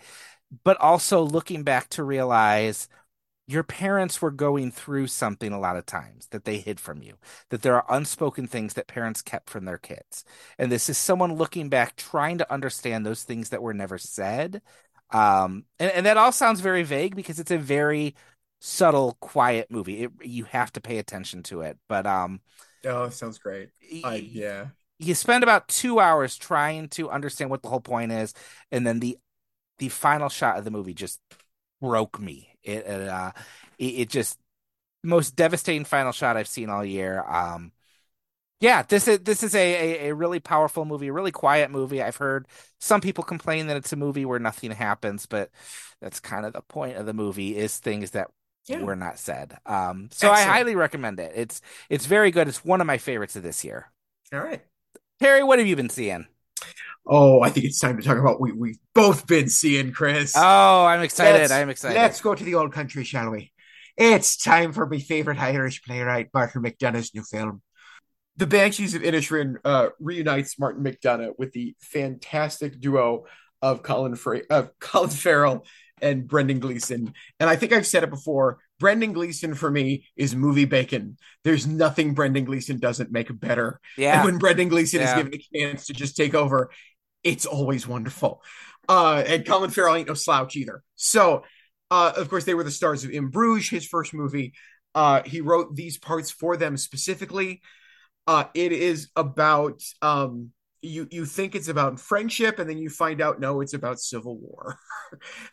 but 0.64 0.76
also 0.80 1.22
looking 1.22 1.62
back 1.62 1.88
to 1.90 2.04
realize 2.04 2.88
your 3.46 3.62
parents 3.64 4.22
were 4.22 4.30
going 4.30 4.70
through 4.70 5.08
something 5.08 5.52
a 5.52 5.58
lot 5.58 5.76
of 5.76 5.84
times 5.84 6.28
that 6.28 6.44
they 6.44 6.58
hid 6.58 6.78
from 6.78 7.02
you 7.02 7.14
that 7.50 7.62
there 7.62 7.74
are 7.74 7.96
unspoken 7.96 8.46
things 8.46 8.74
that 8.74 8.86
parents 8.86 9.22
kept 9.22 9.50
from 9.50 9.64
their 9.64 9.78
kids. 9.78 10.24
And 10.58 10.70
this 10.70 10.88
is 10.88 10.96
someone 10.98 11.34
looking 11.34 11.68
back 11.68 11.96
trying 11.96 12.38
to 12.38 12.52
understand 12.52 13.04
those 13.04 13.24
things 13.24 13.48
that 13.50 13.62
were 13.62 13.74
never 13.74 13.98
said 13.98 14.62
um, 15.12 15.64
and, 15.78 15.90
and 15.92 16.06
that 16.06 16.16
all 16.16 16.32
sounds 16.32 16.60
very 16.60 16.82
vague 16.82 17.16
because 17.16 17.38
it's 17.38 17.50
a 17.50 17.58
very 17.58 18.14
subtle, 18.60 19.16
quiet 19.20 19.70
movie. 19.70 20.04
It, 20.04 20.12
you 20.22 20.44
have 20.44 20.72
to 20.72 20.80
pay 20.80 20.98
attention 20.98 21.42
to 21.44 21.62
it. 21.62 21.78
But 21.88 22.06
um, 22.06 22.40
oh, 22.84 23.08
sounds 23.08 23.38
great. 23.38 23.70
I, 24.04 24.16
yeah, 24.16 24.68
you 24.98 25.14
spend 25.14 25.42
about 25.42 25.68
two 25.68 25.98
hours 26.00 26.36
trying 26.36 26.88
to 26.90 27.10
understand 27.10 27.50
what 27.50 27.62
the 27.62 27.68
whole 27.68 27.80
point 27.80 28.12
is, 28.12 28.34
and 28.70 28.86
then 28.86 29.00
the 29.00 29.18
the 29.78 29.88
final 29.88 30.28
shot 30.28 30.58
of 30.58 30.64
the 30.64 30.70
movie 30.70 30.94
just 30.94 31.20
broke 31.80 32.20
me. 32.20 32.56
It 32.62 32.86
uh, 32.86 33.32
it, 33.78 33.84
it 33.84 34.08
just 34.10 34.38
most 35.02 35.34
devastating 35.36 35.84
final 35.84 36.12
shot 36.12 36.36
I've 36.36 36.48
seen 36.48 36.68
all 36.70 36.84
year. 36.84 37.24
Um, 37.26 37.72
yeah, 38.60 38.82
this 38.82 39.08
is 39.08 39.20
this 39.20 39.42
is 39.42 39.54
a, 39.54 39.58
a, 39.58 40.10
a, 40.10 40.14
really 40.14 40.38
powerful 40.38 40.84
movie, 40.84 41.08
a 41.08 41.12
really 41.12 41.32
quiet 41.32 41.70
movie. 41.70 42.02
I've 42.02 42.16
heard 42.16 42.46
some 42.78 43.00
people 43.00 43.24
complain 43.24 43.68
that 43.68 43.76
it's 43.78 43.92
a 43.92 43.96
movie 43.96 44.26
where 44.26 44.38
nothing 44.38 44.70
happens, 44.70 45.24
but 45.24 45.50
that's 46.00 46.20
kind 46.20 46.44
of 46.44 46.52
the 46.52 46.60
point 46.60 46.98
of 46.98 47.06
the 47.06 47.14
movie 47.14 47.56
is 47.56 47.78
things 47.78 48.10
that 48.10 48.28
yeah. 48.66 48.82
were 48.82 48.96
not 48.96 49.18
said. 49.18 49.56
Um, 49.64 50.10
so 50.12 50.30
Excellent. 50.30 50.50
I 50.50 50.52
highly 50.52 50.76
recommend 50.76 51.18
it. 51.20 51.32
It's 51.34 51.62
it's 51.88 52.04
very 52.04 52.30
good. 52.30 52.48
It's 52.48 52.62
one 52.62 52.82
of 52.82 52.86
my 52.86 52.98
favorites 52.98 53.34
of 53.34 53.42
this 53.42 53.64
year. 53.64 53.90
All 54.30 54.40
right, 54.40 54.62
Terry, 55.20 55.42
what 55.42 55.58
have 55.58 55.66
you 55.66 55.76
been 55.76 55.90
seeing? 55.90 56.26
Oh, 57.06 57.40
I 57.40 57.48
think 57.48 57.64
it's 57.64 57.80
time 57.80 57.96
to 57.96 58.02
talk 58.02 58.18
about 58.18 58.40
what 58.40 58.52
we 58.52 58.52
we've 58.52 58.78
both 58.94 59.26
been 59.26 59.48
seeing, 59.48 59.92
Chris. 59.92 60.34
Oh, 60.36 60.84
I'm 60.84 61.00
excited. 61.00 61.40
Let's, 61.40 61.52
I'm 61.52 61.70
excited. 61.70 61.96
Let's 61.96 62.20
go 62.20 62.34
to 62.34 62.44
the 62.44 62.56
old 62.56 62.74
country, 62.74 63.04
shall 63.04 63.30
we? 63.30 63.52
It's 63.96 64.36
time 64.36 64.72
for 64.72 64.86
my 64.86 64.98
favorite 64.98 65.38
Irish 65.38 65.82
playwright, 65.82 66.28
Martin 66.34 66.62
McDonagh's 66.62 67.14
new 67.14 67.22
film 67.22 67.62
The 68.40 68.46
Banshees 68.46 68.94
of 68.94 69.02
Inisherin 69.02 69.56
uh, 69.66 69.90
reunites 70.00 70.58
Martin 70.58 70.82
McDonagh 70.82 71.34
with 71.36 71.52
the 71.52 71.76
fantastic 71.78 72.80
duo 72.80 73.26
of 73.60 73.82
Colin 73.82 74.14
Fra- 74.14 74.40
of 74.48 74.70
Colin 74.80 75.10
Farrell 75.10 75.66
and 76.00 76.26
Brendan 76.26 76.58
Gleeson. 76.58 77.12
And 77.38 77.50
I 77.50 77.56
think 77.56 77.74
I've 77.74 77.86
said 77.86 78.02
it 78.02 78.08
before. 78.08 78.56
Brendan 78.78 79.12
Gleeson 79.12 79.52
for 79.52 79.70
me 79.70 80.06
is 80.16 80.34
movie 80.34 80.64
bacon. 80.64 81.18
There's 81.44 81.66
nothing 81.66 82.14
Brendan 82.14 82.46
Gleeson 82.46 82.78
doesn't 82.78 83.12
make 83.12 83.28
better. 83.38 83.78
Yeah. 83.98 84.22
And 84.22 84.24
when 84.24 84.38
Brendan 84.38 84.70
Gleeson 84.70 85.00
Yeah. 85.02 85.18
is 85.18 85.22
given 85.22 85.34
a 85.38 85.58
chance 85.58 85.88
to 85.88 85.92
just 85.92 86.16
take 86.16 86.34
over, 86.34 86.70
it's 87.22 87.44
always 87.44 87.86
wonderful. 87.86 88.42
Uh, 88.88 89.22
and 89.26 89.44
Colin 89.46 89.68
Farrell 89.68 89.96
ain't 89.96 90.08
no 90.08 90.14
slouch 90.14 90.56
either. 90.56 90.82
So, 90.96 91.44
uh, 91.90 92.12
of 92.16 92.30
course, 92.30 92.44
they 92.44 92.54
were 92.54 92.64
the 92.64 92.70
stars 92.70 93.04
of 93.04 93.10
In 93.10 93.28
Bruges, 93.28 93.68
his 93.68 93.86
first 93.86 94.14
movie. 94.14 94.54
Uh, 94.94 95.20
he 95.26 95.42
wrote 95.42 95.76
these 95.76 95.98
parts 95.98 96.30
for 96.30 96.56
them 96.56 96.78
specifically. 96.78 97.60
Uh, 98.26 98.44
it 98.54 98.72
is 98.72 99.08
about 99.16 99.82
um, 100.02 100.50
you. 100.82 101.08
You 101.10 101.24
think 101.24 101.54
it's 101.54 101.68
about 101.68 101.98
friendship, 101.98 102.58
and 102.58 102.68
then 102.68 102.78
you 102.78 102.90
find 102.90 103.20
out 103.20 103.40
no, 103.40 103.60
it's 103.60 103.74
about 103.74 104.00
civil 104.00 104.38
war. 104.38 104.78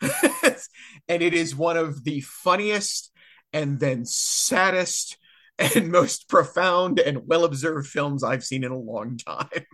and 1.08 1.22
it 1.22 1.34
is 1.34 1.56
one 1.56 1.76
of 1.76 2.04
the 2.04 2.20
funniest, 2.20 3.10
and 3.52 3.80
then 3.80 4.04
saddest, 4.04 5.16
and 5.58 5.90
most 5.92 6.28
profound 6.28 6.98
and 6.98 7.26
well 7.26 7.44
observed 7.44 7.88
films 7.88 8.22
I've 8.22 8.44
seen 8.44 8.64
in 8.64 8.72
a 8.72 8.78
long 8.78 9.16
time. 9.18 9.64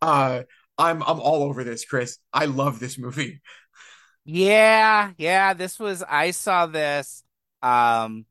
Uh, 0.00 0.42
I'm 0.78 1.02
I'm 1.02 1.20
all 1.20 1.42
over 1.42 1.64
this, 1.64 1.84
Chris. 1.84 2.18
I 2.32 2.44
love 2.46 2.78
this 2.78 2.98
movie. 2.98 3.40
Yeah, 4.24 5.12
yeah. 5.18 5.54
This 5.54 5.78
was 5.78 6.02
I 6.02 6.32
saw 6.32 6.66
this. 6.66 7.22
Um, 7.62 8.26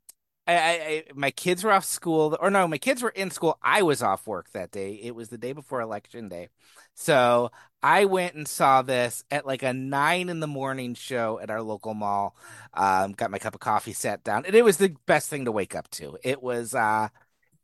I, 0.47 0.53
I, 0.55 1.03
my 1.15 1.31
kids 1.31 1.63
were 1.63 1.71
off 1.71 1.85
school, 1.85 2.37
or 2.39 2.51
no, 2.51 2.67
my 2.67 2.77
kids 2.77 3.01
were 3.01 3.09
in 3.09 3.31
school. 3.31 3.57
I 3.63 3.81
was 3.81 4.03
off 4.03 4.27
work 4.27 4.51
that 4.51 4.71
day. 4.71 4.99
It 5.01 5.15
was 5.15 5.29
the 5.29 5.39
day 5.39 5.53
before 5.53 5.81
election 5.81 6.29
day, 6.29 6.49
so 6.93 7.51
I 7.81 8.05
went 8.05 8.35
and 8.35 8.47
saw 8.47 8.83
this 8.83 9.23
at 9.31 9.47
like 9.47 9.63
a 9.63 9.73
nine 9.73 10.29
in 10.29 10.39
the 10.41 10.47
morning 10.47 10.93
show 10.93 11.39
at 11.39 11.49
our 11.49 11.61
local 11.63 11.95
mall. 11.95 12.35
Um, 12.75 13.13
got 13.13 13.31
my 13.31 13.39
cup 13.39 13.55
of 13.55 13.59
coffee, 13.61 13.93
sat 13.93 14.23
down, 14.23 14.45
and 14.45 14.53
it 14.53 14.63
was 14.63 14.77
the 14.77 14.95
best 15.07 15.29
thing 15.29 15.45
to 15.45 15.51
wake 15.51 15.75
up 15.75 15.89
to. 15.91 16.17
It 16.23 16.43
was, 16.43 16.75
uh, 16.75 17.09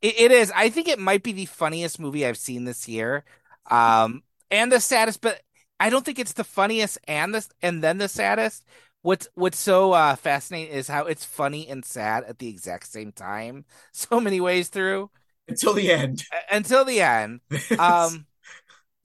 it, 0.00 0.14
it 0.18 0.32
is. 0.32 0.52
I 0.54 0.70
think 0.70 0.88
it 0.88 0.98
might 0.98 1.22
be 1.22 1.32
the 1.32 1.46
funniest 1.46 2.00
movie 2.00 2.26
I've 2.26 2.38
seen 2.38 2.64
this 2.64 2.88
year, 2.88 3.24
um, 3.70 4.22
and 4.50 4.72
the 4.72 4.80
saddest, 4.80 5.20
but. 5.20 5.40
I 5.80 5.90
don't 5.90 6.04
think 6.04 6.20
it's 6.20 6.34
the 6.34 6.44
funniest 6.44 6.96
and 7.08 7.34
the 7.34 7.44
and 7.60 7.82
then 7.82 7.98
the 7.98 8.06
saddest. 8.06 8.64
What's 9.02 9.28
what's 9.34 9.58
so 9.58 9.92
uh, 9.92 10.14
fascinating 10.16 10.72
is 10.74 10.88
how 10.88 11.06
it's 11.06 11.24
funny 11.24 11.68
and 11.68 11.84
sad 11.84 12.24
at 12.24 12.38
the 12.38 12.48
exact 12.48 12.86
same 12.86 13.12
time, 13.12 13.64
so 13.92 14.20
many 14.20 14.40
ways 14.40 14.68
through 14.68 15.10
Until 15.48 15.74
the 15.74 15.90
end. 15.90 16.24
uh, 16.32 16.38
until 16.50 16.84
the 16.84 17.00
end. 17.00 17.40
Um, 17.78 18.26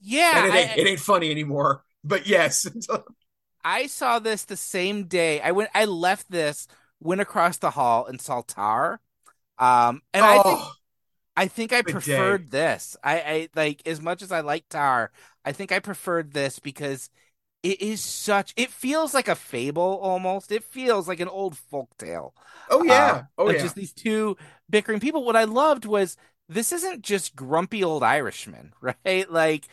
yeah, 0.00 0.46
it 0.46 0.54
ain't, 0.54 0.70
I, 0.70 0.80
it 0.80 0.86
ain't 0.86 1.00
funny 1.00 1.30
anymore. 1.30 1.84
But 2.04 2.26
yes, 2.26 2.66
I 3.64 3.86
saw 3.86 4.18
this 4.18 4.44
the 4.44 4.56
same 4.56 5.04
day. 5.04 5.40
I 5.40 5.52
went. 5.52 5.70
I 5.74 5.84
left 5.84 6.30
this, 6.30 6.68
went 7.00 7.20
across 7.20 7.58
the 7.58 7.70
hall 7.70 8.06
and 8.06 8.20
saw 8.20 8.42
Tár. 8.42 8.98
Um, 9.58 10.02
and 10.14 10.26
I 10.26 10.38
think 10.38 10.46
oh, 10.46 10.72
I 11.36 11.48
think 11.48 11.72
I 11.72 11.82
preferred 11.82 12.50
this. 12.50 12.96
I, 13.02 13.20
I 13.20 13.48
like 13.54 13.82
as 13.86 14.00
much 14.00 14.22
as 14.22 14.32
I 14.32 14.40
like 14.40 14.68
Tár, 14.68 15.08
I 15.44 15.52
think 15.52 15.72
I 15.72 15.78
preferred 15.80 16.32
this 16.32 16.58
because 16.58 17.10
it 17.62 17.80
is 17.82 18.00
such 18.02 18.54
it 18.56 18.70
feels 18.70 19.14
like 19.14 19.28
a 19.28 19.34
fable 19.34 19.98
almost. 20.02 20.52
It 20.52 20.64
feels 20.64 21.08
like 21.08 21.20
an 21.20 21.28
old 21.28 21.56
folk 21.58 21.96
tale. 21.98 22.34
oh 22.68 22.84
yeah, 22.84 23.16
Uh, 23.16 23.22
oh 23.36 23.50
yeah. 23.50 23.56
Just 23.56 23.74
these 23.74 23.92
two 23.92 24.36
bickering 24.70 25.00
people. 25.00 25.24
What 25.24 25.36
I 25.36 25.44
loved 25.44 25.84
was 25.84 26.16
this 26.48 26.72
isn't 26.72 27.02
just 27.02 27.36
grumpy 27.36 27.84
old 27.84 28.02
Irishman, 28.02 28.72
right? 28.80 29.30
Like 29.30 29.66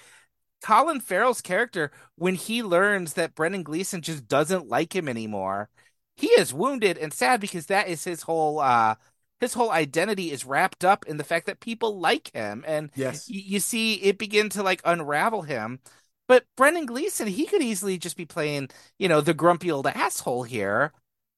Colin 0.63 0.99
Farrell's 1.01 1.41
character, 1.41 1.91
when 2.15 2.35
he 2.35 2.63
learns 2.63 3.13
that 3.13 3.35
Brendan 3.35 3.63
Gleeson 3.63 4.01
just 4.01 4.27
doesn't 4.27 4.67
like 4.67 4.95
him 4.95 5.07
anymore, 5.07 5.69
he 6.15 6.27
is 6.27 6.53
wounded 6.53 6.97
and 6.97 7.13
sad 7.13 7.41
because 7.41 7.67
that 7.67 7.87
is 7.87 8.03
his 8.03 8.23
whole 8.23 8.59
uh 8.59 8.95
his 9.41 9.53
whole 9.53 9.71
identity 9.71 10.31
is 10.31 10.45
wrapped 10.45 10.85
up 10.85 11.05
in 11.07 11.17
the 11.17 11.23
fact 11.23 11.45
that 11.47 11.59
people 11.59 11.99
like 11.99 12.31
him 12.33 12.63
and 12.67 12.89
Yes. 12.95 13.29
y- 13.29 13.43
you 13.45 13.59
see 13.59 13.95
it 13.95 14.17
begin 14.17 14.49
to 14.49 14.63
like 14.63 14.81
unravel 14.85 15.43
him. 15.43 15.79
But 16.27 16.45
Brendan 16.57 16.85
Gleeson, 16.87 17.27
he 17.27 17.45
could 17.45 17.61
easily 17.61 17.97
just 17.97 18.17
be 18.17 18.25
playing, 18.25 18.69
you 18.97 19.07
know, 19.07 19.21
the 19.21 19.33
grumpy 19.33 19.71
old 19.71 19.87
asshole 19.87 20.43
here, 20.43 20.91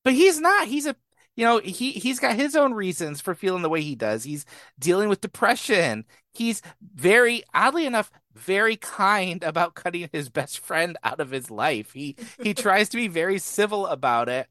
but 0.03 0.13
he's 0.13 0.39
not. 0.39 0.67
He's 0.67 0.85
a, 0.87 0.95
you 1.35 1.45
know, 1.45 1.59
he 1.59 1.91
he's 1.91 2.19
got 2.19 2.35
his 2.35 2.55
own 2.55 2.73
reasons 2.73 3.21
for 3.21 3.35
feeling 3.35 3.61
the 3.63 3.69
way 3.69 3.81
he 3.81 3.95
does. 3.95 4.23
He's 4.23 4.45
dealing 4.79 5.09
with 5.09 5.21
depression. 5.21 6.05
He's 6.33 6.61
very, 6.95 7.43
oddly 7.53 7.85
enough, 7.85 8.11
very 8.33 8.77
kind 8.77 9.43
about 9.43 9.75
cutting 9.75 10.09
his 10.13 10.29
best 10.29 10.59
friend 10.59 10.97
out 11.03 11.19
of 11.19 11.31
his 11.31 11.51
life. 11.51 11.91
He 11.93 12.15
he 12.39 12.53
tries 12.53 12.89
to 12.89 12.97
be 12.97 13.07
very 13.07 13.39
civil 13.39 13.87
about 13.87 14.29
it, 14.29 14.47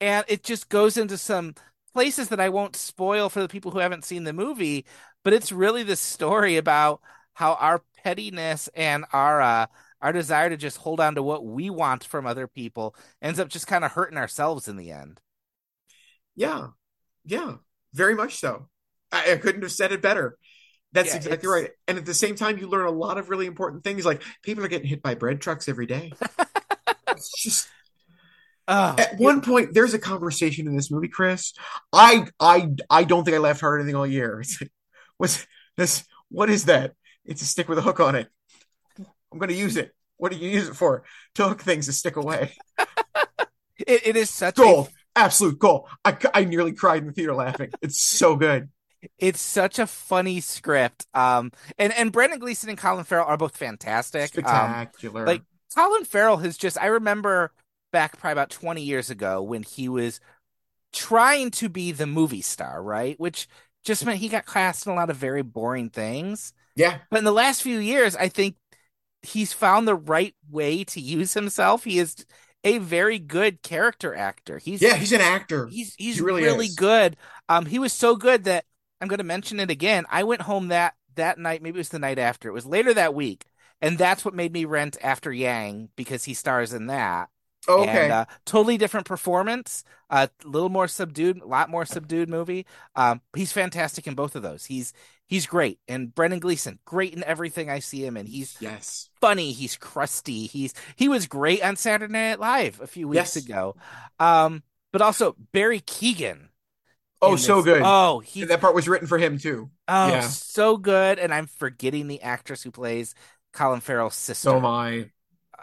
and 0.00 0.24
it 0.28 0.42
just 0.42 0.68
goes 0.68 0.96
into 0.96 1.18
some 1.18 1.54
places 1.92 2.28
that 2.28 2.40
I 2.40 2.48
won't 2.48 2.76
spoil 2.76 3.28
for 3.28 3.40
the 3.40 3.48
people 3.48 3.70
who 3.70 3.78
haven't 3.78 4.04
seen 4.04 4.24
the 4.24 4.32
movie. 4.32 4.84
But 5.22 5.32
it's 5.32 5.52
really 5.52 5.82
this 5.82 6.00
story 6.00 6.56
about 6.56 7.00
how 7.34 7.54
our 7.54 7.82
pettiness 8.02 8.68
and 8.74 9.04
our 9.12 9.40
uh, 9.40 9.66
our 10.00 10.12
desire 10.12 10.50
to 10.50 10.56
just 10.56 10.78
hold 10.78 11.00
on 11.00 11.14
to 11.14 11.22
what 11.22 11.44
we 11.44 11.70
want 11.70 12.04
from 12.04 12.26
other 12.26 12.46
people 12.46 12.94
ends 13.20 13.38
up 13.38 13.48
just 13.48 13.66
kind 13.66 13.84
of 13.84 13.92
hurting 13.92 14.18
ourselves 14.18 14.68
in 14.68 14.76
the 14.76 14.90
end. 14.90 15.20
Yeah. 16.36 16.68
Yeah. 17.24 17.56
Very 17.92 18.14
much 18.14 18.36
so. 18.36 18.68
I, 19.12 19.32
I 19.32 19.36
couldn't 19.36 19.62
have 19.62 19.72
said 19.72 19.92
it 19.92 20.02
better. 20.02 20.36
That's 20.92 21.10
Yeah, 21.10 21.16
exactly 21.16 21.48
right. 21.48 21.70
And 21.86 21.98
at 21.98 22.06
the 22.06 22.14
same 22.14 22.34
time, 22.34 22.58
you 22.58 22.68
learn 22.68 22.86
a 22.86 22.90
lot 22.90 23.18
of 23.18 23.30
really 23.30 23.46
important 23.46 23.84
things. 23.84 24.04
Like 24.04 24.22
people 24.42 24.64
are 24.64 24.68
getting 24.68 24.88
hit 24.88 25.02
by 25.02 25.14
bread 25.14 25.40
trucks 25.40 25.68
every 25.68 25.86
day. 25.86 26.12
it's 27.08 27.42
just 27.42 27.68
Oh, 28.68 28.94
at 28.96 29.18
one 29.18 29.40
point 29.40 29.74
there's 29.74 29.94
a 29.94 29.98
conversation 29.98 30.68
in 30.68 30.76
this 30.76 30.92
movie, 30.92 31.08
Chris. 31.08 31.52
I 31.92 32.26
I 32.38 32.68
I 32.88 33.02
don't 33.02 33.24
think 33.24 33.34
I 33.34 33.40
laughed 33.40 33.60
hard 33.60 33.80
anything 33.80 33.96
all 33.96 34.06
year. 34.06 34.40
It's 34.40 34.60
like, 34.60 34.70
what's 35.16 35.44
this? 35.76 36.04
What 36.28 36.50
is 36.50 36.66
that? 36.66 36.92
It's 37.24 37.42
a 37.42 37.46
stick 37.46 37.68
with 37.68 37.78
a 37.78 37.82
hook 37.82 38.00
on 38.00 38.14
it. 38.14 38.28
I'm 38.98 39.38
going 39.38 39.48
to 39.50 39.54
use 39.54 39.76
it. 39.76 39.94
What 40.16 40.32
do 40.32 40.38
you 40.38 40.50
use 40.50 40.68
it 40.68 40.74
for? 40.76 41.04
To 41.36 41.48
hook 41.48 41.62
things 41.62 41.86
to 41.86 41.92
stick 41.92 42.16
away. 42.16 42.52
it, 43.78 44.06
it 44.08 44.16
is 44.16 44.30
such 44.30 44.58
a 44.58 44.62
Gold, 44.62 44.88
absolute 45.16 45.58
gold. 45.58 45.88
I 46.04 46.16
I 46.34 46.44
nearly 46.44 46.72
cried 46.72 47.02
in 47.02 47.06
the 47.08 47.12
theater 47.12 47.34
laughing. 47.34 47.70
It's 47.82 48.00
so 48.00 48.36
good. 48.36 48.68
it's 49.18 49.40
such 49.40 49.78
a 49.78 49.86
funny 49.86 50.40
script. 50.40 51.06
Um, 51.14 51.52
and 51.78 51.92
and 51.94 52.12
Brendan 52.12 52.38
Gleeson 52.38 52.68
and 52.68 52.78
Colin 52.78 53.04
Farrell 53.04 53.26
are 53.26 53.36
both 53.36 53.56
fantastic. 53.56 54.36
Um, 54.44 54.84
Spectacular. 54.86 55.26
like 55.26 55.42
Colin 55.74 56.04
Farrell 56.04 56.38
has 56.38 56.56
just 56.56 56.76
I 56.80 56.86
remember 56.86 57.52
back 57.92 58.18
probably 58.18 58.32
about 58.32 58.50
20 58.50 58.82
years 58.82 59.10
ago 59.10 59.42
when 59.42 59.62
he 59.62 59.88
was 59.88 60.20
trying 60.92 61.50
to 61.52 61.68
be 61.68 61.92
the 61.92 62.06
movie 62.06 62.42
star, 62.42 62.82
right? 62.82 63.18
Which 63.20 63.48
just 63.84 64.04
meant 64.04 64.18
he 64.20 64.28
got 64.28 64.46
cast 64.46 64.86
in 64.86 64.92
a 64.92 64.96
lot 64.96 65.10
of 65.10 65.16
very 65.16 65.42
boring 65.42 65.90
things. 65.90 66.52
Yeah, 66.76 67.00
But 67.10 67.18
in 67.18 67.24
the 67.24 67.32
last 67.32 67.62
few 67.62 67.78
years, 67.78 68.16
I 68.16 68.28
think 68.28 68.56
he's 69.22 69.52
found 69.52 69.88
the 69.88 69.94
right 69.96 70.34
way 70.50 70.84
to 70.84 71.00
use 71.00 71.34
himself. 71.34 71.84
He 71.84 71.98
is 71.98 72.26
a 72.64 72.78
very 72.78 73.18
good 73.18 73.62
character 73.62 74.14
actor. 74.14 74.58
He's 74.58 74.82
yeah, 74.82 74.94
he's 74.96 75.12
an 75.12 75.20
actor. 75.20 75.68
he's 75.68 75.94
he's 75.96 76.20
He 76.20 76.22
really 76.22 76.42
really 76.42 76.68
is. 76.68 76.74
good. 76.76 77.16
Um, 77.48 77.66
he 77.66 77.78
was 77.78 77.92
so 77.92 78.16
good 78.16 78.44
that 78.44 78.64
I'm 79.00 79.08
going 79.08 79.18
to 79.18 79.24
mention 79.24 79.60
it 79.60 79.70
again. 79.70 80.06
I 80.10 80.24
went 80.24 80.42
home 80.42 80.68
that 80.68 80.94
that 81.16 81.38
night. 81.38 81.62
Maybe 81.62 81.78
it 81.78 81.80
was 81.80 81.88
the 81.90 81.98
night 81.98 82.18
after. 82.18 82.48
It 82.48 82.52
was 82.52 82.66
later 82.66 82.94
that 82.94 83.14
week, 83.14 83.46
and 83.80 83.98
that's 83.98 84.24
what 84.24 84.34
made 84.34 84.52
me 84.52 84.64
rent 84.64 84.96
After 85.02 85.32
Yang 85.32 85.90
because 85.96 86.24
he 86.24 86.34
stars 86.34 86.72
in 86.72 86.86
that. 86.86 87.30
Oh, 87.68 87.82
okay. 87.82 88.06
And, 88.06 88.10
uh, 88.10 88.24
totally 88.46 88.78
different 88.78 89.06
performance. 89.06 89.84
A 90.08 90.30
little 90.44 90.70
more 90.70 90.88
subdued, 90.88 91.40
a 91.42 91.46
lot 91.46 91.68
more 91.70 91.84
subdued 91.84 92.28
movie. 92.30 92.66
Um, 92.96 93.20
he's 93.36 93.52
fantastic 93.52 94.06
in 94.06 94.14
both 94.14 94.34
of 94.34 94.42
those. 94.42 94.64
He's 94.64 94.92
he's 95.30 95.46
great, 95.46 95.78
and 95.88 96.14
Brendan 96.14 96.40
Gleeson, 96.40 96.78
great 96.84 97.14
in 97.14 97.24
everything 97.24 97.70
I 97.70 97.78
see 97.78 98.04
him 98.04 98.18
in. 98.18 98.26
He's 98.26 98.56
yes. 98.60 99.08
funny. 99.20 99.52
He's 99.52 99.76
crusty. 99.76 100.46
He's 100.46 100.74
he 100.96 101.08
was 101.08 101.26
great 101.26 101.62
on 101.64 101.76
Saturday 101.76 102.12
Night 102.12 102.38
Live 102.40 102.80
a 102.82 102.86
few 102.86 103.08
weeks 103.08 103.36
Yes. 103.36 103.36
ago. 103.36 103.76
Um, 104.18 104.62
but 104.92 105.00
also 105.00 105.36
Barry 105.52 105.80
Keoghan. 105.80 106.48
Oh, 107.22 107.36
so 107.36 107.56
this- 107.62 107.64
good. 107.64 107.82
Oh, 107.84 108.18
he 108.20 108.44
that 108.44 108.60
part 108.60 108.74
was 108.74 108.88
written 108.88 109.06
for 109.06 109.18
him 109.18 109.38
too. 109.38 109.70
oh 109.88 110.08
yeah. 110.08 110.20
so 110.22 110.76
good. 110.76 111.18
And 111.18 111.32
I'm 111.32 111.46
forgetting 111.46 112.08
the 112.08 112.20
actress 112.22 112.62
who 112.62 112.70
plays 112.70 113.14
Colin 113.52 113.80
Farrell's 113.80 114.16
sister. 114.16 114.50
So 114.50 114.56
am 114.56 114.66
I. 114.66 115.10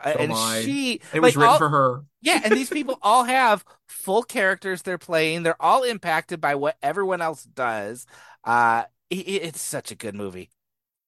Uh, 0.04 0.14
so 0.14 0.20
and 0.20 0.32
I. 0.34 0.62
she 0.62 1.02
It 1.14 1.20
was 1.22 1.36
written 1.36 1.50
all- 1.54 1.58
for 1.58 1.70
her. 1.70 2.04
yeah, 2.22 2.42
and 2.44 2.54
these 2.54 2.70
people 2.70 3.00
all 3.02 3.24
have 3.24 3.66
full 3.88 4.22
characters 4.22 4.84
they're 4.84 5.00
playing. 5.00 5.42
They're 5.42 5.60
all 5.60 5.82
impacted 5.82 6.40
by 6.40 6.54
what 6.56 6.78
everyone 6.84 7.20
else 7.22 7.44
does. 7.44 8.06
Uh, 8.44 8.84
it's 9.10 9.62
such 9.62 9.92
a 9.92 9.96
good 9.96 10.16
movie. 10.16 10.50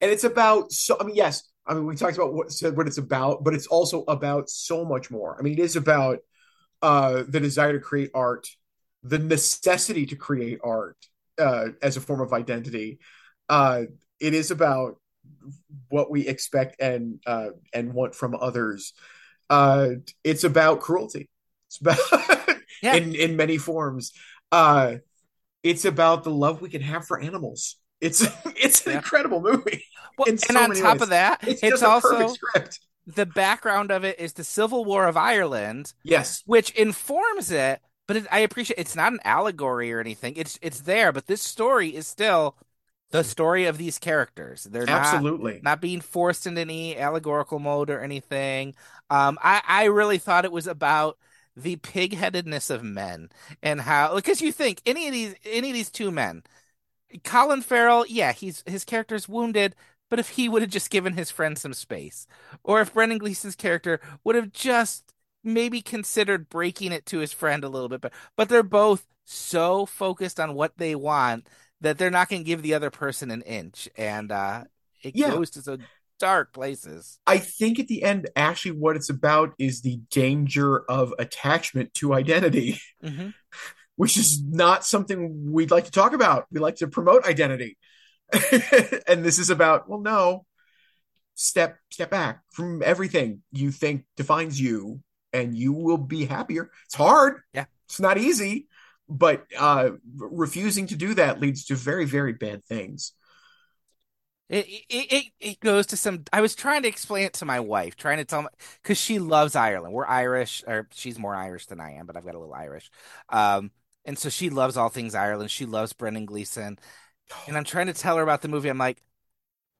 and 0.01 0.11
it's 0.11 0.23
about 0.23 0.71
so 0.71 0.95
i 0.99 1.03
mean 1.03 1.15
yes 1.15 1.43
i 1.67 1.73
mean 1.73 1.85
we 1.85 1.95
talked 1.95 2.15
about 2.15 2.33
what 2.33 2.51
said 2.51 2.75
what 2.77 2.87
it's 2.87 2.97
about 2.97 3.43
but 3.43 3.53
it's 3.53 3.67
also 3.67 4.03
about 4.07 4.49
so 4.49 4.85
much 4.85 5.11
more 5.11 5.35
i 5.37 5.41
mean 5.41 5.53
it 5.53 5.59
is 5.59 5.75
about 5.75 6.19
uh 6.81 7.23
the 7.27 7.39
desire 7.39 7.73
to 7.73 7.79
create 7.79 8.09
art 8.13 8.47
the 9.03 9.19
necessity 9.19 10.05
to 10.05 10.15
create 10.15 10.59
art 10.63 10.97
uh 11.37 11.67
as 11.81 11.97
a 11.97 12.01
form 12.01 12.21
of 12.21 12.33
identity 12.33 12.99
uh 13.49 13.83
it 14.19 14.33
is 14.33 14.51
about 14.51 14.97
what 15.89 16.09
we 16.11 16.27
expect 16.27 16.81
and 16.81 17.19
uh, 17.25 17.49
and 17.73 17.93
want 17.93 18.15
from 18.15 18.35
others. 18.35 18.93
Uh, 19.49 19.91
it's 20.23 20.43
about 20.43 20.81
cruelty. 20.81 21.29
It's 21.67 21.79
about 21.79 21.97
Yeah. 22.81 22.95
in 22.95 23.15
in 23.15 23.35
many 23.35 23.57
forms. 23.57 24.11
Uh, 24.51 24.95
it's 25.63 25.85
about 25.85 26.23
the 26.23 26.31
love 26.31 26.61
we 26.61 26.69
can 26.69 26.81
have 26.81 27.05
for 27.05 27.19
animals. 27.19 27.77
It's 28.01 28.21
it's 28.55 28.85
an 28.85 28.91
Yeah. 28.91 28.97
incredible 28.97 29.41
movie. 29.41 29.85
Well, 30.17 30.27
in 30.27 30.37
and 30.47 30.57
so 30.57 30.57
on 30.57 30.71
top 30.71 30.99
ways. 30.99 31.01
of 31.01 31.09
that, 31.09 31.41
It's, 31.45 31.63
it's, 31.63 31.83
also 31.83 32.27
script. 32.27 32.79
the 33.07 33.25
background 33.25 33.91
of 33.91 34.03
it 34.03 34.19
is 34.19 34.33
the 34.33 34.43
Civil 34.43 34.85
War 34.85 35.07
of 35.07 35.17
Ireland, 35.17 35.93
Yes, 36.03 36.43
which 36.45 36.71
informs 36.71 37.51
it. 37.51 37.81
But 38.07 38.17
it, 38.17 38.27
I 38.31 38.39
appreciate 38.39 38.79
it's 38.79 38.95
not 38.95 39.13
an 39.13 39.19
allegory 39.23 39.93
or 39.93 39.99
anything. 39.99 40.35
It's 40.35 40.57
it's 40.61 40.81
there, 40.81 41.11
but 41.11 41.27
this 41.27 41.41
story 41.43 41.95
is 41.95 42.07
still 42.07 42.57
the 43.11 43.23
story 43.23 43.65
of 43.65 43.77
these 43.77 43.99
characters. 43.99 44.63
They're 44.65 44.87
not 44.87 45.31
absolutely. 45.31 45.61
not 45.61 45.81
being 45.81 46.01
forced 46.01 46.47
into 46.47 46.61
any 46.61 46.97
allegorical 46.97 47.59
mode 47.59 47.89
or 47.89 48.01
anything. 48.01 48.75
Um, 49.09 49.37
I 49.43 49.61
I 49.67 49.85
really 49.85 50.17
thought 50.17 50.45
it 50.45 50.51
was 50.51 50.67
about 50.67 51.17
the 51.55 51.75
pigheadedness 51.77 52.69
of 52.69 52.83
men 52.83 53.29
and 53.61 53.81
how 53.81 54.15
because 54.15 54.41
you 54.41 54.51
think 54.51 54.81
any 54.85 55.07
of 55.07 55.13
these 55.13 55.35
any 55.45 55.69
of 55.69 55.73
these 55.75 55.89
two 55.91 56.11
men, 56.11 56.43
Colin 57.23 57.61
Farrell, 57.61 58.05
yeah, 58.07 58.31
he's 58.33 58.63
his 58.65 58.85
character's 58.85 59.27
wounded, 59.29 59.75
but 60.09 60.19
if 60.19 60.29
he 60.29 60.49
would 60.49 60.61
have 60.61 60.71
just 60.71 60.89
given 60.89 61.13
his 61.13 61.31
friend 61.31 61.57
some 61.57 61.73
space, 61.73 62.27
or 62.63 62.81
if 62.81 62.93
Brendan 62.93 63.17
Gleeson's 63.19 63.55
character 63.55 63.99
would 64.23 64.35
have 64.35 64.51
just 64.51 65.13
maybe 65.43 65.81
considered 65.81 66.49
breaking 66.49 66.91
it 66.91 67.05
to 67.07 67.19
his 67.19 67.33
friend 67.33 67.63
a 67.63 67.69
little 67.69 67.89
bit, 67.89 68.01
but 68.01 68.13
but 68.35 68.49
they're 68.49 68.63
both 68.63 69.07
so 69.25 69.85
focused 69.85 70.39
on 70.39 70.53
what 70.55 70.77
they 70.77 70.95
want 70.95 71.47
that 71.81 71.97
they're 71.97 72.09
not 72.11 72.29
going 72.29 72.41
to 72.41 72.45
give 72.47 72.61
the 72.61 72.73
other 72.73 72.89
person 72.91 73.31
an 73.31 73.41
inch, 73.43 73.89
and 73.97 74.31
uh, 74.31 74.65
it 75.01 75.13
Yeah. 75.13 75.31
goes 75.31 75.49
to 75.51 75.61
so 75.61 75.77
dark 76.19 76.53
places. 76.53 77.19
I 77.27 77.37
think 77.37 77.79
at 77.79 77.87
the 77.87 78.03
end, 78.03 78.29
actually, 78.35 78.71
what 78.71 78.95
it's 78.95 79.09
about 79.09 79.53
is 79.59 79.81
the 79.81 79.97
danger 80.09 80.79
of 80.89 81.13
attachment 81.19 81.93
to 81.95 82.13
identity, 82.13 82.79
hmm 83.01 83.29
which 83.99 84.15
is 84.15 84.41
not 84.41 84.85
something 84.85 85.51
we'd 85.51 85.71
like 85.71 85.83
to 85.83 85.91
talk 85.91 86.13
about. 86.13 86.45
We 86.51 86.61
like 86.61 86.77
to 86.77 86.87
promote 86.87 87.25
identity, 87.25 87.77
and 89.09 89.25
this 89.25 89.39
is 89.39 89.49
about 89.49 89.89
well, 89.89 89.99
no, 89.99 90.45
step 91.35 91.77
step 91.91 92.09
back 92.09 92.39
from 92.49 92.81
everything 92.81 93.41
you 93.51 93.71
think 93.71 94.05
defines 94.15 94.59
you, 94.59 95.01
and 95.33 95.53
you 95.53 95.73
will 95.73 95.97
be 95.97 96.23
happier. 96.23 96.71
It's 96.85 96.95
hard. 96.95 97.41
Yeah. 97.53 97.65
it's 97.89 97.99
not 97.99 98.17
easy, 98.17 98.69
but 99.09 99.43
uh, 99.57 99.89
refusing 100.15 100.87
to 100.87 100.95
do 100.95 101.15
that 101.15 101.41
leads 101.41 101.65
to 101.65 101.75
very 101.75 102.05
very 102.05 102.31
bad 102.31 102.63
things. 102.63 103.11
It, 104.47 104.65
it 104.89 105.25
it 105.41 105.59
goes 105.59 105.87
to 105.87 105.97
some. 105.97 106.23
I 106.31 106.39
was 106.39 106.55
trying 106.55 106.83
to 106.83 106.87
explain 106.87 107.25
it 107.25 107.33
to 107.33 107.45
my 107.45 107.59
wife, 107.59 107.97
trying 107.97 108.19
to 108.19 108.25
tell 108.25 108.43
me 108.43 108.47
because 108.81 108.97
she 108.97 109.19
loves 109.19 109.57
Ireland. 109.57 109.93
We're 109.93 110.07
Irish, 110.07 110.63
or 110.65 110.87
she's 110.93 111.19
more 111.19 111.35
Irish 111.35 111.65
than 111.65 111.81
I 111.81 111.95
am, 111.95 112.05
but 112.05 112.15
I've 112.15 112.23
got 112.23 112.35
a 112.35 112.39
little 112.39 112.53
Irish. 112.53 112.89
Um, 113.27 113.71
and 114.09 114.17
so 114.19 114.29
she 114.29 114.49
loves 114.49 114.75
all 114.75 114.89
things 114.89 115.15
Ireland. 115.15 115.51
She 115.51 115.65
loves 115.67 115.93
Brendan 115.93 116.25
Gleeson, 116.25 116.79
and 117.47 117.55
I'm 117.57 117.63
trying 117.63 117.87
to 117.87 117.93
tell 117.93 118.17
her 118.17 118.23
about 118.23 118.41
the 118.41 118.47
movie. 118.49 118.69
I'm 118.69 118.79
like, 118.79 119.03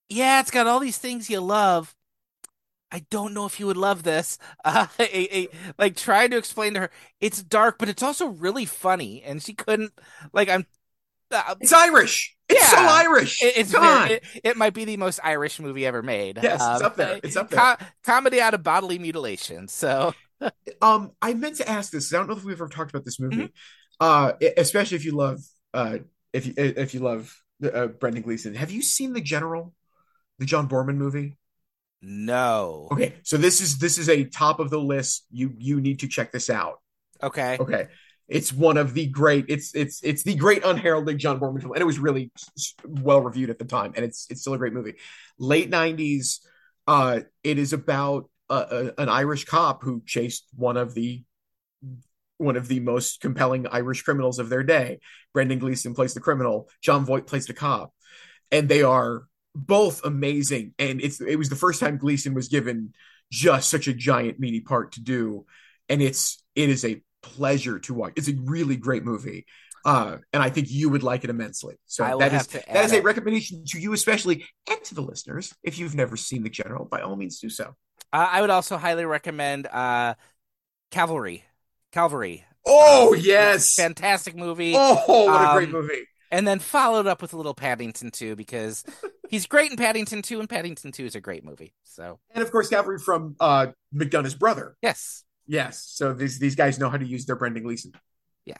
yeah, 0.10 0.40
it's 0.40 0.52
got 0.52 0.68
all 0.68 0.80
these 0.80 1.00
things 1.00 1.30
you 1.30 1.42
love. 1.42 1.96
I 2.92 3.06
don't 3.12 3.34
know 3.34 3.46
if 3.46 3.60
you 3.60 3.68
would 3.68 3.78
love 3.78 4.04
this. 4.04 4.38
Uh, 4.66 4.88
a- 5.00 5.38
a- 5.44 5.50
like 5.80 5.96
trying 5.96 6.32
to 6.32 6.38
explain 6.38 6.76
to 6.76 6.82
her, 6.82 6.92
it's 7.20 7.44
dark, 7.44 7.78
but 7.80 7.90
it's 7.90 8.04
also 8.04 8.28
really 8.28 8.66
funny, 8.66 9.24
and 9.24 9.42
she 9.42 9.54
couldn't. 9.54 9.94
Like 10.34 10.50
I'm. 10.50 10.66
Uh, 11.32 11.56
It's 11.60 11.74
Irish. 11.74 12.36
It's 12.50 12.68
so 12.70 12.78
Irish. 12.80 13.44
it- 13.44 13.58
it's 13.58 13.72
Come 13.72 13.84
very, 13.84 14.00
on. 14.04 14.12
it, 14.12 14.24
it 14.44 14.58
might 14.58 14.74
be 14.76 14.86
the 14.86 14.98
most 14.98 15.20
Irish 15.24 15.60
movie 15.60 15.86
ever 15.86 16.02
made. 16.04 16.40
Yes, 16.42 16.56
it's 16.56 16.64
Um, 16.64 16.84
up 16.84 16.96
there. 16.96 17.20
It's 17.24 17.36
up 17.36 17.50
there. 17.52 17.60
co- 17.60 17.86
comedy 18.04 18.42
out 18.42 18.54
of 18.56 18.64
bodily 18.64 19.00
mutilation. 19.00 19.68
So 19.68 20.14
Um, 20.82 21.12
I 21.22 21.34
meant 21.34 21.58
to 21.58 21.70
ask 21.70 21.92
this. 21.92 22.14
I 22.14 22.18
don't 22.18 22.28
know 22.28 22.36
if 22.38 22.44
we've 22.44 22.56
ever 22.56 22.70
talked 22.70 22.92
about 22.92 23.06
this 23.06 23.20
movie. 23.20 23.36
Mm-hmm. 23.36 23.46
Uh, 24.00 24.34
especially 24.58 24.96
if 24.96 25.06
you 25.06 25.12
love, 25.12 25.40
uh, 25.74 26.00
if 26.34 26.46
you 26.46 26.54
if 26.56 26.94
you 26.94 27.02
love 27.02 27.36
uh, 27.64 27.88
Brendan 27.88 28.24
Gleeson. 28.24 28.56
Have 28.56 28.72
you 28.72 28.82
seen 28.82 29.14
The 29.14 29.22
General, 29.22 29.74
the 30.38 30.46
John 30.46 30.68
Boorman 30.68 30.96
movie? 30.96 31.38
no. 32.02 32.88
Okay, 32.92 33.16
so 33.24 33.38
this 33.38 33.62
is 33.62 33.78
this 33.78 33.98
is 33.98 34.10
a 34.10 34.24
top 34.24 34.60
of 34.60 34.70
the 34.70 34.80
list. 34.80 35.26
You 35.32 35.54
you 35.58 35.82
need 35.82 36.00
to 36.00 36.08
check 36.08 36.32
this 36.32 36.50
out. 36.50 36.80
Okay. 37.22 37.58
Okay, 37.60 37.88
it's 38.28 38.54
one 38.54 38.78
of 38.78 38.94
the 38.94 39.08
great. 39.08 39.46
It's 39.50 39.76
it's 39.76 40.02
it's 40.04 40.24
the 40.24 40.36
great 40.36 40.64
unheralded 40.64 41.18
John 41.18 41.40
Boorman 41.40 41.62
film, 41.62 41.74
and 41.74 41.82
it 41.82 41.86
was 41.86 42.00
really 42.00 42.32
well 42.86 43.22
reviewed 43.22 43.50
at 43.50 43.60
the 43.60 43.66
time, 43.66 43.94
and 43.96 44.06
it's 44.06 44.28
it's 44.30 44.42
still 44.42 44.54
a 44.54 44.58
great 44.58 44.74
movie. 44.74 44.94
Late 45.38 45.70
nineties. 45.70 46.42
Uh, 46.88 47.22
it 47.44 47.60
is 47.60 47.74
about 47.74 48.30
a, 48.50 48.94
a, 48.98 49.02
an 49.02 49.10
Irish 49.10 49.46
cop 49.46 49.84
who 49.84 50.02
chased 50.06 50.46
one 50.56 50.78
of 50.78 50.96
the 50.96 51.24
one 52.40 52.58
of 52.58 52.68
the 52.68 52.80
most 52.80 53.22
compelling 53.22 53.68
Irish 53.68 54.02
criminals 54.02 54.40
of 54.40 54.50
their 54.50 54.64
day. 54.64 55.00
Brendan 55.34 55.60
Gleeson 55.60 55.94
plays 55.94 56.14
the 56.14 56.20
criminal. 56.20 56.70
Jon 56.82 57.06
Voight 57.06 57.28
plays 57.28 57.46
the 57.46 57.54
cop, 57.54 57.94
and 58.52 58.68
they 58.68 58.82
are 58.82 59.26
both 59.54 60.04
amazing. 60.04 60.74
And 60.80 61.02
it's 61.02 61.22
it 61.22 61.36
was 61.36 61.50
the 61.50 61.56
first 61.56 61.80
time 61.80 61.98
Gleeson 61.98 62.34
was 62.34 62.48
given 62.48 62.94
just 63.32 63.70
such 63.70 63.88
a 63.88 63.94
giant 63.94 64.40
meaty 64.40 64.62
part 64.62 64.94
to 64.94 65.02
do, 65.02 65.46
and 65.88 66.02
it's 66.02 66.44
it 66.56 66.70
is 66.70 66.84
a 66.86 67.02
pleasure 67.22 67.80
to 67.80 67.94
watch. 67.94 68.14
It's 68.16 68.30
a 68.30 68.36
really 68.36 68.78
great 68.78 69.04
movie. 69.04 69.46
Uh, 69.86 70.18
and 70.34 70.44
I 70.44 70.50
think 70.50 70.70
you 70.70 70.90
would 70.90 71.04
like 71.04 71.24
it 71.24 71.30
immensely. 71.30 71.76
So 71.86 72.04
that 72.20 72.34
is 72.34 72.48
that 72.48 72.86
is 72.86 72.92
a 72.92 72.98
it. 72.98 73.04
recommendation 73.04 73.64
to 73.68 73.80
you, 73.80 73.94
especially 73.94 74.46
and 74.70 74.84
to 74.86 74.96
the 74.96 75.02
listeners. 75.02 75.54
If 75.64 75.78
you've 75.78 75.96
never 75.96 76.18
seen 76.18 76.44
The 76.44 76.50
General, 76.50 76.86
by 76.86 77.02
all 77.02 77.16
means 77.16 77.40
do 77.40 77.50
so. 77.50 77.76
Uh, 78.12 78.28
I 78.30 78.42
would 78.42 78.50
also 78.50 78.78
highly 78.78 79.06
recommend 79.06 79.68
uh, 79.68 80.16
Cavalry. 80.92 81.44
Calvary. 81.92 82.46
Oh 82.66 83.16
Um, 83.16 83.20
yes! 83.22 83.74
Fantastic 83.76 84.36
movie. 84.36 84.74
Oh, 84.76 85.26
what 85.26 85.42
a 85.42 85.54
great 85.54 85.70
Um, 85.70 85.74
movie! 85.74 86.06
And 86.32 86.48
then 86.48 86.60
followed 86.60 87.08
up 87.08 87.22
with 87.22 87.34
a 87.34 87.38
little 87.38 87.56
Paddington 87.56 88.12
2 88.12 88.36
because 88.36 88.84
he's 89.30 89.48
great 89.48 89.72
in 89.72 89.78
Paddington 89.78 90.22
2 90.22 90.40
and 90.40 90.50
Paddington 90.50 90.92
2 90.92 91.06
is 91.06 91.16
a 91.16 91.22
great 91.22 91.44
movie. 91.44 91.74
So, 91.84 92.20
And 92.32 92.44
of 92.44 92.52
course, 92.52 92.70
Calvary 92.70 93.00
from 93.00 93.36
uh, 93.40 93.68
McDonagh's 93.96 94.36
brother. 94.36 94.76
yes. 94.82 95.24
Yes, 95.52 95.84
so 95.90 96.14
these 96.14 96.38
these 96.38 96.54
guys 96.56 96.78
know 96.78 96.92
how 96.92 96.98
to 96.98 97.06
use 97.06 97.26
their 97.26 97.36
Brendan 97.36 97.64
Gleeson. 97.64 97.92
Yeah, 98.46 98.58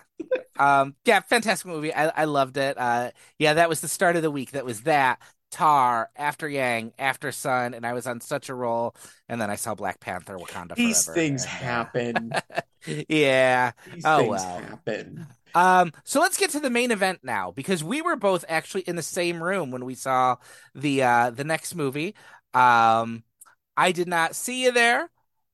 um, 0.58 0.96
yeah, 1.06 1.20
fantastic 1.20 1.68
movie. 1.68 1.94
I, 1.94 2.08
I 2.08 2.26
loved 2.26 2.58
it. 2.58 2.80
Uh, 2.80 3.12
yeah, 3.38 3.54
that 3.54 3.70
was 3.70 3.82
the 3.82 3.88
start 3.88 4.16
of 4.16 4.24
the 4.24 4.32
week. 4.32 4.52
That 4.52 4.66
was 4.66 4.82
that 4.82 5.20
Tár 5.52 6.08
after 6.16 6.48
Yang 6.48 6.94
Aftersun, 7.00 7.76
and 7.76 7.86
I 7.86 7.94
was 7.94 8.08
on 8.08 8.22
such 8.22 8.50
a 8.50 8.56
roll. 8.56 8.96
And 9.28 9.40
then 9.42 9.50
I 9.50 9.56
saw 9.56 9.76
Black 9.76 10.00
Panther: 10.00 10.38
Wakanda 10.38 10.76
These 10.76 11.08
Forever. 11.08 11.14
things 11.14 11.46
and, 11.60 11.72
uh, 11.72 11.86
happen. 11.86 12.36
yeah. 13.10 13.72
These 13.86 14.06
Oh, 14.06 14.12
things 14.12 14.26
well. 14.26 14.56
happen. 14.56 15.28
Um, 15.56 15.92
so 16.04 16.22
let's 16.22 16.38
get 16.38 16.52
to 16.52 16.60
the 16.60 16.70
main 16.70 16.92
event 16.92 17.20
now 17.24 17.52
because 17.52 17.84
we 17.84 18.02
were 18.02 18.16
both 18.16 18.46
actually 18.48 18.82
in 18.82 18.96
the 18.96 19.02
same 19.04 19.42
room 19.44 19.72
when 19.72 19.86
we 19.86 19.96
saw 19.96 20.38
the 20.76 21.04
uh 21.04 21.32
the 21.32 21.44
next 21.44 21.76
movie. 21.76 22.16
Um, 22.54 23.24
I 23.78 23.92
did 23.92 24.08
not 24.08 24.36
see 24.36 24.64
you 24.64 24.72
there, 24.72 25.10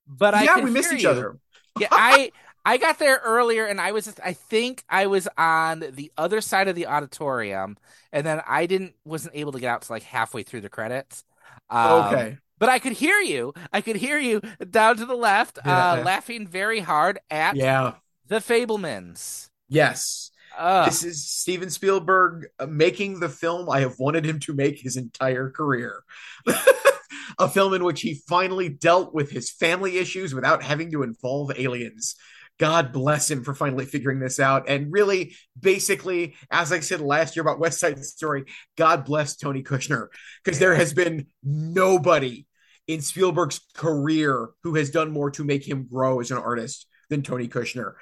but 0.07 0.33
I 0.35 0.45
yeah, 0.45 0.57
we 0.59 0.71
missed 0.71 0.91
each 0.91 1.03
you. 1.03 1.09
other. 1.11 1.37
Yeah, 1.75 1.89
I 1.95 2.31
I 2.65 2.77
got 2.77 2.97
there 2.99 3.21
earlier 3.23 3.65
and 3.65 3.79
I 3.79 3.91
was 3.91 4.13
I 4.23 4.33
think 4.33 4.83
I 4.89 5.05
was 5.07 5.27
on 5.37 5.81
the 5.93 6.11
other 6.17 6.41
side 6.41 6.67
of 6.67 6.75
the 6.75 6.87
auditorium 6.87 7.77
and 8.11 8.25
then 8.25 8.41
I 8.47 8.65
didn't 8.65 8.95
wasn't 9.05 9.35
able 9.35 9.51
to 9.51 9.59
get 9.59 9.69
out 9.69 9.81
to 9.83 9.91
like 9.91 10.03
halfway 10.03 10.43
through 10.43 10.61
the 10.61 10.69
credits. 10.69 11.23
Um, 11.69 11.91
okay. 12.05 12.37
But 12.57 12.69
I 12.69 12.79
could 12.79 12.93
hear 12.93 13.19
you. 13.19 13.53
I 13.73 13.81
could 13.81 13.97
hear 13.97 14.17
you 14.17 14.41
down 14.69 14.97
to 14.97 15.05
the 15.05 15.15
left, 15.15 15.59
Yeah. 15.65 15.93
uh, 15.93 16.03
laughing 16.03 16.47
very 16.47 16.79
hard 16.79 17.19
at 17.29 17.55
Yeah. 17.55 17.95
the 18.27 18.37
Fabelmans. 18.37 19.49
Yes. 19.67 20.31
Uh, 20.57 20.85
This 20.85 21.03
is 21.03 21.29
Steven 21.29 21.69
Spielberg 21.69 22.47
uh, 22.59 22.65
making 22.65 23.19
the 23.19 23.29
film 23.29 23.69
I 23.69 23.81
have 23.81 23.99
wanted 23.99 24.25
him 24.25 24.39
to 24.41 24.53
make 24.53 24.79
his 24.79 24.95
entire 24.95 25.49
career. 25.51 26.03
a 27.39 27.49
film 27.49 27.73
in 27.73 27.83
which 27.83 28.01
he 28.01 28.21
finally 28.27 28.69
dealt 28.69 29.13
with 29.13 29.29
his 29.31 29.51
family 29.51 29.97
issues 29.97 30.33
without 30.33 30.63
having 30.63 30.91
to 30.91 31.03
involve 31.03 31.51
aliens. 31.57 32.15
God 32.57 32.93
bless 32.93 33.29
him 33.29 33.43
for 33.43 33.53
finally 33.53 33.85
figuring 33.85 34.19
this 34.19 34.39
out. 34.39 34.69
And 34.69 34.91
really, 34.91 35.35
basically, 35.59 36.35
as 36.49 36.71
I 36.71 36.79
said 36.79 37.01
last 37.01 37.35
year 37.35 37.41
about 37.41 37.59
West 37.59 37.79
Side 37.79 38.03
Story, 38.05 38.45
God 38.77 39.05
bless 39.05 39.35
Tony 39.35 39.61
Kushner, 39.61 40.07
because 40.43 40.59
there 40.59 40.75
has 40.75 40.93
been 40.93 41.27
nobody 41.43 42.45
in 42.87 43.01
Spielberg's 43.01 43.59
career 43.73 44.49
who 44.63 44.75
has 44.75 44.89
done 44.89 45.11
more 45.11 45.31
to 45.31 45.43
make 45.43 45.67
him 45.67 45.87
grow 45.91 46.19
as 46.21 46.31
an 46.31 46.37
artist 46.37 46.87
than 47.09 47.23
Tony 47.23 47.47
Kushner. 47.47 47.93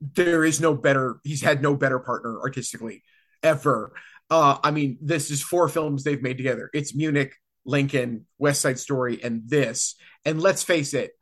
There 0.00 0.44
is 0.44 0.60
no 0.60 0.74
better, 0.74 1.20
he's 1.24 1.42
had 1.42 1.62
no 1.62 1.74
better 1.76 1.98
partner 1.98 2.40
artistically 2.40 3.02
ever. 3.42 3.92
Uh, 4.28 4.58
I 4.62 4.72
mean, 4.72 4.98
this 5.00 5.30
is 5.30 5.42
four 5.42 5.68
films 5.68 6.04
they've 6.04 6.22
made 6.22 6.38
together. 6.38 6.70
It's 6.74 6.94
Munich, 6.94 7.34
Lincoln, 7.64 8.26
West 8.38 8.60
Side 8.60 8.78
Story, 8.78 9.22
and 9.22 9.42
this. 9.46 9.94
And 10.24 10.40
let's 10.40 10.62
face 10.62 10.92
it, 10.92 11.12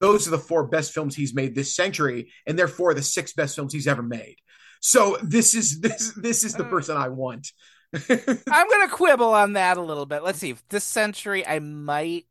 those 0.00 0.26
are 0.28 0.30
the 0.30 0.38
four 0.38 0.66
best 0.68 0.92
films 0.92 1.14
he's 1.16 1.34
made 1.34 1.54
this 1.54 1.74
century, 1.74 2.30
and 2.46 2.58
of 2.90 2.96
the 2.96 3.02
six 3.02 3.32
best 3.32 3.54
films 3.56 3.72
he's 3.72 3.86
ever 3.88 4.02
made. 4.02 4.36
So 4.80 5.18
this 5.22 5.54
is 5.54 5.80
this 5.80 6.12
this 6.16 6.44
is 6.44 6.54
the 6.54 6.64
Mm. 6.64 6.70
person 6.70 6.96
I 6.96 7.08
want 7.08 7.52
I'm 8.08 8.68
gonna 8.70 8.88
quibble 8.90 9.32
on 9.32 9.54
that 9.54 9.76
a 9.78 9.82
little 9.82 10.06
bit. 10.06 10.22
Let's 10.22 10.38
see. 10.38 10.54
This 10.68 10.84
century, 10.84 11.46
I 11.46 11.58
might, 11.58 12.26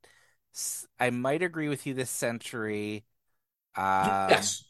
I 1.00 1.10
might 1.10 1.42
agree 1.42 1.68
with 1.68 1.88
you. 1.88 1.94
This 1.96 2.12
century, 2.12 3.06
um, 3.76 4.30
yes, 4.30 4.64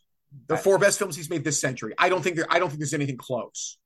the 0.48 0.56
I- 0.56 0.58
four 0.58 0.78
best 0.80 0.98
films 0.98 1.16
he's 1.18 1.30
made 1.30 1.44
this 1.44 1.60
century. 1.60 1.94
I 1.98 2.08
don't 2.10 2.22
think 2.22 2.38
there. 2.38 2.48
I 2.50 2.60
don't 2.60 2.70
think 2.70 2.80
there's 2.80 2.94
anything 2.94 3.18
close. 3.18 3.78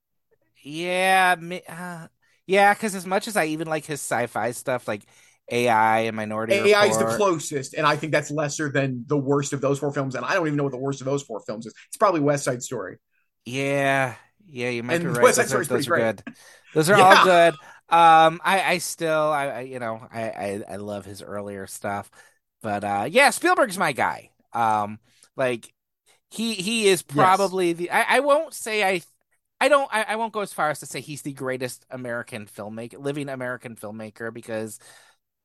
yeah, 0.63 1.35
uh, 1.67 2.07
yeah. 2.45 2.73
Because 2.73 2.93
as 2.95 3.05
much 3.05 3.27
as 3.27 3.35
I 3.35 3.45
even 3.45 3.67
like 3.67 3.85
his 3.85 3.99
sci-fi 4.01 4.51
stuff, 4.51 4.87
like 4.87 5.03
AI 5.51 5.99
and 6.01 6.15
Minority 6.15 6.57
AI 6.69 6.85
is 6.87 6.97
the 6.97 7.05
closest, 7.05 7.73
and 7.75 7.85
I 7.87 7.95
think 7.95 8.11
that's 8.11 8.29
lesser 8.31 8.69
than 8.69 9.05
the 9.07 9.17
worst 9.17 9.53
of 9.53 9.61
those 9.61 9.79
four 9.79 9.93
films. 9.93 10.15
And 10.15 10.25
I 10.25 10.33
don't 10.33 10.47
even 10.47 10.57
know 10.57 10.63
what 10.63 10.71
the 10.73 10.77
worst 10.77 10.99
of 11.01 11.05
those 11.05 11.23
four 11.23 11.39
films 11.41 11.65
is. 11.65 11.73
It's 11.87 11.97
probably 11.97 12.19
West 12.19 12.43
Side 12.43 12.61
Story. 12.61 12.97
Yeah, 13.45 14.15
yeah, 14.45 14.69
you 14.69 14.83
might 14.83 14.99
And 14.99 15.03
be 15.03 15.07
right. 15.09 15.33
West 15.33 15.37
Side 15.37 15.47
Those 15.47 15.53
are, 15.53 15.63
Story's 15.63 15.69
pretty 15.69 15.85
those 15.85 15.87
are 15.87 15.91
great. 15.91 16.09
good. 16.13 16.23
Those 16.73 16.89
are 16.89 16.95
Yeah. 16.99 17.05
all 17.05 17.17
good. 17.17 17.55
Um, 17.89 18.39
I, 18.43 18.63
I 18.73 18.77
still, 18.77 19.31
I, 19.31 19.45
I 19.47 19.59
you 19.61 19.79
know, 19.79 20.07
I, 20.11 20.21
I, 20.29 20.63
I 20.73 20.75
love 20.77 21.05
his 21.05 21.21
earlier 21.21 21.67
stuff, 21.67 22.09
but 22.61 22.83
uh, 22.83 23.07
yeah, 23.09 23.29
Spielberg's 23.31 23.77
my 23.77 23.91
guy. 23.91 24.31
Um, 24.53 24.99
like 25.35 25.73
he, 26.31 26.55
he 26.55 26.87
is 26.89 27.01
probably 27.03 27.73
the. 27.73 27.91
I, 27.91 28.17
I 28.17 28.19
won't 28.21 28.53
say 28.53 28.83
I, 28.83 29.01
I 29.61 29.69
don't, 29.69 29.89
I, 29.93 30.03
I 30.03 30.15
won't 30.17 30.33
go 30.33 30.41
as 30.41 30.53
far 30.53 30.69
as 30.71 30.79
to 30.81 30.85
say 30.87 31.01
he's 31.01 31.21
the 31.23 31.33
greatest 31.33 31.85
American 31.91 32.47
filmmaker, 32.47 32.99
living 32.99 33.29
American 33.29 33.75
filmmaker, 33.75 34.33
because 34.33 34.79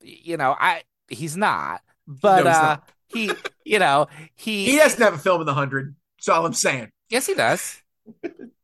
you 0.06 0.36
know, 0.36 0.54
I, 0.58 0.82
he's 1.08 1.36
not. 1.36 1.80
But 2.06 2.44
No, 2.44 2.50
he's 2.50 2.56
uh, 2.58 2.62
not. 2.62 2.88
he, 3.08 3.30
you 3.64 3.78
know, 3.78 4.06
he, 4.34 4.66
He 4.66 4.76
doesn't 4.76 5.02
have 5.02 5.14
a 5.14 5.18
film 5.18 5.40
in 5.40 5.46
the 5.46 5.54
hundred. 5.54 5.96
That's 6.18 6.28
all 6.28 6.46
I'm 6.46 6.52
saying. 6.54 6.90
yes, 7.08 7.26
he 7.26 7.34
does. 7.34 7.82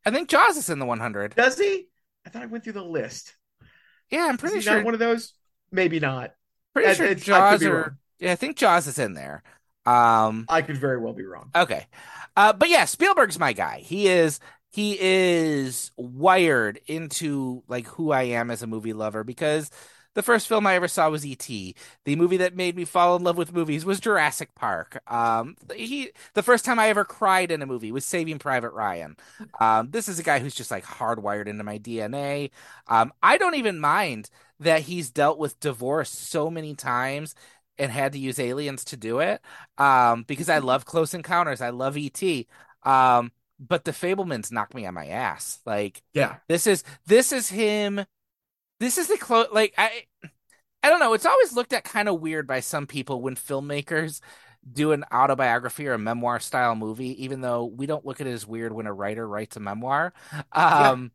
I 0.07 0.11
think 0.11 0.29
Jaws 0.29 0.57
is 0.57 0.69
in 0.71 0.79
the 0.79 0.87
100. 0.87 1.35
Does 1.35 1.59
he? 1.59 1.87
I 2.27 2.31
thought 2.31 2.43
I 2.43 2.47
went 2.47 2.65
through 2.65 2.75
the 2.75 2.85
list. 2.85 3.35
Yeah, 4.11 4.27
I'm 4.29 4.37
pretty 4.37 4.61
sure. 4.61 4.77
not 4.77 4.85
one 4.85 4.95
of 4.95 5.01
those? 5.01 5.33
Maybe 5.71 5.99
not. 6.01 6.33
Pretty 6.75 6.91
It- 6.91 6.97
sure 6.97 7.07
it's- 7.07 7.29
I 7.29 7.57
Jaws 7.57 7.65
are. 7.65 7.97
Yeah, 8.19 8.33
I 8.33 8.37
think 8.37 8.57
Jaws 8.57 8.87
is 8.87 8.99
in 8.99 9.15
there. 9.15 9.43
Um. 9.85 10.47
I 10.49 10.63
could 10.63 10.77
very 10.79 10.99
well 11.01 11.13
be 11.13 11.25
wrong. 11.25 11.51
Okay. 11.57 11.87
Uh. 12.37 12.53
But 12.53 12.69
yeah, 12.69 12.85
Spielberg's 12.85 13.39
my 13.39 13.53
guy. 13.53 13.79
He 13.81 14.07
is. 14.09 14.39
He 14.71 14.97
is 15.01 15.91
wired 15.97 16.79
into 16.87 17.63
like 17.69 17.87
who 17.87 18.13
I 18.13 18.23
am 18.23 18.51
as 18.51 18.63
a 18.63 18.67
movie 18.69 18.93
lover 18.93 19.25
because 19.25 19.71
the 20.15 20.23
first 20.23 20.49
film 20.49 20.67
I 20.67 20.75
ever 20.75 20.89
saw 20.89 21.09
was 21.11 21.25
E.T. 21.25 21.75
The 22.05 22.17
movie 22.17 22.37
that 22.39 22.57
made 22.57 22.77
me 22.77 22.85
fall 22.85 23.17
in 23.17 23.25
love 23.25 23.37
with 23.37 23.53
movies 23.53 23.85
was 23.85 24.01
Jurassic 24.01 24.55
Park. 24.55 25.01
Um. 25.11 25.57
He. 25.75 26.11
The 26.35 26.43
first 26.43 26.65
time 26.65 26.79
I 26.79 26.89
ever 26.89 27.05
cried 27.05 27.51
in 27.51 27.63
a 27.63 27.67
movie 27.67 27.93
was 27.93 28.05
Saving 28.05 28.39
Private 28.39 28.73
Ryan. 28.73 29.17
Um. 29.61 29.91
This 29.91 30.09
is 30.09 30.19
a 30.19 30.23
guy 30.23 30.39
who's 30.39 30.55
just 30.55 30.71
like 30.71 30.85
hardwired 30.85 31.47
into 31.49 31.65
my 31.65 31.79
DNA. 31.79 32.51
Um. 32.89 33.13
I 33.23 33.39
don't 33.39 33.55
even 33.57 33.79
mind 33.79 34.31
that 34.61 34.83
he's 34.83 35.11
dealt 35.11 35.39
with 35.39 35.59
divorce 35.61 36.11
so 36.11 36.51
many 36.51 36.75
times 36.75 37.35
and 37.79 37.91
had 37.91 38.13
to 38.13 38.19
use 38.19 38.39
aliens 38.39 38.85
to 38.85 38.97
do 38.97 39.19
it 39.21 39.41
um 39.79 40.25
because 40.25 40.49
i 40.49 40.59
love 40.59 40.85
close 40.85 41.15
encounters 41.15 41.61
i 41.61 41.71
love 41.71 41.97
et 41.97 42.23
um 42.85 43.33
but 43.59 43.85
the 43.85 43.93
fabelmans 43.93 44.53
knock 44.53 44.75
me 44.75 44.87
on 44.87 44.95
my 44.95 45.07
ass 45.07 45.61
like 45.65 46.03
Yeah. 46.13 46.37
this 46.49 46.67
is 46.67 46.85
this 47.07 47.33
is 47.33 47.49
him 47.49 48.05
this 48.83 48.99
is 48.99 49.09
the 49.09 49.17
close 49.17 49.47
like 49.53 49.75
i 49.79 50.03
i 50.83 50.89
don't 50.89 51.01
know 51.01 51.15
it's 51.15 51.27
always 51.27 51.53
looked 51.55 51.73
at 51.73 51.85
kind 51.85 52.09
of 52.09 52.21
weird 52.21 52.47
by 52.47 52.61
some 52.61 52.87
people 52.87 53.23
when 53.23 53.35
filmmakers 53.35 54.21
do 54.71 54.93
an 54.93 55.05
autobiography 55.13 55.89
or 55.89 55.95
a 55.95 55.99
memoir 55.99 56.39
style 56.39 56.75
movie 56.75 57.23
even 57.25 57.41
though 57.41 57.65
we 57.65 57.87
don't 57.87 58.07
look 58.07 58.21
at 58.21 58.27
it 58.27 58.33
as 58.33 58.47
weird 58.47 58.73
when 58.73 58.87
a 58.87 58.93
writer 58.93 59.27
writes 59.27 59.57
a 59.57 59.61
memoir 59.61 60.13
um 60.53 61.11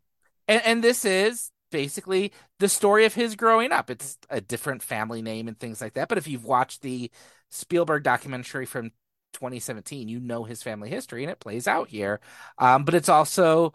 and, 0.47 0.61
and 0.65 0.83
this 0.83 1.05
is 1.05 1.51
basically 1.71 2.31
the 2.59 2.69
story 2.69 3.05
of 3.05 3.13
his 3.13 3.35
growing 3.35 3.71
up. 3.71 3.89
It's 3.89 4.17
a 4.29 4.41
different 4.41 4.81
family 4.83 5.21
name 5.21 5.47
and 5.47 5.59
things 5.59 5.81
like 5.81 5.93
that. 5.93 6.07
But 6.09 6.17
if 6.17 6.27
you've 6.27 6.45
watched 6.45 6.81
the 6.81 7.11
Spielberg 7.49 8.03
documentary 8.03 8.65
from 8.65 8.91
2017, 9.33 10.07
you 10.07 10.19
know 10.19 10.43
his 10.43 10.63
family 10.63 10.89
history 10.89 11.23
and 11.23 11.31
it 11.31 11.39
plays 11.39 11.67
out 11.67 11.89
here. 11.89 12.19
Um, 12.57 12.83
but 12.83 12.95
it's 12.95 13.09
also, 13.09 13.73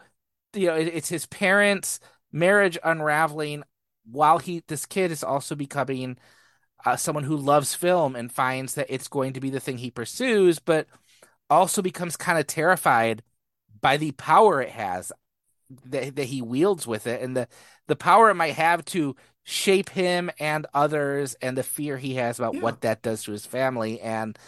you 0.55 0.69
know, 0.69 0.77
it, 0.77 0.89
it's 0.89 1.09
his 1.09 1.27
parents' 1.27 2.01
marriage 2.33 2.79
unraveling 2.83 3.63
while 4.11 4.39
he, 4.39 4.63
this 4.69 4.87
kid 4.87 5.11
is 5.11 5.25
also 5.25 5.55
becoming 5.55 6.19
uh, 6.85 6.97
someone 6.97 7.25
who 7.25 7.37
loves 7.37 7.75
film 7.75 8.17
and 8.17 8.33
finds 8.33 8.75
that 8.75 8.89
it's 8.91 9.09
going 9.09 9.33
to 9.35 9.41
be 9.41 9.51
the 9.51 9.61
thing 9.61 9.79
he 9.79 9.91
pursues, 9.91 10.59
but 10.59 10.87
also 11.51 11.83
becomes 11.83 12.17
kind 12.17 12.39
of 12.39 12.47
terrified 12.47 13.23
by 13.81 13.97
the 13.99 14.13
power 14.13 14.63
it 14.63 14.71
has 14.71 15.13
that, 15.87 16.17
that 16.17 16.25
he 16.27 16.43
wields 16.43 16.87
with 16.87 17.07
it 17.07 17.23
and 17.23 17.37
the 17.37 17.49
the 17.87 17.97
power 17.97 18.31
it 18.31 18.35
might 18.35 18.55
have 18.55 18.85
to 18.85 19.17
shape 19.45 19.91
him 19.91 20.31
and 20.39 20.67
others 20.75 21.35
and 21.43 21.57
the 21.57 21.63
fear 21.63 21.97
he 21.97 22.15
has 22.15 22.39
about 22.39 22.57
Yeah. 22.57 22.61
what 22.61 22.81
that 22.83 23.03
does 23.03 23.25
to 23.25 23.33
his 23.33 23.47
family 23.47 24.01
and 24.01 24.39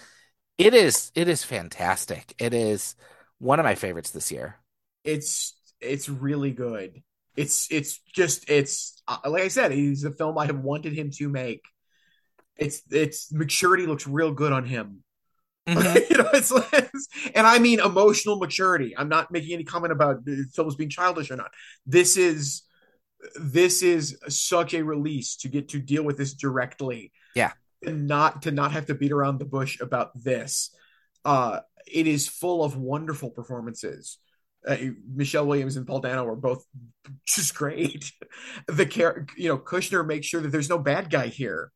it 0.58 0.74
is 0.74 1.12
it 1.14 1.28
is 1.28 1.44
fantastic 1.44 2.34
it 2.38 2.54
is 2.54 2.96
one 3.38 3.60
of 3.60 3.64
my 3.64 3.74
favorites 3.74 4.10
this 4.10 4.32
year 4.32 4.56
It's 5.04 5.54
it's 5.80 6.08
really 6.08 6.50
good. 6.50 7.02
It's 7.36 7.68
it's 7.70 8.00
just 8.12 8.48
it's 8.48 9.02
uh, 9.08 9.18
like 9.26 9.42
I 9.42 9.48
said, 9.48 9.72
he's 9.72 10.04
a 10.04 10.10
film 10.10 10.38
I 10.38 10.46
have 10.46 10.60
wanted 10.60 10.92
him 10.92 11.10
to 11.12 11.28
make. 11.28 11.62
It's 12.56 12.82
it's 12.90 13.32
maturity 13.32 13.86
looks 13.86 14.06
real 14.06 14.32
good 14.32 14.52
on 14.52 14.64
him. 14.64 15.02
Mhm. 15.66 16.10
you 16.10 16.16
know, 16.18 16.28
it's, 16.32 16.52
it's 16.72 17.08
and 17.34 17.46
I 17.46 17.58
mean 17.58 17.80
emotional 17.80 18.36
maturity. 18.36 18.96
I'm 18.96 19.08
not 19.08 19.30
making 19.30 19.54
any 19.54 19.64
comment 19.64 19.92
about 19.92 20.24
the 20.24 20.44
films 20.54 20.76
being 20.76 20.90
childish 20.90 21.30
or 21.30 21.36
not. 21.36 21.50
This 21.86 22.16
is 22.16 22.62
this 23.40 23.82
is 23.82 24.18
such 24.28 24.74
a 24.74 24.82
release 24.82 25.36
to 25.36 25.48
get 25.48 25.70
to 25.70 25.80
deal 25.80 26.02
with 26.02 26.18
this 26.18 26.34
directly. 26.34 27.12
Yeah. 27.34 27.52
And 27.84 28.06
not 28.06 28.42
to 28.42 28.50
not 28.50 28.72
have 28.72 28.86
to 28.86 28.94
beat 28.94 29.12
around 29.12 29.38
the 29.38 29.44
bush 29.44 29.80
about 29.80 30.10
this. 30.22 30.70
Uh 31.24 31.60
it 31.86 32.06
is 32.06 32.28
full 32.28 32.64
of 32.64 32.76
wonderful 32.76 33.30
performances. 33.30 34.18
Uh, 34.66 34.76
Michelle 35.14 35.46
Williams 35.46 35.76
and 35.76 35.86
Paul 35.86 36.00
Dano 36.00 36.26
are 36.26 36.36
both 36.36 36.64
just 37.26 37.54
great. 37.54 38.10
The 38.66 38.86
care, 38.86 39.26
you 39.36 39.48
know, 39.48 39.58
Kushner 39.58 40.06
makes 40.06 40.26
sure 40.26 40.40
that 40.40 40.48
there's 40.52 40.70
no 40.70 40.78
bad 40.78 41.10
guy 41.10 41.28
here. 41.28 41.70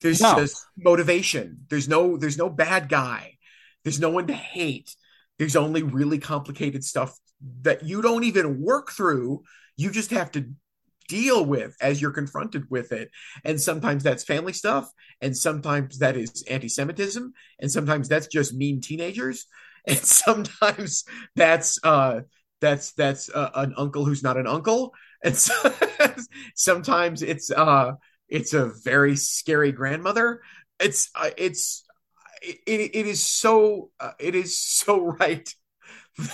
There's 0.00 0.20
No. 0.20 0.34
just 0.36 0.64
motivation. 0.76 1.60
There's 1.70 1.88
no 1.88 2.16
there's 2.16 2.38
no 2.38 2.50
bad 2.50 2.88
guy. 2.88 3.36
There's 3.84 4.00
no 4.00 4.10
one 4.10 4.26
to 4.26 4.34
hate. 4.34 4.94
There's 5.38 5.56
only 5.56 5.82
really 5.82 6.18
complicated 6.18 6.84
stuff 6.84 7.16
that 7.62 7.84
you 7.84 8.02
don't 8.02 8.24
even 8.24 8.60
work 8.60 8.90
through. 8.92 9.42
You 9.76 9.90
just 9.90 10.10
have 10.10 10.30
to 10.32 10.52
deal 11.08 11.44
with 11.44 11.76
as 11.80 12.00
you're 12.00 12.12
confronted 12.12 12.64
with 12.70 12.92
it. 12.92 13.10
And 13.44 13.60
sometimes 13.60 14.02
that's 14.02 14.24
family 14.24 14.52
stuff, 14.52 14.90
and 15.20 15.36
sometimes 15.36 15.98
that 15.98 16.16
is 16.16 16.44
anti-Semitism, 16.48 17.32
and 17.58 17.70
sometimes 17.70 18.08
that's 18.08 18.28
just 18.28 18.54
mean 18.54 18.80
teenagers, 18.80 19.46
and 19.86 19.98
sometimes 19.98 21.04
that's 21.36 21.78
uh 21.84 22.20
that's 22.60 22.92
that's 22.92 23.28
uh, 23.28 23.50
an 23.54 23.74
uncle 23.76 24.04
who's 24.04 24.22
not 24.22 24.36
an 24.36 24.46
uncle, 24.46 24.94
and 25.24 25.36
so, 25.36 25.52
sometimes 26.54 27.22
it's 27.22 27.50
uh 27.50 27.92
it's 28.28 28.54
a 28.54 28.70
very 28.84 29.16
scary 29.16 29.72
grandmother. 29.72 30.40
It's 30.80 31.10
uh, 31.14 31.30
it's 31.36 31.84
it, 32.42 32.90
it 32.94 33.06
is 33.06 33.22
so 33.22 33.90
uh, 34.00 34.12
it 34.18 34.34
is 34.34 34.58
so 34.58 35.00
right 35.20 35.48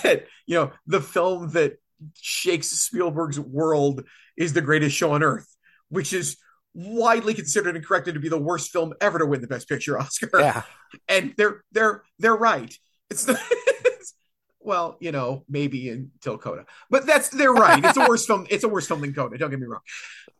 that 0.03 0.25
you 0.45 0.55
know 0.55 0.71
the 0.87 1.01
film 1.01 1.51
that 1.51 1.77
shakes 2.15 2.67
Spielberg's 2.67 3.39
world 3.39 4.03
is 4.37 4.53
the 4.53 4.61
greatest 4.61 4.95
show 4.95 5.11
on 5.13 5.23
earth, 5.23 5.47
which 5.89 6.13
is 6.13 6.37
widely 6.73 7.33
considered 7.33 7.75
and 7.75 7.85
corrected 7.85 8.13
to 8.13 8.19
be 8.19 8.29
the 8.29 8.37
worst 8.37 8.71
film 8.71 8.93
ever 9.01 9.19
to 9.19 9.25
win 9.25 9.41
the 9.41 9.47
Best 9.47 9.67
Picture 9.67 9.99
Oscar. 9.99 10.29
yeah 10.39 10.63
And 11.07 11.33
they're 11.37 11.63
they're 11.71 12.03
they're 12.19 12.35
right. 12.35 12.73
It's 13.09 13.27
it's- 13.27 14.13
well, 14.59 14.97
you 14.99 15.11
know, 15.11 15.43
maybe 15.49 15.89
until 15.89 16.37
Coda, 16.37 16.65
but 16.89 17.05
that's 17.05 17.29
they're 17.29 17.53
right. 17.53 17.83
It's 17.83 17.97
a 17.97 18.07
worse 18.07 18.25
film. 18.25 18.45
It's 18.49 18.63
a 18.63 18.69
worse 18.69 18.87
film 18.87 19.01
than 19.01 19.13
Coda. 19.13 19.37
Don't 19.37 19.49
get 19.49 19.59
me 19.59 19.65
wrong. 19.65 19.81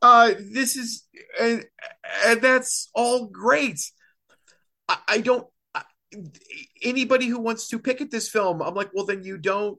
Uh, 0.02 0.34
this 0.52 0.76
is 0.76 1.08
and, 1.40 1.66
and 2.26 2.42
that's 2.42 2.90
all 2.94 3.28
great. 3.28 3.80
I, 4.88 4.98
I 5.08 5.18
don't. 5.22 5.48
I, 5.74 5.84
anybody 6.84 7.28
who 7.28 7.40
wants 7.40 7.70
to 7.70 7.80
pick 7.80 8.02
at 8.02 8.12
this 8.12 8.30
film, 8.30 8.62
I'm 8.62 8.76
like, 8.76 8.92
well, 8.94 9.06
then 9.06 9.24
you 9.24 9.38
don't. 9.38 9.78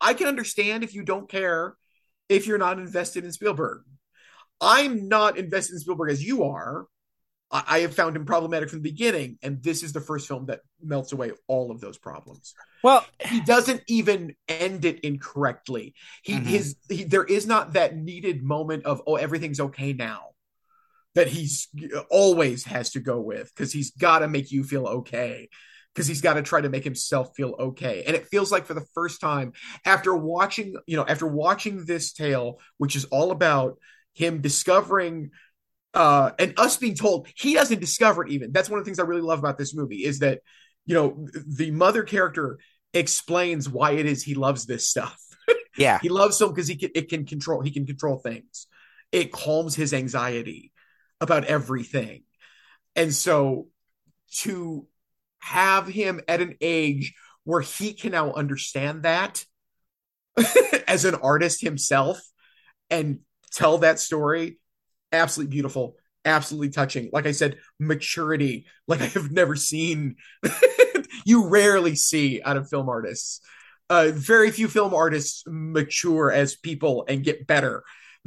I 0.00 0.14
can 0.14 0.28
understand 0.28 0.84
if 0.84 0.94
you 0.94 1.02
don't 1.02 1.28
care 1.28 1.74
if 2.28 2.46
you're 2.46 2.58
not 2.58 2.78
invested 2.78 3.24
in 3.24 3.32
Spielberg. 3.32 3.82
I'm 4.60 5.08
not 5.08 5.36
invested 5.36 5.74
in 5.74 5.80
Spielberg 5.80 6.10
as 6.10 6.24
you 6.24 6.44
are. 6.44 6.86
I, 7.54 7.64
I 7.66 7.78
have 7.80 7.94
found 7.94 8.16
him 8.16 8.26
problematic 8.26 8.68
from 8.68 8.80
the 8.80 8.90
beginning, 8.90 9.38
and 9.42 9.62
this 9.62 9.82
is 9.82 9.94
the 9.94 10.00
first 10.02 10.28
film 10.28 10.46
that 10.46 10.60
melts 10.82 11.12
away 11.12 11.32
all 11.46 11.70
of 11.70 11.80
those 11.80 11.96
problems. 11.96 12.54
well 12.82 13.06
He 13.20 13.40
doesn't 13.40 13.82
even 13.88 14.34
end 14.48 14.84
it 14.84 15.00
incorrectly. 15.00 15.94
He 16.22 16.34
Mhm. 16.34 16.48
his 16.50 16.76
he, 16.90 17.04
there 17.04 17.24
is 17.24 17.46
not 17.46 17.74
that 17.74 17.96
needed 17.96 18.42
moment 18.42 18.84
of 18.84 19.00
oh 19.06 19.16
everything's 19.16 19.60
okay 19.60 19.94
now 19.94 20.30
that 21.14 21.28
he's 21.28 21.68
always 22.10 22.64
has 22.64 22.90
to 22.90 23.00
go 23.00 23.20
with 23.20 23.52
because 23.54 23.72
he's 23.72 23.92
got 23.92 24.20
to 24.20 24.28
make 24.28 24.50
you 24.50 24.64
feel 24.64 24.86
okay 24.86 25.48
because 25.94 26.08
he's 26.08 26.20
got 26.20 26.34
to 26.34 26.42
try 26.42 26.60
to 26.60 26.68
make 26.68 26.82
himself 26.82 27.30
feel 27.36 27.54
okay. 27.58 28.02
And 28.04 28.16
it 28.16 28.26
feels 28.26 28.50
like 28.50 28.66
for 28.66 28.74
the 28.74 28.86
first 28.94 29.20
time 29.20 29.52
after 29.84 30.14
watching, 30.14 30.74
you 30.86 30.96
know, 30.96 31.06
after 31.06 31.26
watching 31.26 31.84
this 31.84 32.12
tale, 32.12 32.58
which 32.78 32.96
is 32.96 33.04
all 33.06 33.30
about 33.30 33.78
him 34.12 34.40
discovering 34.40 35.30
uh 35.94 36.30
and 36.38 36.54
us 36.58 36.76
being 36.76 36.94
told 36.94 37.28
he 37.34 37.54
doesn't 37.54 37.80
discover 37.80 38.24
it 38.24 38.30
even. 38.32 38.52
That's 38.52 38.68
one 38.68 38.78
of 38.78 38.84
the 38.84 38.88
things 38.88 38.98
I 38.98 39.04
really 39.04 39.22
love 39.22 39.38
about 39.38 39.58
this 39.58 39.74
movie 39.74 40.04
is 40.04 40.20
that, 40.20 40.40
you 40.86 40.94
know, 40.94 41.26
the 41.46 41.70
mother 41.70 42.02
character 42.02 42.58
explains 42.92 43.68
why 43.68 43.92
it 43.92 44.06
is 44.06 44.22
he 44.22 44.34
loves 44.34 44.66
this 44.66 44.88
stuff. 44.88 45.18
Yeah. 45.76 45.98
he 46.00 46.08
loves 46.08 46.38
film 46.38 46.52
because 46.52 46.68
he 46.68 46.76
can 46.76 46.90
it 46.94 47.08
can 47.08 47.26
control 47.26 47.60
he 47.60 47.72
can 47.72 47.84
control 47.84 48.18
things. 48.18 48.68
It 49.10 49.32
calms 49.32 49.74
his 49.74 49.92
anxiety 49.92 50.70
about 51.20 51.44
everything. 51.46 52.22
And 52.94 53.12
so 53.12 53.66
to 54.36 54.86
have 55.40 55.86
him 55.88 56.20
at 56.28 56.40
an 56.40 56.54
age 56.60 57.14
where 57.44 57.60
he 57.60 57.92
can 57.92 58.12
now 58.12 58.32
understand 58.32 59.02
that 59.02 59.44
as 60.88 61.04
an 61.04 61.16
artist 61.16 61.60
himself 61.60 62.20
and 62.90 63.18
tell 63.52 63.78
that 63.78 63.98
story 63.98 64.58
absolutely 65.14 65.50
beautiful 65.50 65.96
absolutely 66.26 66.70
touching. 66.70 67.10
Like 67.12 67.26
i 67.26 67.32
said 67.32 67.58
maturity 67.78 68.66
like 68.88 69.02
i 69.02 69.06
have 69.06 69.30
never 69.30 69.56
seen 69.56 70.16
you 71.26 71.48
rarely 71.48 71.96
see 71.96 72.42
out 72.42 72.56
of 72.56 72.68
film 72.68 72.88
artists. 72.88 73.40
Uh, 73.90 74.10
very 74.14 74.50
few 74.50 74.66
film 74.68 74.94
artists 74.94 75.44
mature 75.46 76.32
as 76.32 76.56
people 76.56 77.04
and 77.06 77.22
get 77.22 77.46
better. 77.46 77.84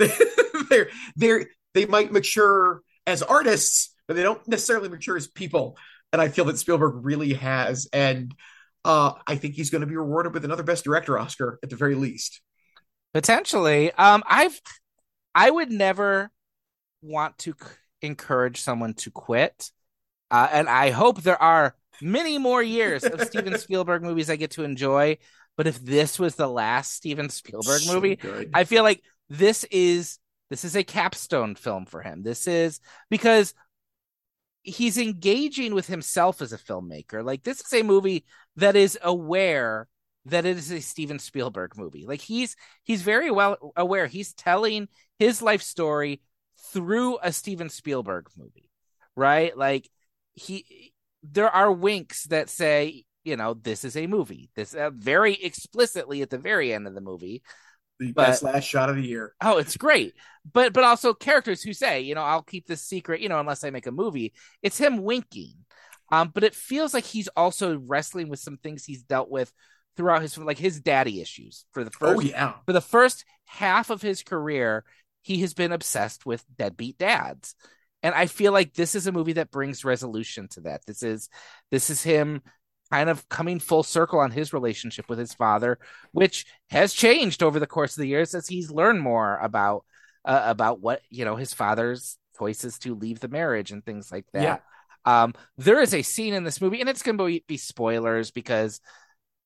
They're, 0.69 0.89
they're 1.15 1.47
they 1.73 1.85
might 1.85 2.11
mature 2.11 2.81
as 3.07 3.23
artists 3.23 3.95
but 4.07 4.15
they 4.15 4.23
don't 4.23 4.45
necessarily 4.47 4.89
mature 4.89 5.17
as 5.17 5.27
people. 5.27 5.77
And 6.11 6.21
I 6.21 6.29
feel 6.29 6.45
that 6.45 6.57
Spielberg 6.57 7.05
really 7.05 7.33
has. 7.33 7.87
And 7.91 8.33
uh, 8.85 9.13
I 9.27 9.35
think 9.35 9.55
he's 9.55 9.69
going 9.69 9.81
to 9.81 9.87
be 9.87 9.97
rewarded 9.97 10.33
with 10.33 10.45
another 10.45 10.63
Best 10.63 10.85
Director 10.85 11.19
Oscar 11.19 11.59
at 11.61 11.69
the 11.69 11.75
very 11.75 11.95
least. 11.95 12.41
Potentially, 13.13 13.91
um, 13.93 14.23
I've 14.25 14.59
I 15.35 15.49
would 15.49 15.71
never 15.71 16.31
want 17.01 17.37
to 17.39 17.53
c- 17.53 17.67
encourage 18.01 18.61
someone 18.61 18.93
to 18.95 19.11
quit, 19.11 19.71
uh, 20.31 20.47
and 20.51 20.69
I 20.69 20.91
hope 20.91 21.21
there 21.21 21.41
are 21.41 21.75
many 22.01 22.37
more 22.37 22.61
years 22.61 23.03
of 23.03 23.21
Steven 23.21 23.57
Spielberg 23.59 24.03
movies 24.03 24.29
I 24.29 24.35
get 24.35 24.51
to 24.51 24.63
enjoy. 24.63 25.17
But 25.55 25.67
if 25.67 25.83
this 25.83 26.19
was 26.19 26.35
the 26.35 26.47
last 26.47 26.93
Steven 26.93 27.29
Spielberg 27.29 27.81
So 27.81 27.93
movie, 27.93 28.15
good. 28.17 28.51
I 28.53 28.63
feel 28.63 28.83
like 28.83 29.01
this 29.29 29.63
is 29.65 30.19
this 30.49 30.63
is 30.63 30.75
a 30.75 30.83
capstone 30.83 31.55
film 31.55 31.85
for 31.85 32.01
him. 32.01 32.23
This 32.23 32.47
is 32.47 32.79
because 33.09 33.53
he's 34.61 34.97
engaging 34.97 35.73
with 35.73 35.87
himself 35.87 36.41
as 36.41 36.53
a 36.53 36.57
filmmaker. 36.57 37.23
Like 37.23 37.43
this 37.43 37.61
is 37.61 37.73
a 37.73 37.83
movie 37.83 38.25
that 38.57 38.75
is 38.75 38.97
aware 39.01 39.87
that 40.25 40.45
it 40.45 40.57
is 40.57 40.71
a 40.71 40.81
Steven 40.81 41.19
Spielberg 41.19 41.77
movie. 41.77 42.05
Like 42.05 42.21
he's 42.21 42.55
he's 42.83 43.01
very 43.01 43.31
well 43.31 43.73
aware. 43.75 44.07
He's 44.07 44.33
telling 44.33 44.89
his 45.19 45.41
life 45.41 45.61
story 45.61 46.21
through 46.73 47.19
a 47.21 47.31
Steven 47.31 47.69
Spielberg 47.69 48.27
movie. 48.37 48.69
Right? 49.15 49.57
Like 49.57 49.89
he 50.35 50.93
there 51.23 51.49
are 51.49 51.71
winks 51.71 52.23
that 52.27 52.49
say, 52.49 53.03
you 53.23 53.35
know, 53.35 53.53
this 53.55 53.83
is 53.83 53.97
a 53.97 54.07
movie. 54.07 54.49
This 54.55 54.73
uh, 54.73 54.91
very 54.93 55.33
explicitly 55.33 56.21
at 56.21 56.29
the 56.29 56.37
very 56.37 56.73
end 56.73 56.87
of 56.87 56.93
the 56.93 57.01
movie 57.01 57.41
the 57.99 58.11
but- 58.11 58.27
best 58.27 58.43
last 58.43 58.63
shot 58.65 58.89
of 58.89 58.95
the 58.95 59.01
year. 59.01 59.33
oh 59.41 59.57
it's 59.57 59.75
great 59.75 60.13
but 60.53 60.71
but 60.71 60.83
also 60.83 61.13
characters 61.15 61.63
who 61.63 61.73
say 61.73 62.01
you 62.01 62.13
know 62.13 62.21
i'll 62.21 62.43
keep 62.43 62.67
this 62.67 62.83
secret 62.83 63.21
you 63.21 63.27
know 63.27 63.39
unless 63.39 63.63
i 63.63 63.71
make 63.71 63.87
a 63.87 63.91
movie 63.91 64.33
it's 64.61 64.77
him 64.77 65.03
winking 65.03 65.53
um 66.11 66.31
but 66.31 66.43
it 66.43 66.53
feels 66.53 66.93
like 66.93 67.03
he's 67.03 67.27
also 67.29 67.79
wrestling 67.79 68.29
with 68.29 68.39
some 68.39 68.57
things 68.57 68.85
he's 68.85 69.01
dealt 69.01 69.31
with 69.31 69.51
throughout 69.95 70.21
his 70.21 70.37
like 70.37 70.59
his 70.59 70.79
daddy 70.79 71.21
issues 71.21 71.65
for 71.71 71.83
the 71.83 71.89
first 71.89 72.17
Oh 72.17 72.21
yeah, 72.21 72.53
for 72.67 72.73
the 72.73 72.81
first 72.81 73.25
half 73.45 73.89
of 73.89 74.01
his 74.01 74.21
career 74.21 74.83
he 75.27 75.41
has 75.41 75.53
been 75.53 75.73
obsessed 75.73 76.25
with 76.25 76.45
deadbeat 76.57 76.97
dads. 76.97 77.53
And 78.01 78.15
i 78.15 78.27
feel 78.27 78.53
like 78.53 78.73
this 78.73 78.95
is 78.95 79.07
a 79.07 79.11
movie 79.11 79.33
that 79.33 79.51
brings 79.51 79.83
resolution 79.83 80.47
to 80.51 80.61
that. 80.61 80.85
This 80.85 81.03
is 81.03 81.29
this 81.69 81.89
is 81.89 82.01
him 82.01 82.41
kind 82.89 83.09
of 83.09 83.27
coming 83.27 83.59
full 83.59 83.83
circle 83.83 84.19
on 84.19 84.31
his 84.31 84.53
relationship 84.53 85.09
with 85.09 85.19
his 85.19 85.33
father 85.33 85.77
which 86.13 86.45
has 86.69 86.93
changed 86.93 87.43
over 87.43 87.59
the 87.59 87.67
course 87.67 87.97
of 87.97 88.01
the 88.01 88.07
years 88.07 88.33
as 88.33 88.47
he's 88.47 88.71
learned 88.71 89.01
more 89.01 89.37
about 89.41 89.83
uh, 90.23 90.43
about 90.45 90.79
what 90.79 91.01
you 91.09 91.25
know 91.25 91.35
his 91.35 91.53
father's 91.53 92.17
choices 92.37 92.79
to 92.79 92.95
leave 92.95 93.19
the 93.19 93.27
marriage 93.27 93.71
and 93.71 93.83
things 93.83 94.09
like 94.09 94.25
that. 94.31 94.63
Um 95.03 95.33
there 95.57 95.81
is 95.81 95.93
a 95.93 96.01
scene 96.01 96.33
in 96.33 96.45
this 96.45 96.61
movie 96.61 96.79
and 96.79 96.89
it's 96.89 97.03
going 97.03 97.17
to 97.17 97.25
be, 97.25 97.43
be 97.47 97.57
spoilers 97.57 98.31
because 98.31 98.79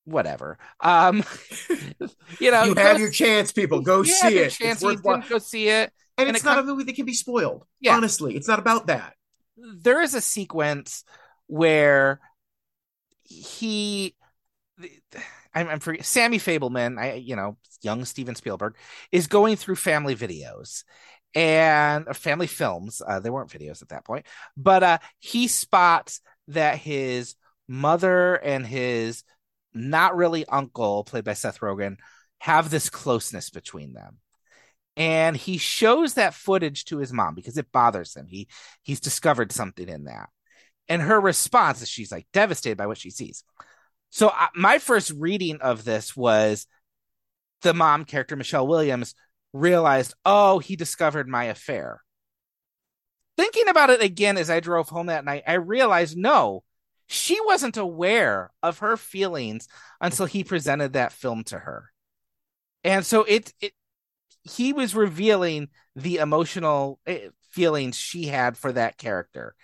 whatever 0.06 0.58
um 0.80 1.24
you 2.40 2.52
know 2.52 2.64
you 2.64 2.76
have 2.76 3.00
your 3.00 3.12
chance, 3.12 3.52
people. 3.52 3.82
Go 3.82 4.00
you 4.00 4.06
see 4.06 4.38
it. 4.40 4.52
chance 4.52 4.84
It's 4.84 5.02
didn't 5.04 5.30
go 5.30 5.38
see 5.38 5.68
it 5.68 5.92
And, 6.18 6.28
and 6.28 6.36
it's 6.36 6.44
it 6.44 6.48
not 6.48 6.58
com- 6.58 6.66
a 6.66 6.72
movie 6.72 6.84
that 6.86 6.96
can 6.96 7.06
be 7.06 7.14
spoiled. 7.14 7.66
Yeah. 7.80 7.96
Honestly, 7.96 8.36
it's 8.36 8.48
not 8.48 8.60
about 8.60 8.88
that. 8.88 9.16
there 9.58 10.02
is 10.02 10.14
a 10.14 10.22
sequence 10.22 11.04
where 11.48 12.20
he 13.24 14.16
I'm, 15.54 15.68
I'm 15.68 15.80
forget 15.80 16.06
Sammy 16.06 16.38
Fabelman, 16.40 16.98
I 17.00 17.14
you 17.14 17.36
know, 17.36 17.58
young 17.82 18.06
Steven 18.06 18.36
Spielberg, 18.36 18.76
is 19.12 19.28
going 19.28 19.56
through 19.56 19.76
family 19.76 20.16
videos 20.16 20.84
and 21.36 22.06
family 22.16 22.48
films. 22.48 23.02
Uh, 23.06 23.20
they 23.20 23.30
weren't 23.30 23.50
videos 23.50 23.82
at 23.82 23.90
that 23.90 24.06
point, 24.06 24.26
but 24.58 24.84
uh, 24.84 24.98
he 25.20 25.48
spots 25.48 26.22
that 26.48 26.78
his 26.78 27.36
mother 27.68 28.36
and 28.36 28.66
his 28.66 29.24
not 29.74 30.16
really 30.16 30.46
uncle, 30.46 31.04
played 31.04 31.24
by 31.24 31.34
Seth 31.34 31.60
Rogen, 31.60 31.98
have 32.40 32.70
this 32.70 32.90
closeness 32.90 33.50
between 33.50 33.94
them. 33.94 34.18
And 34.98 35.38
he 35.38 35.58
shows 35.58 36.16
that 36.16 36.34
footage 36.34 36.86
to 36.86 36.98
his 36.98 37.14
mom 37.14 37.36
because 37.36 37.58
it 37.58 37.72
bothers 37.72 38.16
him. 38.16 38.28
He 38.28 38.48
he's 38.82 39.00
discovered 39.00 39.52
something 39.52 39.88
in 39.88 40.06
that. 40.06 40.30
And 40.90 41.02
her 41.02 41.20
response 41.20 41.82
is 41.82 41.90
she's 41.90 42.12
like 42.12 42.28
devastated 42.34 42.78
by 42.78 42.88
what 42.88 42.98
she 42.98 43.10
sees. 43.12 43.44
So 44.10 44.30
I, 44.30 44.50
my 44.56 44.80
first 44.80 45.12
reading 45.12 45.58
of 45.62 45.86
this 45.86 46.16
was 46.18 46.68
the 47.62 47.74
mom 47.74 48.04
character 48.04 48.36
Michelle 48.36 48.68
Williams 48.68 49.16
realized, 49.54 50.14
"Oh, 50.26 50.60
he 50.60 50.76
discovered 50.76 51.30
my 51.30 51.46
affair." 51.46 52.02
Thinking 53.38 53.70
about 53.70 53.90
it 53.90 54.02
again 54.02 54.38
as 54.38 54.50
I 54.50 54.60
drove 54.60 54.90
home 54.90 55.08
that 55.08 55.26
night, 55.26 55.44
I 55.48 55.54
realized 55.54 56.18
no, 56.18 56.64
she 57.12 57.38
wasn't 57.42 57.76
aware 57.76 58.52
of 58.64 58.80
her 58.80 58.96
feelings 58.96 59.68
until 60.00 60.26
he 60.26 60.46
presented 60.46 60.94
that 60.94 61.12
film 61.12 61.44
to 61.44 61.60
her. 61.60 61.90
And 62.86 63.06
so 63.06 63.24
it 63.24 63.54
it 63.60 63.74
he 64.44 64.72
was 64.72 64.96
revealing 64.96 65.68
the 65.96 66.18
emotional 66.18 67.00
eh, 67.06 67.28
feelings 67.52 67.98
she 67.98 68.28
had 68.28 68.58
for 68.58 68.72
that 68.72 68.98
character. 68.98 69.56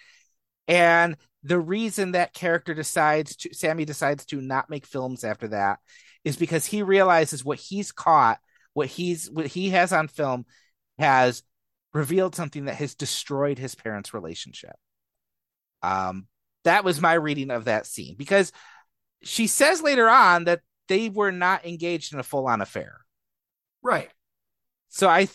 And 0.67 1.15
the 1.41 1.57
reason 1.57 2.11
that 2.11 2.33
character 2.33 2.73
decides 2.73 3.37
to 3.37 3.53
Sammy 3.53 3.85
decides 3.85 4.25
to 4.25 4.41
not 4.41 4.69
make 4.69 4.85
films 4.85 5.23
after 5.23 5.47
that 5.47 5.79
is 6.25 6.35
because 6.35 6.65
he 6.65 6.83
realizes 6.83 7.45
what 7.45 7.59
he's 7.59 7.93
caught, 7.93 8.39
what 8.73 8.87
he's 8.87 9.31
what 9.31 9.47
he 9.47 9.69
has 9.69 9.93
on 9.93 10.09
film 10.09 10.45
has 10.99 11.43
revealed 11.93 12.35
something 12.35 12.65
that 12.65 12.75
has 12.75 12.93
destroyed 12.93 13.57
his 13.57 13.73
parents' 13.73 14.13
relationship. 14.13 14.75
Um 15.81 16.27
that 16.63 16.83
was 16.83 17.01
my 17.01 17.13
reading 17.13 17.51
of 17.51 17.65
that 17.65 17.85
scene 17.85 18.15
because 18.17 18.51
she 19.23 19.47
says 19.47 19.81
later 19.81 20.09
on 20.09 20.45
that 20.45 20.61
they 20.87 21.09
were 21.09 21.31
not 21.31 21.65
engaged 21.65 22.13
in 22.13 22.19
a 22.19 22.23
full-on 22.23 22.61
affair. 22.61 22.99
Right. 23.81 24.09
So 24.89 25.07
I, 25.07 25.27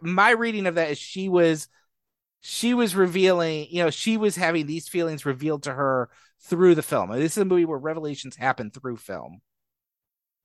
my 0.00 0.30
reading 0.30 0.66
of 0.66 0.76
that 0.76 0.90
is 0.90 0.98
she 0.98 1.28
was, 1.28 1.68
she 2.40 2.74
was 2.74 2.94
revealing, 2.94 3.66
you 3.70 3.82
know, 3.82 3.90
she 3.90 4.16
was 4.16 4.36
having 4.36 4.66
these 4.66 4.88
feelings 4.88 5.26
revealed 5.26 5.64
to 5.64 5.72
her 5.72 6.08
through 6.42 6.74
the 6.74 6.82
film. 6.82 7.10
This 7.10 7.32
is 7.32 7.38
a 7.38 7.44
movie 7.44 7.64
where 7.64 7.78
revelations 7.78 8.36
happen 8.36 8.70
through 8.70 8.96
film. 8.96 9.40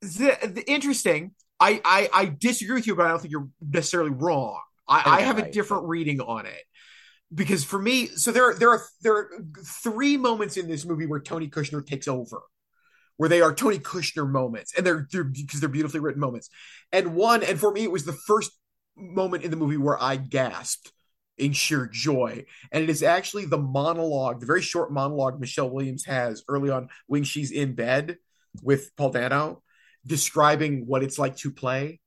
The, 0.01 0.37
the 0.43 0.63
interesting. 0.67 1.31
I, 1.59 1.81
I 1.85 2.09
I 2.11 2.25
disagree 2.25 2.75
with 2.75 2.87
you, 2.87 2.95
but 2.95 3.05
I 3.05 3.09
don't 3.09 3.19
think 3.19 3.31
you're 3.31 3.47
necessarily 3.61 4.09
wrong. 4.09 4.59
I, 4.85 5.19
I 5.19 5.21
have 5.21 5.37
a 5.37 5.49
different 5.49 5.87
reading 5.87 6.19
on 6.19 6.45
it 6.45 6.61
because 7.33 7.63
for 7.63 7.79
me, 7.79 8.07
so 8.07 8.31
there 8.31 8.53
there 8.53 8.69
are 8.69 8.81
there 9.01 9.15
are 9.15 9.29
three 9.65 10.17
moments 10.17 10.57
in 10.57 10.67
this 10.67 10.85
movie 10.85 11.05
where 11.05 11.19
Tony 11.19 11.49
Kushner 11.49 11.85
takes 11.85 12.07
over, 12.07 12.41
where 13.17 13.29
they 13.29 13.41
are 13.41 13.53
Tony 13.53 13.79
Kushner 13.79 14.29
moments, 14.29 14.73
and 14.75 14.85
they're 14.85 15.07
they're 15.11 15.23
because 15.23 15.59
they're 15.59 15.69
beautifully 15.69 15.99
written 15.99 16.19
moments. 16.21 16.49
And 16.91 17.15
one, 17.15 17.43
and 17.43 17.59
for 17.59 17.71
me, 17.71 17.83
it 17.83 17.91
was 17.91 18.05
the 18.05 18.13
first 18.13 18.51
moment 18.95 19.43
in 19.43 19.51
the 19.51 19.57
movie 19.57 19.77
where 19.77 20.01
I 20.01 20.17
gasped 20.17 20.91
in 21.37 21.53
sheer 21.53 21.89
joy, 21.91 22.45
and 22.71 22.83
it 22.83 22.89
is 22.89 23.01
actually 23.01 23.45
the 23.45 23.57
monologue, 23.57 24.39
the 24.39 24.45
very 24.45 24.61
short 24.61 24.91
monologue 24.91 25.39
Michelle 25.39 25.69
Williams 25.69 26.05
has 26.05 26.43
early 26.47 26.69
on 26.69 26.89
when 27.07 27.23
she's 27.23 27.51
in 27.51 27.73
bed 27.73 28.17
with 28.61 28.95
Paul 28.95 29.09
Dano, 29.09 29.63
describing 30.05 30.85
what 30.85 31.01
it's 31.03 31.17
like 31.17 31.37
to 31.37 31.49
play 31.51 31.99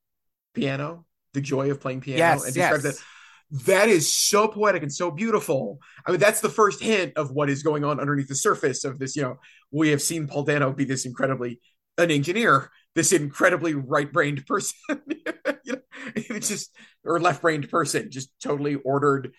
piano, 0.55 1.07
the 1.33 1.41
joy 1.41 1.71
of 1.71 1.81
playing 1.81 2.03
piano, 2.03 2.19
Yes, 2.19 2.47
and 2.47 2.55
yes. 2.55 2.73
describes 2.73 2.85
that 2.85 3.05
that 3.51 3.89
is 3.89 4.13
so 4.13 4.49
poetic 4.49 4.83
and 4.83 4.93
so 4.93 5.11
beautiful. 5.11 5.79
I 6.05 6.11
mean, 6.11 6.21
that's 6.21 6.41
the 6.41 6.49
first 6.49 6.83
hint 6.83 7.17
of 7.17 7.31
what 7.31 7.49
is 7.49 7.63
going 7.63 7.85
on 7.85 8.01
underneath 8.01 8.29
the 8.29 8.35
surface 8.35 8.85
of 8.85 8.99
this. 8.99 9.15
You 9.15 9.23
know, 9.23 9.39
we 9.71 9.91
have 9.91 10.03
seen 10.03 10.27
Paul 10.27 10.43
Dano 10.43 10.73
be 10.73 10.85
this 10.85 11.07
incredibly 11.07 11.61
an 11.99 12.11
engineer, 12.11 12.71
this 12.95 13.13
incredibly 13.13 13.75
right-brained 13.75 14.47
person, 14.47 14.77
you 15.65 15.73
know, 15.73 15.79
it's 16.15 16.49
just 16.49 16.75
or 17.05 17.21
left-brained 17.21 17.71
person, 17.71 18.11
just 18.11 18.31
totally 18.43 18.75
ordered. 18.75 19.33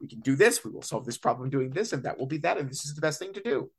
We 0.00 0.08
can 0.08 0.20
do 0.20 0.34
this. 0.34 0.64
We 0.64 0.70
will 0.70 0.82
solve 0.82 1.04
this 1.04 1.18
problem 1.18 1.50
doing 1.50 1.70
this, 1.70 1.92
and 1.92 2.02
that 2.04 2.18
will 2.18 2.26
be 2.26 2.38
that, 2.38 2.58
and 2.58 2.68
this 2.68 2.84
is 2.84 2.94
the 2.94 3.00
best 3.00 3.18
thing 3.18 3.34
to 3.34 3.42
do. 3.42 3.70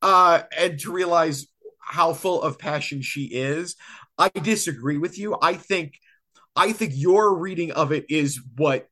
Uh, 0.00 0.42
and 0.56 0.78
to 0.80 0.92
realize 0.92 1.46
how 1.80 2.12
full 2.12 2.42
of 2.42 2.58
passion 2.58 3.02
she 3.02 3.24
is, 3.24 3.76
I 4.18 4.28
disagree 4.30 4.98
with 4.98 5.18
you. 5.18 5.36
I 5.40 5.54
think 5.54 5.94
I 6.56 6.72
think 6.72 6.92
your 6.94 7.36
reading 7.38 7.72
of 7.72 7.92
it 7.92 8.06
is 8.08 8.40
what 8.56 8.88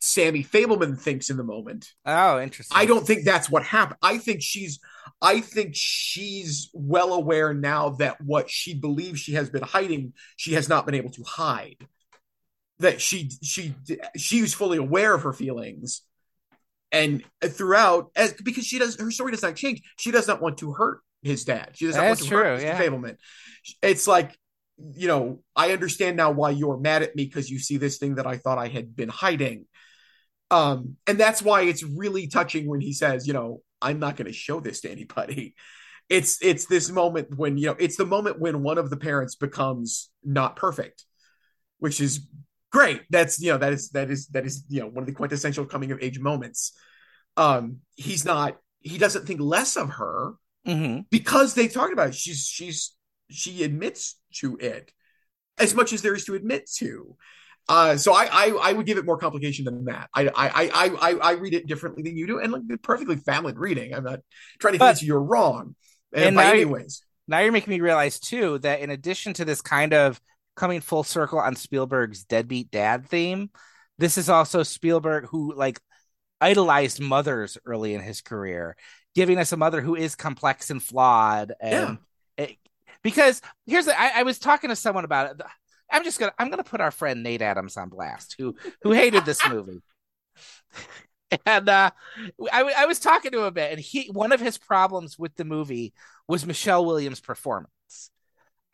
Sammy 0.00 0.42
Fabelman 0.42 0.98
thinks 0.98 1.30
in 1.30 1.36
the 1.36 1.44
moment. 1.44 1.92
Oh, 2.06 2.40
interesting. 2.40 2.76
I 2.76 2.86
don't 2.86 3.06
think 3.06 3.24
that's 3.24 3.50
what 3.50 3.62
happened. 3.62 3.98
I 4.02 4.18
think 4.18 4.42
she's 4.42 4.80
I 5.20 5.40
think 5.40 5.74
she's 5.74 6.70
well 6.72 7.12
aware 7.12 7.52
now 7.52 7.90
that 7.90 8.20
what 8.20 8.50
she 8.50 8.74
believes 8.74 9.20
she 9.20 9.34
has 9.34 9.50
been 9.50 9.62
hiding, 9.62 10.14
she 10.36 10.54
has 10.54 10.68
not 10.68 10.86
been 10.86 10.94
able 10.94 11.10
to 11.10 11.22
hide. 11.24 11.76
That 12.78 13.00
she 13.00 13.30
she 13.42 13.74
she 14.16 14.40
was 14.40 14.54
fully 14.54 14.78
aware 14.78 15.14
of 15.14 15.22
her 15.22 15.32
feelings. 15.32 16.02
And 16.90 17.22
throughout 17.44 18.10
as 18.16 18.32
because 18.32 18.64
she 18.64 18.78
does 18.78 18.98
her 18.98 19.10
story 19.10 19.32
does 19.32 19.42
not 19.42 19.56
change. 19.56 19.82
She 19.98 20.10
does 20.10 20.26
not 20.26 20.40
want 20.40 20.58
to 20.58 20.72
hurt 20.72 21.00
his 21.22 21.44
dad. 21.44 21.72
She 21.74 21.86
does 21.86 21.96
not 21.96 22.02
That's 22.02 22.20
want 22.22 22.30
to 22.30 22.34
true, 22.36 22.44
hurt 22.44 22.60
Mr. 22.60 22.62
yeah. 22.62 22.80
Fabelman. 22.80 23.16
It's 23.82 24.06
like 24.06 24.36
you 24.94 25.08
know, 25.08 25.40
I 25.56 25.72
understand 25.72 26.16
now 26.16 26.30
why 26.30 26.50
you're 26.50 26.78
mad 26.78 27.02
at 27.02 27.16
me 27.16 27.24
because 27.24 27.50
you 27.50 27.58
see 27.58 27.76
this 27.76 27.98
thing 27.98 28.16
that 28.16 28.26
I 28.26 28.36
thought 28.36 28.58
I 28.58 28.68
had 28.68 28.94
been 28.94 29.08
hiding. 29.08 29.66
Um, 30.50 30.96
and 31.06 31.18
that's 31.18 31.42
why 31.42 31.62
it's 31.62 31.82
really 31.82 32.26
touching 32.28 32.66
when 32.66 32.80
he 32.80 32.92
says, 32.92 33.26
you 33.26 33.32
know, 33.32 33.60
I'm 33.82 33.98
not 33.98 34.16
going 34.16 34.26
to 34.26 34.32
show 34.32 34.60
this 34.60 34.80
to 34.82 34.90
anybody. 34.90 35.54
It's 36.10 36.38
it's 36.40 36.64
this 36.64 36.88
moment 36.88 37.36
when 37.36 37.58
you 37.58 37.66
know 37.66 37.76
it's 37.78 37.96
the 37.98 38.06
moment 38.06 38.40
when 38.40 38.62
one 38.62 38.78
of 38.78 38.88
the 38.88 38.96
parents 38.96 39.34
becomes 39.34 40.08
not 40.24 40.56
perfect, 40.56 41.04
which 41.80 42.00
is 42.00 42.26
great. 42.72 43.02
That's 43.10 43.38
you 43.38 43.52
know 43.52 43.58
that 43.58 43.74
is 43.74 43.90
that 43.90 44.10
is 44.10 44.26
that 44.28 44.46
is 44.46 44.64
you 44.70 44.80
know 44.80 44.86
one 44.86 45.02
of 45.02 45.06
the 45.06 45.12
quintessential 45.12 45.66
coming 45.66 45.92
of 45.92 45.98
age 46.00 46.18
moments. 46.18 46.72
Um, 47.36 47.80
he's 47.94 48.24
not 48.24 48.56
he 48.80 48.96
doesn't 48.96 49.26
think 49.26 49.40
less 49.40 49.76
of 49.76 49.90
her 49.90 50.32
hmm 50.64 51.00
because 51.10 51.52
they 51.52 51.68
talked 51.68 51.92
about 51.92 52.08
it. 52.08 52.14
She's 52.14 52.46
she's 52.46 52.96
she 53.28 53.62
admits 53.64 54.16
to 54.36 54.56
it 54.56 54.92
as 55.58 55.74
much 55.74 55.92
as 55.92 56.02
there 56.02 56.14
is 56.14 56.24
to 56.26 56.34
admit 56.34 56.68
to. 56.76 57.16
Uh, 57.68 57.96
so 57.96 58.14
I, 58.14 58.28
I 58.32 58.58
I 58.62 58.72
would 58.72 58.86
give 58.86 58.96
it 58.96 59.04
more 59.04 59.18
complication 59.18 59.66
than 59.66 59.84
that. 59.86 60.08
I 60.14 60.28
I 60.28 60.30
I 60.34 60.88
I 61.10 61.14
I 61.14 61.32
read 61.32 61.52
it 61.52 61.66
differently 61.66 62.02
than 62.02 62.16
you 62.16 62.26
do, 62.26 62.38
and 62.38 62.50
like 62.50 62.62
perfectly 62.82 63.16
valid 63.16 63.58
reading. 63.58 63.94
I'm 63.94 64.04
not 64.04 64.20
trying 64.58 64.72
to 64.72 64.78
convince 64.78 65.02
you 65.02 65.08
you're 65.08 65.22
wrong. 65.22 65.74
And, 66.14 66.24
and 66.24 66.36
by 66.36 66.44
now 66.44 66.50
any 66.52 66.60
you- 66.60 66.68
ways, 66.68 67.02
Now 67.26 67.40
you're 67.40 67.52
making 67.52 67.72
me 67.72 67.80
realize 67.80 68.18
too 68.18 68.58
that 68.60 68.80
in 68.80 68.88
addition 68.90 69.34
to 69.34 69.44
this 69.44 69.60
kind 69.60 69.92
of 69.92 70.18
coming 70.56 70.80
full 70.80 71.04
circle 71.04 71.38
on 71.38 71.54
Spielberg's 71.56 72.24
deadbeat 72.24 72.70
dad 72.70 73.06
theme, 73.06 73.50
this 73.98 74.16
is 74.16 74.30
also 74.30 74.62
Spielberg 74.62 75.26
who 75.26 75.54
like 75.54 75.78
idolized 76.40 77.00
mothers 77.00 77.58
early 77.66 77.92
in 77.92 78.00
his 78.00 78.22
career, 78.22 78.76
giving 79.14 79.36
us 79.36 79.52
a 79.52 79.56
mother 79.58 79.82
who 79.82 79.94
is 79.94 80.14
complex 80.16 80.70
and 80.70 80.82
flawed. 80.82 81.52
And 81.60 81.98
it- 81.98 81.98
because 83.08 83.40
here's 83.64 83.86
the, 83.86 83.98
I, 83.98 84.20
I 84.20 84.22
was 84.22 84.38
talking 84.38 84.68
to 84.68 84.76
someone 84.76 85.06
about 85.06 85.30
it. 85.30 85.46
I'm 85.90 86.04
just 86.04 86.20
gonna 86.20 86.34
I'm 86.38 86.50
gonna 86.50 86.62
put 86.62 86.82
our 86.82 86.90
friend 86.90 87.22
Nate 87.22 87.40
Adams 87.40 87.78
on 87.78 87.88
blast, 87.88 88.34
who 88.38 88.54
who 88.82 88.92
hated 88.92 89.24
this 89.24 89.40
movie. 89.48 89.80
And 91.46 91.68
uh, 91.70 91.90
I, 92.52 92.72
I 92.76 92.84
was 92.84 93.00
talking 93.00 93.30
to 93.32 93.38
him 93.38 93.44
a 93.44 93.50
bit, 93.50 93.72
and 93.72 93.80
he 93.80 94.10
one 94.12 94.32
of 94.32 94.40
his 94.40 94.58
problems 94.58 95.18
with 95.18 95.34
the 95.36 95.46
movie 95.46 95.94
was 96.26 96.44
Michelle 96.44 96.84
Williams' 96.84 97.20
performance, 97.20 98.10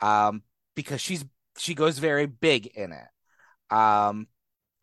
um, 0.01 0.43
because 0.74 1.01
she's 1.01 1.24
she 1.57 1.74
goes 1.74 1.99
very 1.99 2.26
big 2.26 2.66
in 2.66 2.91
it, 2.91 3.74
um, 3.76 4.26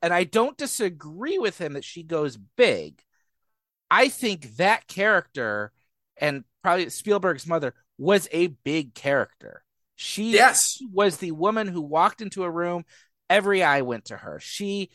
and 0.01 0.13
I 0.13 0.23
don't 0.23 0.57
disagree 0.57 1.39
with 1.39 1.59
him 1.59 1.73
that 1.73 1.83
she 1.83 2.03
goes 2.03 2.37
big. 2.37 3.01
I 3.89 4.07
think 4.07 4.55
that 4.55 4.87
character 4.87 5.73
and 6.15 6.45
probably 6.63 6.89
Spielberg's 6.89 7.45
mother 7.45 7.73
was 8.01 8.27
a 8.31 8.47
big 8.47 8.95
character. 8.95 9.63
She 9.95 10.37
yes, 10.37 10.83
was 10.91 11.17
the 11.17 11.31
woman 11.31 11.67
who 11.67 11.81
walked 11.81 12.21
into 12.21 12.43
a 12.43 12.51
room, 12.51 12.85
every 13.29 13.63
eye 13.63 13.81
went 13.83 14.05
to 14.05 14.17
her. 14.17 14.39
She 14.41 14.89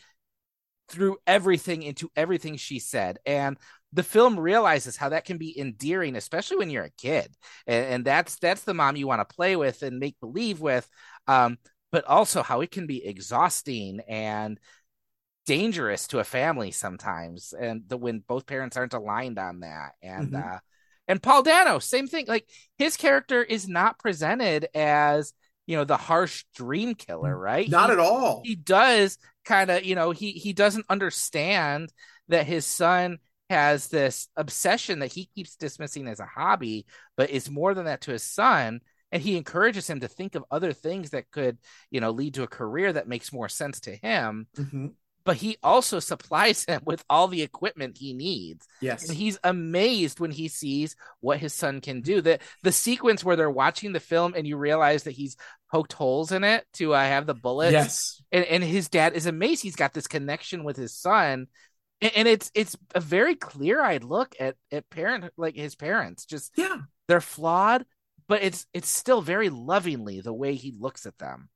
threw 0.89 1.17
everything 1.27 1.83
into 1.83 2.11
everything 2.17 2.57
she 2.57 2.79
said. 2.79 3.19
And 3.27 3.59
the 3.93 4.03
film 4.03 4.39
realizes 4.39 4.97
how 4.97 5.11
that 5.11 5.25
can 5.25 5.39
be 5.39 5.59
endearing, 5.59 6.17
especially 6.17 6.59
when 6.59 6.71
you're 6.71 6.85
a 6.85 6.91
kid. 6.91 7.35
And, 7.67 7.87
and 7.87 8.05
that's 8.05 8.37
that's 8.39 8.63
the 8.63 8.75
mom 8.75 8.97
you 8.97 9.07
want 9.07 9.27
to 9.27 9.35
play 9.35 9.57
with 9.57 9.83
and 9.83 9.99
make 9.99 10.19
believe 10.21 10.61
with. 10.61 10.89
Um, 11.27 11.59
but 11.93 12.05
also 12.05 12.43
how 12.43 12.61
it 12.61 12.71
can 12.71 12.87
be 12.87 13.05
exhausting 13.07 14.01
and 14.09 14.59
dangerous 15.47 16.09
to 16.09 16.19
a 16.19 16.25
family 16.25 16.71
sometimes. 16.73 17.53
And 17.59 17.83
the 17.89 17.97
when 17.97 18.21
both 18.27 18.47
parents 18.47 18.77
aren't 18.77 18.95
aligned 18.95 19.39
on 19.39 19.61
that. 19.61 19.93
And 20.03 20.35
Mhm. 20.35 20.35
uh 20.35 20.59
and 21.09 21.23
Paul 21.23 21.43
Dano, 21.43 21.79
same 21.79 22.07
thing. 22.09 22.27
Like 22.27 22.49
his 22.79 22.97
character 22.97 23.43
is 23.43 23.69
not 23.69 23.99
presented 23.99 24.69
as, 24.75 25.33
you 25.67 25.77
know, 25.77 25.85
the 25.85 25.97
harsh 25.97 26.45
dream 26.55 26.95
killer, 26.95 27.37
right? 27.37 27.69
not 27.69 27.91
He- 27.91 27.93
at 27.95 27.99
all. 27.99 28.43
he 28.45 28.55
does 28.57 29.19
kind 29.45 29.71
of 29.71 29.85
you 29.85 29.95
know 29.95 30.11
he 30.11 30.33
he 30.33 30.53
doesn't 30.53 30.87
understand 30.89 31.93
that 32.29 32.47
his 32.47 32.67
son 32.67 33.19
has 33.49 33.87
this 33.87 34.27
obsession 34.37 34.99
that 34.99 35.13
he 35.13 35.27
keeps 35.37 35.55
dismissing 35.55 36.09
as 36.09 36.19
a 36.19 36.27
hobby 36.27 36.85
but 37.17 37.31
is 37.31 37.49
more 37.49 37.73
than 37.73 37.85
that 37.85 38.01
to 38.01 38.11
his 38.11 38.25
son 38.25 38.81
and 39.13 39.23
he 39.23 39.37
encourages 39.37 39.89
him 39.89 40.01
to 40.01 40.09
think 40.09 40.35
of 40.35 40.45
other 40.51 40.73
things 40.73 41.11
that 41.11 41.31
could 41.31 41.59
you 41.93 42.01
know 42.01 42.11
lead 42.11 42.35
to 42.35 42.43
a 42.43 42.49
career 42.49 42.93
that 42.93 43.07
makes 43.07 43.33
more 43.33 43.49
sense 43.49 43.79
to 43.79 43.95
him 43.95 44.49
Mhm. 44.57 44.95
But 45.27 45.37
he 45.37 45.59
also 45.63 45.99
supplies 46.01 46.65
him 46.65 46.81
with 46.87 47.05
all 47.11 47.29
the 47.29 47.43
equipment 47.43 47.99
he 47.99 48.15
needs 48.15 48.67
Yes, 48.81 49.07
and 49.09 49.17
he's 49.17 49.39
amazed 49.45 50.21
when 50.21 50.31
he 50.31 50.49
sees 50.49 50.97
what 51.21 51.39
his 51.39 51.53
son 51.53 51.83
can 51.83 52.01
do. 52.01 52.23
The 52.23 52.39
the 52.63 52.73
sequence 52.73 53.23
where 53.23 53.37
they're 53.37 53.51
watching 53.51 53.93
the 53.93 54.01
film 54.01 54.33
and 54.35 54.47
you 54.47 54.57
realize 54.57 55.03
that 55.03 55.11
he's 55.11 55.37
poked 55.71 55.93
holes 55.93 56.33
in 56.33 56.45
it 56.45 56.65
to 56.75 56.95
uh, 56.95 57.01
have 57.01 57.27
the 57.27 57.35
bullets. 57.35 57.73
yes, 57.73 58.23
And 58.33 58.45
and 58.45 58.65
his 58.65 58.89
dad 58.89 59.15
is 59.15 59.27
amazed. 59.27 59.63
He's 59.63 59.77
got 59.77 59.93
this 59.93 60.07
connection 60.07 60.65
with 60.65 60.77
his 60.77 60.95
son. 60.95 61.49
And, 62.01 62.13
and 62.15 62.29
it's 62.29 62.51
it's 62.55 62.77
a 62.95 63.01
very 63.01 63.35
clear 63.35 63.83
eyed 63.83 64.05
look 64.05 64.35
at 64.39 64.57
at 64.71 64.89
parent 64.91 65.33
like 65.37 65.57
his 65.57 65.75
parents. 65.75 66.25
Just 66.25 66.53
yeah. 66.57 66.79
they're 67.09 67.21
flawed, 67.21 67.85
but 68.29 68.43
it's 68.43 68.67
it's 68.73 68.89
still 68.89 69.23
very 69.23 69.49
lovingly 69.49 70.21
the 70.21 70.35
way 70.35 70.55
he 70.55 70.75
looks 70.79 71.07
at 71.07 71.19
them. 71.19 71.49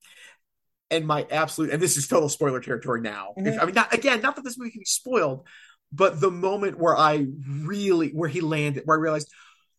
And 0.91 1.07
my 1.07 1.27
absolute 1.31 1.71
and 1.71 1.81
this 1.81 1.97
is 1.97 2.09
total 2.09 2.29
spoiler 2.29 2.61
territory 2.61 3.01
now. 3.01 3.35
If, 3.37 3.55
Mhm. 3.55 3.63
I 3.63 3.65
mean, 3.65 3.75
not 3.75 3.95
again, 3.95 4.21
not 4.21 4.37
that 4.37 4.45
this 4.45 4.59
movie 4.59 4.71
can 4.71 4.81
be 4.81 4.85
spoiled, 4.85 5.47
but 5.93 6.21
the 6.21 6.31
moment 6.31 6.79
where 6.79 6.97
I 6.97 7.27
really 7.49 8.11
where 8.11 8.29
he 8.29 8.41
landed, 8.41 8.83
where 8.85 8.99
I 8.99 9.01
realized 9.01 9.33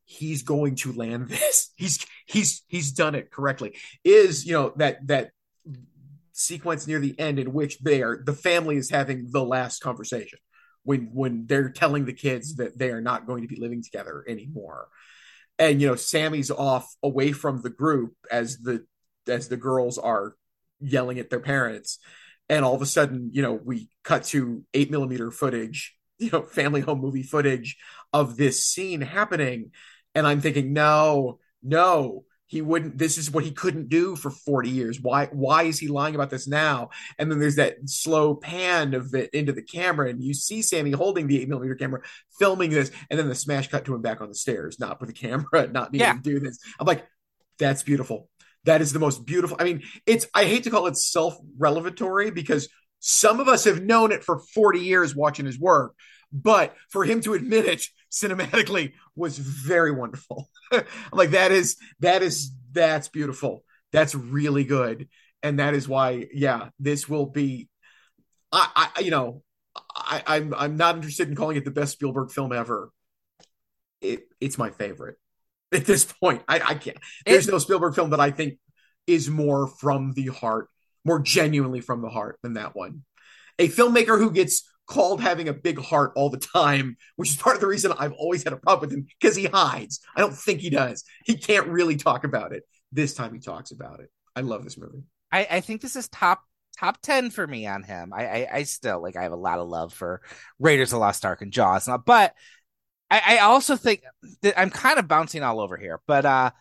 he's 0.06 0.44
going 0.44 0.76
to 0.76 0.94
land 0.94 1.30
this, 1.30 1.72
he's 1.78 2.06
he's 2.26 2.64
he's 2.68 2.92
done 2.92 3.16
it 3.16 3.32
correctly, 3.32 3.76
is 4.04 4.46
you 4.46 4.54
know 4.54 4.74
that 4.78 5.06
that 5.08 5.32
sequence 6.34 6.88
near 6.88 7.00
the 7.00 7.18
end 7.20 7.40
in 7.40 7.54
which 7.54 7.80
they 7.80 8.02
are 8.02 8.22
the 8.24 8.34
family 8.34 8.78
is 8.78 8.90
having 8.90 9.28
the 9.32 9.44
last 9.44 9.80
conversation 9.82 10.40
when 10.84 11.10
when 11.14 11.46
they're 11.46 11.70
telling 11.70 12.06
the 12.06 12.14
kids 12.14 12.56
that 12.56 12.78
they 12.80 12.90
are 12.90 13.02
not 13.02 13.28
going 13.28 13.42
to 13.42 13.48
be 13.48 13.60
living 13.60 13.84
together 13.84 14.24
anymore 14.28 14.88
and 15.60 15.82
you 15.82 15.88
know 15.88 15.96
sammy's 15.96 16.50
off 16.50 16.96
away 17.04 17.32
from 17.32 17.62
the 17.62 17.70
group 17.70 18.14
as 18.32 18.58
the 18.60 18.84
as 19.28 19.50
the 19.50 19.58
girls 19.58 19.98
are 19.98 20.36
yelling 20.82 21.20
at 21.20 21.30
their 21.30 21.40
parents. 21.40 22.00
And 22.50 22.66
all 22.66 22.76
of 22.76 22.82
a 22.82 22.86
sudden 22.86 23.30
you 23.34 23.42
know 23.42 23.54
we 23.54 23.90
cut 24.04 24.24
to 24.26 24.64
eight 24.74 24.92
millimeter 24.92 25.32
footage 25.32 25.96
you 26.20 26.30
know 26.32 26.44
family 26.44 26.82
home 26.82 27.00
movie 27.00 27.24
footage 27.24 27.78
of 28.14 28.38
this 28.38 28.66
scene 28.66 29.02
happening. 29.02 29.72
And 30.16 30.28
i'm 30.28 30.42
thinking 30.42 30.74
no 30.74 31.40
no 31.64 32.26
he 32.48 32.62
wouldn't 32.62 32.98
this 32.98 33.18
is 33.18 33.32
what 33.32 33.46
he 33.46 33.52
couldn't 33.52 33.88
do 33.88 34.18
for 34.18 34.30
40 34.30 34.70
years. 34.70 35.00
Why 35.00 35.28
why 35.28 35.64
is 35.64 35.80
he 35.80 35.88
lying 35.88 36.16
about 36.16 36.30
this 36.30 36.50
now? 36.50 36.90
And 37.18 37.32
then 37.32 37.40
there's 37.40 37.56
that 37.56 37.78
slow 37.86 38.36
pan 38.36 38.94
of 38.94 39.16
it 39.16 39.30
into 39.34 39.54
the 39.54 39.62
camera 39.62 40.10
and 40.10 40.22
you 40.22 40.34
see 40.34 40.62
sammy 40.62 40.92
holding 40.92 41.28
the 41.28 41.42
8 41.42 41.48
millimeter 41.48 41.76
camera 41.76 42.02
filming 42.38 42.72
this 42.72 42.92
and 43.10 43.18
then 43.18 43.30
the 43.30 43.36
smash 43.36 43.70
cut 43.70 43.86
to 43.86 43.96
him 43.96 44.02
back 44.02 44.20
on 44.20 44.28
the 44.28 44.36
stairs 44.36 44.82
not 44.82 45.00
with 45.00 45.08
the 45.08 45.14
camera 45.14 45.68
not 45.72 45.94
being 45.94 46.02
Yeah. 46.02 46.10
able 46.12 46.24
to 46.24 46.30
do 46.30 46.40
this. 46.42 46.60
I'm 46.78 46.86
like 46.88 47.08
that's 47.58 47.84
beautiful 47.84 48.28
that 48.66 48.82
is 48.82 48.94
the 48.94 49.00
most 49.00 49.26
beautiful 49.26 49.58
i 49.60 49.64
mean 49.64 49.82
it's 50.06 50.28
i 50.34 50.46
hate 50.46 50.64
to 50.64 50.70
call 50.70 50.88
it 50.88 50.98
self-revelatory 50.98 52.32
because 52.32 52.70
some 53.00 53.40
of 53.40 53.48
us 53.48 53.64
have 53.64 53.82
known 53.82 54.12
it 54.12 54.24
for 54.24 54.40
40 54.54 54.80
years 54.80 55.16
watching 55.16 55.46
his 55.46 55.60
work 55.60 55.96
but 56.32 56.76
for 56.90 57.04
him 57.04 57.22
to 57.22 57.34
admit 57.34 57.66
it 57.66 57.86
cinematically 58.12 58.94
was 59.16 59.38
very 59.38 59.92
wonderful. 59.92 60.50
Like 61.12 61.32
that 61.32 61.52
is 61.52 61.76
that 62.00 62.24
is 62.24 62.54
that's 62.72 63.10
beautiful. 63.10 63.66
That's 63.92 64.16
really 64.16 64.64
good. 64.64 65.10
And 65.44 65.60
that 65.60 65.74
is 65.74 65.86
why 65.86 66.28
yeah 66.34 66.70
this 66.80 67.10
will 67.10 67.26
be 67.26 67.68
I, 68.54 68.90
I 68.96 69.02
you 69.02 69.12
know, 69.12 69.44
I, 69.94 70.24
I'm 70.26 70.54
I'm 70.54 70.78
not 70.78 70.96
interested 70.96 71.28
in 71.28 71.36
calling 71.36 71.58
it 71.58 71.66
the 71.66 71.72
best 71.72 71.92
Spielberg 71.92 72.32
film 72.32 72.54
ever. 72.54 72.90
It 74.00 74.30
it's 74.40 74.58
my 74.58 74.70
favorite 74.70 75.18
at 75.74 75.86
this 75.86 76.06
point. 76.06 76.44
I, 76.48 76.60
I 76.60 76.74
can't. 76.76 76.98
There's 77.26 77.48
It- 77.48 77.52
no 77.52 77.58
Spielberg 77.60 77.96
film 77.96 78.12
that 78.12 78.20
I 78.20 78.32
think 78.32 78.60
is 79.08 79.30
more 79.30 79.68
from 79.68 80.14
the 80.14 80.28
heart, 80.28 80.68
more 81.06 81.20
genuinely 81.20 81.82
from 81.82 82.02
the 82.02 82.10
heart 82.10 82.38
than 82.44 82.54
that 82.54 82.76
one. 82.76 83.04
A 83.60 83.68
filmmaker 83.68 84.18
who 84.18 84.32
gets 84.32 84.70
called 84.88 85.22
having 85.22 85.48
a 85.48 85.54
big 85.54 85.80
heart 85.80 86.12
all 86.16 86.30
the 86.30 86.38
time, 86.38 86.98
which 87.16 87.30
is 87.30 87.38
part 87.38 87.56
of 87.56 87.62
the 87.62 87.68
reason 87.68 87.94
I've 87.98 88.14
always 88.14 88.44
had 88.44 88.54
a 88.54 88.58
problem 88.58 88.90
with 88.90 88.98
him 88.98 89.06
because 89.20 89.36
he 89.36 89.46
hides. 89.46 90.00
I 90.16 90.20
don't 90.22 90.36
think 90.36 90.60
he 90.62 90.70
does. 90.70 91.04
He 91.26 91.36
can't 91.38 91.68
really 91.68 91.96
talk 91.96 92.24
about 92.24 92.54
it. 92.54 92.64
This 92.92 93.14
time 93.14 93.34
he 93.34 93.40
talks 93.40 93.72
about 93.72 94.00
it. 94.02 94.10
I 94.36 94.42
love 94.42 94.64
this 94.64 94.78
movie. 94.78 95.04
I, 95.32 95.48
I 95.50 95.62
think 95.62 95.82
this 95.82 95.96
is 95.96 96.08
top 96.10 96.42
top 96.78 97.02
ten 97.02 97.30
for 97.30 97.46
me 97.46 97.68
on 97.68 97.84
him. 97.84 98.12
I, 98.14 98.26
I 98.26 98.48
I 98.54 98.64
still 98.64 99.02
like 99.02 99.16
I 99.16 99.24
have 99.24 99.32
a 99.32 99.38
lot 99.38 99.60
of 99.60 99.68
love 99.70 99.94
for 99.94 100.22
Raiders 100.60 100.90
of 100.90 100.98
the 100.98 101.00
Lost 101.00 101.26
Ark 101.26 101.42
and 101.42 101.52
Jaws, 101.54 101.88
but 102.06 102.34
I, 103.12 103.36
I 103.36 103.38
also 103.40 103.76
think 103.76 104.02
that 104.42 104.60
I'm 104.60 104.70
kind 104.70 104.98
of 104.98 105.08
bouncing 105.08 105.44
all 105.44 105.60
over 105.60 105.78
here. 105.78 106.00
But 106.08 106.26
uh, 106.26 106.52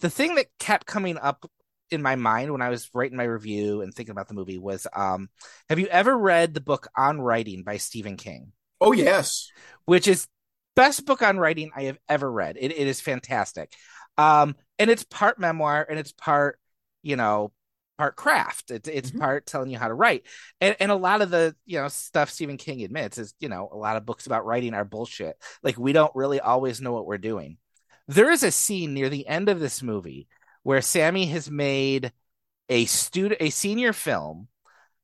the 0.00 0.10
thing 0.10 0.34
that 0.34 0.46
kept 0.58 0.86
coming 0.86 1.16
up 1.16 1.48
in 1.90 2.02
my 2.02 2.16
mind 2.16 2.52
when 2.52 2.62
I 2.62 2.68
was 2.68 2.90
writing 2.92 3.16
my 3.16 3.24
review 3.24 3.80
and 3.80 3.94
thinking 3.94 4.10
about 4.10 4.28
the 4.28 4.34
movie 4.34 4.58
was, 4.58 4.86
um, 4.94 5.28
have 5.68 5.78
you 5.78 5.86
ever 5.86 6.16
read 6.16 6.52
the 6.52 6.60
book 6.60 6.88
On 6.96 7.20
Writing 7.20 7.62
by 7.62 7.76
Stephen 7.76 8.16
King? 8.16 8.52
Oh 8.80 8.92
yes. 8.92 9.50
which 9.84 10.08
is 10.08 10.26
best 10.74 11.04
book 11.04 11.22
on 11.22 11.38
writing 11.38 11.70
I 11.76 11.84
have 11.84 11.98
ever 12.08 12.30
read. 12.30 12.56
It, 12.58 12.72
it 12.72 12.86
is 12.86 13.00
fantastic. 13.00 13.72
Um, 14.16 14.56
and 14.78 14.90
it's 14.90 15.04
part 15.04 15.38
memoir 15.38 15.86
and 15.88 15.98
it's 15.98 16.12
part, 16.12 16.58
you 17.02 17.16
know, 17.16 17.52
part 18.00 18.16
craft. 18.16 18.70
It's 18.70 18.88
it's 18.88 19.10
Mhm. 19.10 19.20
part 19.20 19.46
telling 19.46 19.70
you 19.70 19.78
how 19.78 19.88
to 19.88 19.94
write. 19.94 20.24
And 20.58 20.74
and 20.80 20.90
a 20.90 20.96
lot 20.96 21.20
of 21.20 21.28
the, 21.30 21.54
you 21.66 21.78
know, 21.78 21.88
stuff 21.88 22.30
Stephen 22.30 22.56
King 22.56 22.82
admits 22.82 23.18
is, 23.18 23.34
you 23.40 23.50
know, 23.50 23.68
a 23.70 23.76
lot 23.76 23.98
of 23.98 24.06
books 24.06 24.26
about 24.26 24.46
writing 24.46 24.72
are 24.72 24.86
bullshit. 24.86 25.36
Like 25.62 25.76
we 25.78 25.92
don't 25.92 26.14
really 26.14 26.40
always 26.40 26.80
know 26.80 26.92
what 26.92 27.06
we're 27.06 27.18
doing. 27.18 27.58
There 28.08 28.30
is 28.30 28.42
a 28.42 28.50
scene 28.50 28.94
near 28.94 29.10
the 29.10 29.26
end 29.26 29.50
of 29.50 29.60
this 29.60 29.82
movie 29.82 30.28
where 30.62 30.80
Sammy 30.80 31.26
has 31.26 31.50
made 31.50 32.12
a 32.70 32.86
student 32.86 33.42
a 33.42 33.50
senior 33.50 33.92
film 33.92 34.48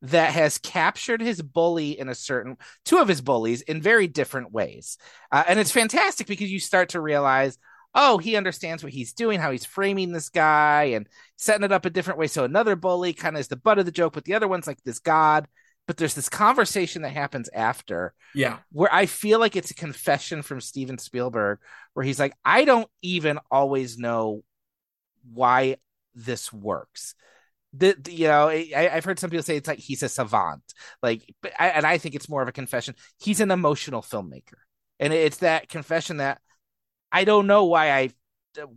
that 0.02 0.32
has 0.32 0.58
captured 0.58 1.20
his 1.20 1.42
bully 1.42 1.98
in 1.98 2.08
a 2.08 2.14
certain 2.14 2.56
two 2.86 2.98
of 2.98 3.08
his 3.08 3.20
bullies 3.20 3.62
in 3.62 3.82
very 3.82 4.06
different 4.06 4.52
ways 4.52 4.98
uh, 5.32 5.44
and 5.48 5.58
it's 5.58 5.72
fantastic 5.72 6.26
because 6.26 6.50
you 6.50 6.60
start 6.60 6.90
to 6.90 7.00
realize 7.00 7.58
oh 7.96 8.18
he 8.18 8.36
understands 8.36 8.84
what 8.84 8.92
he's 8.92 9.12
doing 9.12 9.40
how 9.40 9.50
he's 9.50 9.64
framing 9.66 10.12
this 10.12 10.28
guy 10.28 10.84
and 10.84 11.08
setting 11.36 11.64
it 11.64 11.72
up 11.72 11.84
a 11.84 11.90
different 11.90 12.18
way 12.20 12.28
so 12.28 12.44
another 12.44 12.76
bully 12.76 13.12
kind 13.12 13.34
of 13.34 13.40
is 13.40 13.48
the 13.48 13.56
butt 13.56 13.78
of 13.80 13.84
the 13.86 13.90
joke 13.90 14.12
but 14.12 14.24
the 14.24 14.34
other 14.34 14.46
one's 14.46 14.68
like 14.68 14.80
this 14.84 15.00
god 15.00 15.48
but 15.86 15.96
there's 15.96 16.14
this 16.14 16.28
conversation 16.28 17.02
that 17.02 17.10
happens 17.12 17.48
after 17.54 18.12
Yeah. 18.34 18.58
where 18.72 18.92
I 18.92 19.06
feel 19.06 19.38
like 19.38 19.54
it's 19.54 19.70
a 19.70 19.74
confession 19.74 20.42
from 20.42 20.60
Steven 20.60 20.98
Spielberg, 20.98 21.60
where 21.94 22.04
he's 22.04 22.18
like, 22.18 22.34
I 22.44 22.64
don't 22.64 22.88
even 23.02 23.38
always 23.52 23.96
know 23.96 24.42
why 25.32 25.76
this 26.14 26.52
works. 26.52 27.14
The, 27.72 27.96
the- 28.00 28.12
you 28.12 28.26
know, 28.28 28.48
I, 28.48 28.90
I've 28.92 29.04
heard 29.04 29.18
some 29.18 29.30
people 29.30 29.44
say 29.44 29.56
it's 29.56 29.68
like 29.68 29.78
he's 29.78 30.02
a 30.02 30.08
savant, 30.08 30.62
like, 31.02 31.22
but 31.42 31.52
I, 31.58 31.68
and 31.68 31.86
I 31.86 31.98
think 31.98 32.14
it's 32.16 32.28
more 32.28 32.42
of 32.42 32.48
a 32.48 32.52
confession. 32.52 32.96
He's 33.20 33.40
an 33.40 33.50
emotional 33.52 34.02
filmmaker, 34.02 34.58
and 34.98 35.12
it's 35.12 35.38
that 35.38 35.68
confession 35.68 36.16
that 36.16 36.40
I 37.16 37.24
don't 37.24 37.46
know 37.46 37.64
why 37.64 37.90
I, 37.92 38.10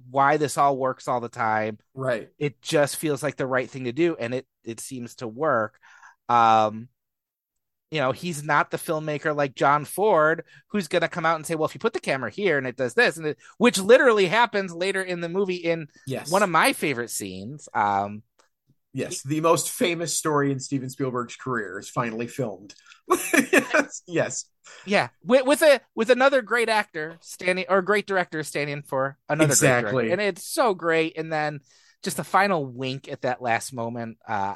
why 0.09 0.37
this 0.37 0.57
all 0.57 0.77
works 0.77 1.07
all 1.07 1.19
the 1.21 1.29
time 1.29 1.77
Right. 1.93 2.29
it 2.37 2.61
just 2.61 2.97
feels 2.97 3.23
like 3.23 3.35
the 3.37 3.47
right 3.47 3.69
thing 3.69 3.85
to 3.85 3.91
do 3.93 4.15
and 4.19 4.33
it 4.33 4.45
it 4.63 4.79
seems 4.79 5.15
to 5.15 5.27
work 5.27 5.79
um 6.27 6.89
you 7.91 7.99
know 7.99 8.11
he's 8.11 8.43
not 8.43 8.71
the 8.71 8.77
filmmaker 8.77 9.35
like 9.35 9.55
john 9.55 9.85
ford 9.85 10.43
who's 10.67 10.87
going 10.89 11.01
to 11.01 11.07
come 11.07 11.25
out 11.25 11.37
and 11.37 11.45
say 11.45 11.55
well 11.55 11.65
if 11.65 11.73
you 11.73 11.79
put 11.79 11.93
the 11.93 11.99
camera 11.99 12.29
here 12.29 12.57
and 12.57 12.67
it 12.67 12.75
does 12.75 12.93
this 12.93 13.17
and 13.17 13.25
it, 13.25 13.37
which 13.57 13.79
literally 13.79 14.27
happens 14.27 14.73
later 14.73 15.01
in 15.01 15.21
the 15.21 15.29
movie 15.29 15.55
in 15.55 15.87
Yes. 16.05 16.29
one 16.31 16.43
of 16.43 16.49
my 16.49 16.73
favorite 16.73 17.09
scenes 17.09 17.69
um 17.73 18.23
Yes, 18.91 19.21
the 19.21 19.39
most 19.39 19.69
famous 19.69 20.17
story 20.17 20.51
in 20.51 20.59
Steven 20.59 20.89
Spielberg's 20.89 21.35
career 21.35 21.77
is 21.77 21.87
finally 21.87 22.25
filmed. 22.25 22.73
yes, 23.51 24.01
yes, 24.07 24.45
yeah 24.85 25.09
with, 25.23 25.45
with 25.45 25.61
a 25.61 25.81
with 25.95 26.09
another 26.09 26.41
great 26.41 26.69
actor 26.69 27.17
standing 27.21 27.65
or 27.69 27.81
great 27.81 28.07
director 28.07 28.43
standing 28.43 28.81
for 28.81 29.17
another 29.27 29.51
Exactly. 29.51 30.11
and 30.11 30.21
it's 30.21 30.43
so 30.43 30.73
great 30.73 31.17
and 31.17 31.31
then 31.31 31.59
just 32.03 32.19
a 32.19 32.23
final 32.23 32.65
wink 32.65 33.09
at 33.09 33.21
that 33.21 33.41
last 33.41 33.73
moment 33.73 34.17
uh 34.27 34.55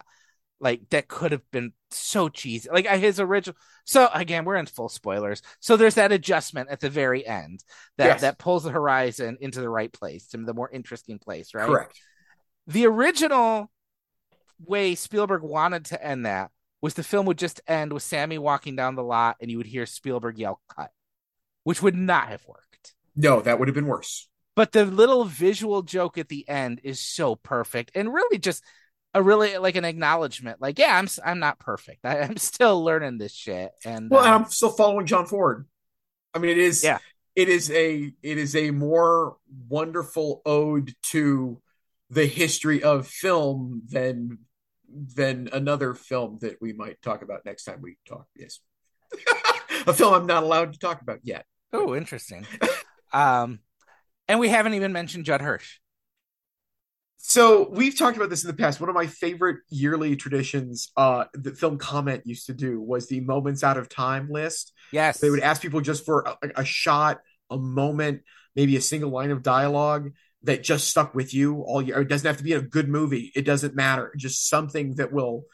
like 0.60 0.82
that 0.92 1.08
could 1.10 1.32
have 1.34 1.42
been 1.52 1.74
so 1.92 2.30
cheesy 2.30 2.70
like 2.72 2.88
his 2.88 3.20
original 3.20 3.56
so 3.86 4.08
again 4.14 4.46
we're 4.46 4.56
in 4.56 4.66
full 4.66 4.88
spoilers 4.90 5.42
so 5.60 5.76
there's 5.76 5.96
that 5.96 6.12
adjustment 6.12 6.70
at 6.70 6.80
the 6.80 6.90
very 6.90 7.26
end 7.26 7.64
that 7.98 8.06
Yes. 8.08 8.22
that 8.22 8.38
pulls 8.40 8.64
the 8.64 8.72
horizon 8.72 9.38
into 9.42 9.60
the 9.60 9.70
right 9.70 9.92
place 9.92 10.28
to 10.28 10.38
the 10.38 10.54
more 10.54 10.70
interesting 10.72 11.20
place 11.20 11.54
right 11.54 11.68
correct. 11.68 12.00
the 12.68 12.86
original 12.88 13.70
way 14.66 14.96
Spielberg 14.96 15.42
wanted 15.42 15.86
to 15.86 16.02
end 16.04 16.26
that 16.26 16.50
was 16.84 16.96
the 16.96 17.04
film 17.04 17.26
would 17.26 17.38
just 17.38 17.62
end 17.66 17.94
with 17.94 18.04
Sammy 18.04 18.38
walking 18.38 18.76
down 18.76 18.96
the 18.96 19.04
lot 19.04 19.38
and 19.40 19.50
you 19.50 19.56
would 19.56 19.66
hear 19.66 19.86
Spielberg 19.86 20.38
yell 20.38 20.60
cut, 20.68 20.92
which 21.64 21.82
would 21.82 21.96
not 21.96 22.28
have 22.28 22.46
worked. 22.46 22.94
No, 23.16 23.40
that 23.40 23.58
would 23.58 23.70
have 23.70 23.74
been 23.74 23.88
worse. 23.88 24.28
But 24.54 24.74
the 24.74 24.84
little 24.86 25.24
visual 25.24 25.82
joke 25.82 26.18
at 26.18 26.28
the 26.28 26.48
end 26.48 26.82
is 26.84 27.00
so 27.00 27.36
perfect 27.36 27.92
and 27.96 28.14
really 28.14 28.38
just 28.38 28.62
a 29.14 29.24
really 29.24 29.58
like 29.58 29.76
an 29.76 29.86
acknowledgement 29.86 30.60
like 30.60 30.78
yeah 30.78 30.98
I'm 30.98 31.08
I'm 31.24 31.40
not 31.40 31.58
perfect. 31.58 32.00
I, 32.06 32.20
I'm 32.20 32.36
still 32.36 32.84
learning 32.84 33.18
this 33.18 33.34
shit 33.34 33.72
and 33.86 34.12
Well, 34.12 34.20
uh, 34.20 34.26
and 34.26 34.34
I'm 34.34 34.52
still 34.52 34.70
following 34.70 35.06
John 35.06 35.26
Ford. 35.26 35.66
I 36.34 36.40
mean, 36.40 36.52
it 36.52 36.58
is. 36.58 36.84
Yeah. 36.84 37.00
It 37.36 37.48
is 37.48 37.72
a. 37.72 38.12
It 38.22 38.38
is 38.38 38.56
a 38.56 38.72
more 38.72 39.38
wonderful 39.70 40.42
ode 40.46 40.94
to 41.04 41.62
the 42.10 42.26
history 42.28 42.84
of 42.84 43.08
film 43.08 43.84
than 43.88 44.40
than 45.16 45.50
another 45.52 45.94
film 45.94 46.38
that 46.42 46.62
we 46.62 46.74
might 46.74 47.02
talk 47.02 47.22
about 47.22 47.46
next 47.46 47.66
time 47.66 47.82
we 47.82 47.98
talk. 48.08 48.28
Yes, 48.36 48.60
a 49.88 49.94
film 49.94 50.14
I'm 50.14 50.26
not 50.26 50.44
allowed 50.44 50.74
to 50.74 50.80
talk 50.80 51.02
about 51.02 51.20
yet. 51.24 51.46
oh 51.72 51.96
interesting. 51.96 52.46
um 53.12 53.60
and 54.28 54.40
we 54.40 54.50
haven't 54.50 54.74
even 54.74 54.94
mentioned 54.94 55.26
Judd 55.26 55.42
Hirsch. 55.42 55.80
So 57.18 57.70
we've 57.70 57.98
talked 57.98 58.18
about 58.18 58.30
this 58.30 58.44
in 58.44 58.50
the 58.50 58.56
past. 58.56 58.82
One 58.82 58.90
of 58.90 58.96
my 58.96 59.08
favorite 59.08 59.60
yearly 59.70 60.16
traditions 60.16 60.92
uh 60.98 61.26
that 61.34 61.58
film 61.58 61.78
comment 61.78 62.24
used 62.26 62.48
to 62.48 62.54
do 62.54 62.80
was 62.82 63.08
the 63.08 63.22
moments 63.22 63.64
out 63.64 63.78
of 63.78 63.90
time 63.90 64.30
list. 64.30 64.74
Yes. 64.92 65.20
They 65.20 65.30
would 65.30 65.40
ask 65.40 65.62
people 65.62 65.82
just 65.82 66.06
for 66.06 66.22
a, 66.42 66.62
a 66.62 66.66
shot, 66.66 67.22
a 67.50 67.58
moment, 67.58 68.22
maybe 68.56 68.76
a 68.76 68.82
single 68.82 69.10
line 69.10 69.32
of 69.32 69.42
dialogue 69.42 70.12
that 70.44 70.64
just 70.64 70.90
stuck 70.90 71.16
with 71.16 71.34
you 71.34 71.62
all 71.62 71.82
year. 71.82 72.02
It 72.02 72.10
doesn't 72.10 72.28
have 72.28 72.38
to 72.38 72.44
be 72.44 72.54
a 72.54 72.62
good 72.62 72.90
movie. 72.90 73.32
It 73.36 73.46
doesn't 73.46 73.76
matter. 73.76 74.14
Just 74.18 74.50
something 74.50 74.96
that 74.96 75.12
will, 75.12 75.46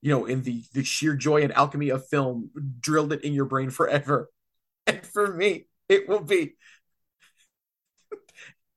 you 0.00 0.10
know, 0.10 0.26
in 0.26 0.42
the 0.42 0.62
the 0.72 0.84
sheer 0.84 1.14
joy 1.14 1.42
and 1.42 1.52
alchemy 1.52 1.90
of 1.90 2.06
film, 2.08 2.50
drilled 2.80 3.12
it 3.12 3.22
in 3.22 3.32
your 3.32 3.46
brain 3.46 3.70
forever. 3.70 4.30
And 4.88 5.04
for 5.04 5.34
me, 5.34 5.66
it 5.88 6.08
will 6.08 6.22
be 6.22 6.54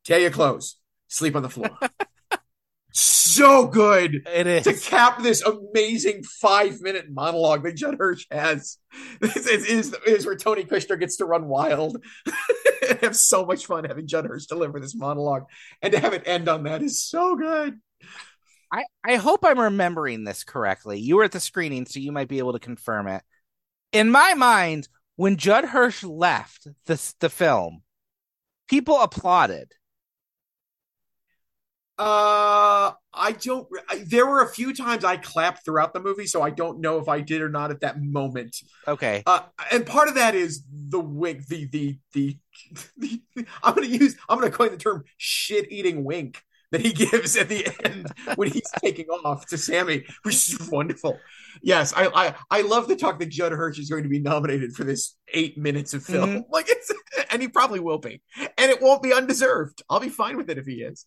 tear 0.04 0.18
your 0.18 0.32
clothes, 0.32 0.78
sleep 1.08 1.36
on 1.36 1.44
the 1.44 1.50
floor. 1.50 1.70
so 2.92 3.68
good 3.68 4.28
it 4.28 4.48
is. 4.48 4.64
to 4.64 4.74
cap 4.74 5.22
this 5.22 5.44
amazing 5.44 6.24
five 6.24 6.82
minute 6.82 7.12
monologue 7.12 7.64
that 7.64 7.76
Judd 7.76 7.98
Hirsch 8.00 8.26
has. 8.32 8.78
This 9.22 9.46
is, 9.46 9.66
is, 9.66 9.96
is 10.08 10.26
where 10.26 10.36
Tony 10.36 10.64
Kushner 10.64 11.00
gets 11.00 11.18
to 11.18 11.26
run 11.26 11.48
wild 11.48 12.04
and 12.90 13.00
have 13.02 13.16
so 13.16 13.46
much 13.46 13.66
fun 13.66 13.86
having 13.86 14.08
Judd 14.08 14.26
Hirsch 14.26 14.46
deliver 14.46 14.80
this 14.80 14.96
monologue. 14.96 15.46
And 15.82 15.94
to 15.94 16.00
have 16.00 16.14
it 16.14 16.24
end 16.26 16.50
on 16.50 16.64
that 16.64 16.82
is 16.82 17.04
so 17.04 17.36
good. 17.36 17.80
I, 18.72 18.84
I 19.04 19.16
hope 19.16 19.44
I'm 19.44 19.60
remembering 19.60 20.24
this 20.24 20.44
correctly. 20.44 21.00
You 21.00 21.18
were 21.18 21.24
at 21.24 21.32
the 21.32 21.40
screening, 21.40 21.86
so 21.86 22.00
you 22.00 22.12
might 22.12 22.28
be 22.28 22.38
able 22.38 22.54
to 22.54 22.60
confirm 22.60 23.08
it. 23.08 23.24
In 23.92 24.12
my 24.12 24.36
mind, 24.36 24.88
when 25.16 25.38
Judd 25.38 25.66
Hirsch 25.66 26.04
left 26.04 26.68
the, 26.86 27.14
the 27.20 27.30
film, 27.30 27.82
people 28.68 29.02
applauded. 29.02 29.74
Uh, 32.00 32.94
I 33.14 33.34
don't. 33.34 33.68
I, 33.90 34.04
there 34.08 34.26
were 34.26 34.42
a 34.42 34.48
few 34.48 34.74
times 34.74 35.04
I 35.04 35.18
clapped 35.18 35.66
throughout 35.66 35.94
the 35.94 36.00
movie, 36.00 36.28
so 36.28 36.42
I 36.42 36.50
don't 36.50 36.80
know 36.80 36.98
if 37.00 37.10
I 37.10 37.20
did 37.20 37.42
or 37.42 37.50
not 37.50 37.72
at 37.72 37.82
that 37.82 38.02
moment. 38.02 38.56
Okay. 38.88 39.22
Uh, 39.26 39.42
and 39.70 39.86
part 39.86 40.08
of 40.08 40.16
that 40.16 40.34
is 40.34 40.64
the 40.72 41.02
wink, 41.02 41.48
the 41.48 41.66
the 41.66 41.98
the. 42.14 42.38
the 42.98 43.22
I'm 43.62 43.76
going 43.76 43.90
to 43.90 43.98
use. 43.98 44.16
I'm 44.30 44.40
going 44.40 44.50
to 44.50 44.58
coin 44.58 44.72
the 44.72 44.78
term 44.78 45.04
"shit 45.18 45.70
eating 45.70 46.06
wink" 46.06 46.42
that 46.72 46.80
he 46.80 46.94
gives 46.94 47.36
at 47.36 47.50
the 47.50 47.68
end 47.84 48.08
when 48.36 48.50
he's 48.50 48.72
taking 48.82 49.08
off 49.08 49.46
to 49.48 49.58
Sammy, 49.58 50.06
which 50.24 50.36
is 50.36 50.70
wonderful. 50.72 51.20
Yes, 51.62 51.94
I 51.94 52.08
I, 52.16 52.36
I 52.50 52.62
love 52.62 52.88
the 52.88 52.96
talk 52.96 53.20
that 53.20 53.30
Judd 53.30 53.52
Hirsch 53.52 53.78
is 53.78 53.90
going 53.90 54.04
to 54.04 54.10
be 54.10 54.20
nominated 54.20 54.74
for 54.74 54.86
this 54.86 55.18
eight 55.34 55.58
minutes 55.58 55.94
of 55.94 56.04
film. 56.04 56.46
Like 56.50 56.68
it's, 56.70 56.92
and 57.30 57.42
he 57.42 57.50
probably 57.50 57.82
will 57.82 57.98
be, 57.98 58.22
and 58.58 58.72
it 58.72 58.82
won't 58.82 59.04
be 59.04 59.14
undeserved. 59.14 59.82
I'll 59.90 60.00
be 60.00 60.10
fine 60.10 60.38
with 60.38 60.50
it 60.50 60.58
if 60.58 60.66
he 60.66 60.76
is. 60.76 61.06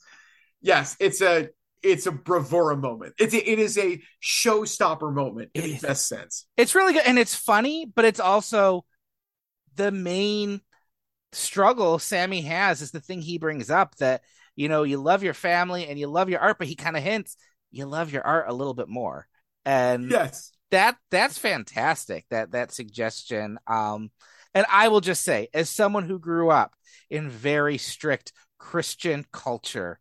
Yes, 0.62 0.96
it's 1.00 1.20
a 1.20 1.48
it's 1.82 2.06
a 2.06 2.12
bravura 2.12 2.76
moment. 2.76 3.14
It's 3.18 3.34
a, 3.34 3.50
it 3.50 3.58
is 3.58 3.76
a 3.76 4.00
showstopper 4.22 5.12
moment 5.12 5.50
in 5.54 5.64
It 5.64 5.80
the 5.80 5.88
best 5.88 6.06
sense. 6.08 6.46
It's 6.56 6.74
really 6.74 6.92
good 6.92 7.02
and 7.04 7.18
it's 7.18 7.34
funny, 7.34 7.90
but 7.92 8.04
it's 8.04 8.20
also 8.20 8.84
the 9.74 9.90
main 9.90 10.60
struggle 11.32 11.98
Sammy 11.98 12.42
has 12.42 12.82
is 12.82 12.90
the 12.90 13.00
thing 13.00 13.22
he 13.22 13.38
brings 13.38 13.70
up 13.70 13.96
that 13.96 14.22
you 14.54 14.68
know 14.68 14.82
you 14.82 14.98
love 14.98 15.22
your 15.22 15.34
family 15.34 15.86
and 15.86 15.98
you 15.98 16.06
love 16.06 16.28
your 16.28 16.40
art, 16.40 16.58
but 16.58 16.66
he 16.68 16.76
kind 16.76 16.96
of 16.96 17.02
hints 17.02 17.36
you 17.70 17.86
love 17.86 18.12
your 18.12 18.24
art 18.24 18.48
a 18.48 18.52
little 18.52 18.74
bit 18.74 18.88
more, 18.88 19.26
and 19.64 20.10
Yes. 20.10 20.52
that 20.70 20.96
that's 21.10 21.38
fantastic. 21.38 22.26
That 22.30 22.52
that 22.52 22.70
suggestion. 22.72 23.58
Um, 23.66 24.10
and 24.54 24.66
I 24.70 24.88
will 24.88 25.00
just 25.00 25.24
say, 25.24 25.48
as 25.54 25.70
someone 25.70 26.04
who 26.04 26.18
grew 26.18 26.50
up 26.50 26.74
in 27.08 27.30
very 27.30 27.78
strict 27.78 28.32
Christian 28.58 29.24
culture, 29.32 29.98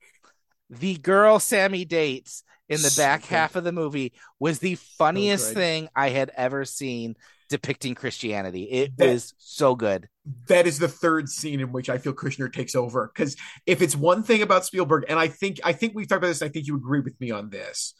the 0.71 0.95
girl 0.97 1.39
Sammy 1.39 1.85
dates 1.85 2.43
in 2.69 2.81
the 2.81 2.93
back 2.97 3.25
half 3.25 3.55
of 3.55 3.63
the 3.63 3.71
movie 3.73 4.13
was 4.39 4.59
the 4.59 4.75
funniest 4.75 5.53
thing 5.53 5.89
I 5.95 6.09
had 6.09 6.31
ever 6.35 6.63
seen 6.65 7.15
depicting 7.49 7.95
Christianity. 7.95 8.63
It 8.63 8.95
That- 8.97 9.09
was 9.11 9.33
so 9.37 9.75
good. 9.75 10.07
that 10.47 10.65
is 10.65 10.79
the 10.79 10.87
third 10.87 11.27
scene 11.27 11.59
in 11.59 11.73
which 11.73 11.89
I 11.89 11.97
feel 11.97 12.13
Kushner 12.13 12.51
takes 12.51 12.73
over. 12.75 13.11
Because 13.13 13.35
if 13.65 13.81
it's 13.81 13.95
one 13.95 14.23
thing 14.23 14.41
about 14.41 14.65
Spielberg, 14.65 15.03
and 15.09 15.19
I 15.19 15.27
think 15.27 15.59
I 15.63 15.73
think 15.73 15.93
we've 15.93 16.07
talked 16.07 16.19
about 16.19 16.27
this, 16.29 16.41
I 16.41 16.47
think 16.47 16.65
you 16.67 16.77
agree 16.77 17.01
with 17.01 17.19
me 17.19 17.29
on 17.31 17.49
this. 17.49 17.93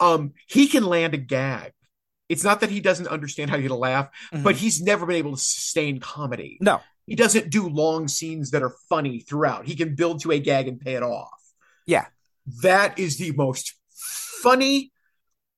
Um, 0.00 0.32
he 0.48 0.66
can 0.68 0.84
land 0.86 1.12
a 1.14 1.18
gag. 1.18 1.72
It's 2.30 2.44
not 2.44 2.60
that 2.60 2.70
he 2.70 2.80
doesn't 2.80 3.08
understand 3.08 3.50
how 3.50 3.56
to 3.56 3.62
get 3.62 3.70
a 3.70 3.76
laugh, 3.76 4.08
but 4.42 4.56
he's 4.56 4.80
never 4.80 5.04
been 5.04 5.16
able 5.16 5.32
to 5.32 5.36
sustain 5.42 6.00
comedy. 6.00 6.56
no, 6.62 6.80
He 7.06 7.14
doesn't 7.14 7.50
do 7.50 7.68
long 7.68 8.08
scenes 8.08 8.52
that 8.52 8.62
are 8.62 8.74
funny 8.88 9.20
throughout. 9.20 9.66
He 9.66 9.76
can 9.76 9.94
build 9.94 10.22
to 10.22 10.30
a 10.32 10.38
gag 10.38 10.66
and 10.66 10.80
pay 10.80 10.94
it 10.94 11.02
off. 11.02 11.28
Yeah. 11.86 12.06
That 12.62 12.98
is 12.98 13.18
the 13.18 13.32
most 13.32 13.74
funny 14.42 14.92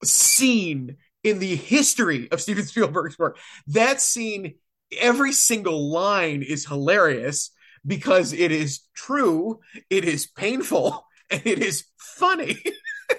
scene 0.03 0.97
in 1.23 1.39
the 1.39 1.57
history 1.57 2.31
of 2.31 2.41
Steven 2.41 2.65
Spielberg's 2.65 3.19
work. 3.19 3.39
That 3.69 4.01
scene, 4.01 4.57
every 4.99 5.33
single 5.33 5.91
line 5.91 6.43
is 6.43 6.67
hilarious 6.67 7.51
because 7.87 8.33
it 8.33 8.53
is 8.53 8.81
true, 8.95 9.61
it 9.91 10.05
is 10.05 10.27
painful, 10.27 11.07
and 11.31 11.43
it 11.45 11.59
is 11.59 11.85
funny. 11.97 12.63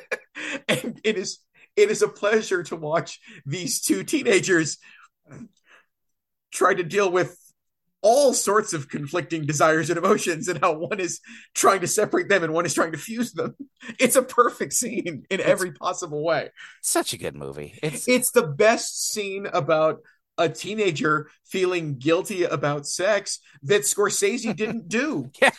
and 0.68 0.99
it 1.03 1.18
is 1.18 1.39
it 1.76 1.91
is 1.91 2.01
a 2.01 2.08
pleasure 2.08 2.64
to 2.64 2.76
watch 2.76 3.20
these 3.45 3.82
two 3.82 4.03
teenagers 4.03 4.78
try 6.51 6.74
to 6.74 6.84
deal 6.84 7.12
with 7.12 7.38
all 8.08 8.34
sorts 8.34 8.72
of 8.74 8.88
conflicting 8.88 9.47
desires 9.47 9.89
and 9.89 9.97
emotions 9.97 10.47
and 10.47 10.60
how 10.62 10.74
one 10.78 10.99
is 10.99 11.20
trying 11.56 11.82
to 11.82 11.88
separate 11.88 12.30
them 12.30 12.43
and 12.43 12.53
one 12.53 12.64
is 12.66 12.74
trying 12.76 12.91
to 12.91 12.99
fuse 12.99 13.32
them. 13.34 13.56
It's 13.99 14.16
a 14.16 14.22
perfect 14.24 14.74
scene 14.74 15.26
in 15.30 15.41
every 15.41 15.72
possible 15.72 16.24
way. 16.24 16.49
such 16.82 17.14
a 17.14 17.18
good 17.18 17.36
movie. 17.36 17.80
It's 17.82 18.08
It's 18.08 18.30
the 18.32 18.45
best 18.66 19.12
scene 19.12 19.47
about 19.51 19.99
a 20.38 20.49
teenager 20.49 21.30
feeling 21.45 21.97
guilty 21.97 22.43
about 22.43 22.86
sex 22.86 23.39
that 23.64 23.82
Scorsese 23.82 24.56
didn't 24.56 24.88
do. 24.99 25.32
yeah. 25.41 25.51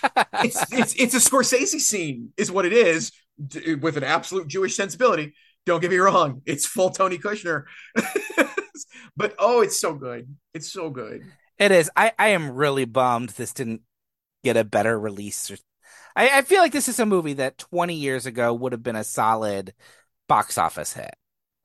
It's 0.45 0.61
it's 0.73 0.95
it's 1.03 1.15
a 1.15 1.31
Scorsese 1.31 1.81
scene 1.81 2.33
is 2.37 2.51
what 2.53 2.65
it 2.67 2.73
is 2.73 3.11
d- 3.53 3.75
with 3.75 3.97
an 3.97 4.05
absolute 4.05 4.47
Jewish 4.49 4.77
sensibility. 4.77 5.35
Don't 5.67 5.81
get 5.81 5.91
me 5.91 5.97
wrong, 5.99 6.43
it's 6.47 6.65
full 6.67 6.91
Tony 6.91 7.19
Kushner. 7.19 7.65
but 9.17 9.35
oh, 9.39 9.63
it's 9.63 9.81
so 9.81 9.95
good. 9.95 10.29
It's 10.55 10.71
so 10.73 10.91
good. 10.91 11.23
It 11.59 11.73
is. 11.73 11.91
I, 11.97 12.13
I 12.19 12.29
am 12.29 12.53
really 12.53 12.85
bummed 12.85 13.31
this 13.31 13.53
didn't 13.53 13.83
get 14.45 14.57
a 14.57 14.65
better 14.65 14.99
release. 14.99 15.51
I, 16.15 16.39
I 16.39 16.43
feel 16.43 16.61
like 16.61 16.73
this 16.73 16.89
is 16.89 16.99
a 16.99 17.07
movie 17.07 17.35
that 17.35 17.59
20 17.59 17.95
years 17.95 18.27
ago 18.27 18.53
would 18.55 18.73
have 18.73 18.83
been 18.83 18.97
a 18.97 19.05
solid 19.05 19.75
box 20.29 20.59
office 20.59 20.93
hit. 20.93 21.15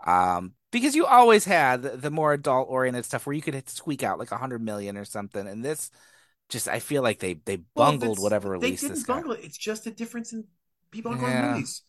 Um, 0.05 0.53
because 0.71 0.95
you 0.95 1.05
always 1.05 1.45
had 1.45 1.81
the, 1.83 1.89
the 1.97 2.11
more 2.11 2.33
adult 2.33 2.69
oriented 2.69 3.05
stuff 3.05 3.25
where 3.25 3.35
you 3.35 3.41
could 3.41 3.69
squeak 3.69 4.03
out 4.03 4.17
like 4.19 4.31
a 4.31 4.37
hundred 4.37 4.61
million 4.61 4.97
or 4.97 5.05
something. 5.05 5.45
And 5.47 5.63
this 5.63 5.91
just, 6.49 6.67
I 6.67 6.79
feel 6.79 7.01
like 7.03 7.19
they, 7.19 7.35
they 7.45 7.57
bungled 7.75 8.01
that's- 8.17 8.19
whatever 8.19 8.49
they 8.57 8.67
release 8.67 8.81
didn't 8.81 8.95
this 8.95 9.03
bungle 9.03 9.33
it. 9.33 9.41
It's 9.43 9.57
just 9.57 9.85
a 9.87 9.91
difference 9.91 10.33
in 10.33 10.45
people 10.89 11.13
going 11.15 11.31
Yeah. 11.31 11.41
to 11.41 11.51
movies. 11.53 11.81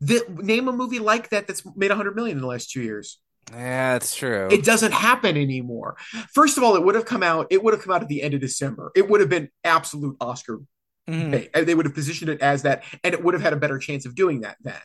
The, 0.00 0.22
name 0.42 0.68
a 0.68 0.72
movie 0.72 0.98
like 0.98 1.30
that 1.30 1.46
that's 1.46 1.62
made 1.76 1.90
a 1.90 1.94
100 1.94 2.14
million 2.14 2.36
in 2.36 2.42
the 2.42 2.48
last 2.48 2.70
two 2.70 2.82
years. 2.82 3.18
Yeah, 3.52 3.92
that's 3.92 4.14
true. 4.14 4.48
It 4.50 4.64
doesn't 4.64 4.92
happen 4.92 5.36
anymore. 5.36 5.96
First 6.34 6.58
of 6.58 6.64
all, 6.64 6.74
it 6.76 6.82
would 6.84 6.94
have 6.96 7.04
come 7.04 7.22
out. 7.22 7.46
It 7.50 7.62
would 7.62 7.74
have 7.74 7.82
come 7.82 7.94
out 7.94 8.02
at 8.02 8.08
the 8.08 8.22
end 8.22 8.34
of 8.34 8.40
December. 8.40 8.90
It 8.96 9.08
would 9.08 9.20
have 9.20 9.30
been 9.30 9.50
absolute 9.62 10.16
Oscar 10.20 10.60
Mhm. 11.08 11.30
bait. 11.30 11.52
They 11.52 11.74
would 11.74 11.86
have 11.86 11.94
positioned 11.94 12.28
it 12.30 12.40
as 12.40 12.62
that, 12.62 12.82
and 13.04 13.14
it 13.14 13.22
would 13.22 13.34
have 13.34 13.42
had 13.42 13.52
a 13.52 13.56
better 13.56 13.78
chance 13.78 14.04
of 14.06 14.14
doing 14.16 14.40
that 14.40 14.56
then. 14.60 14.80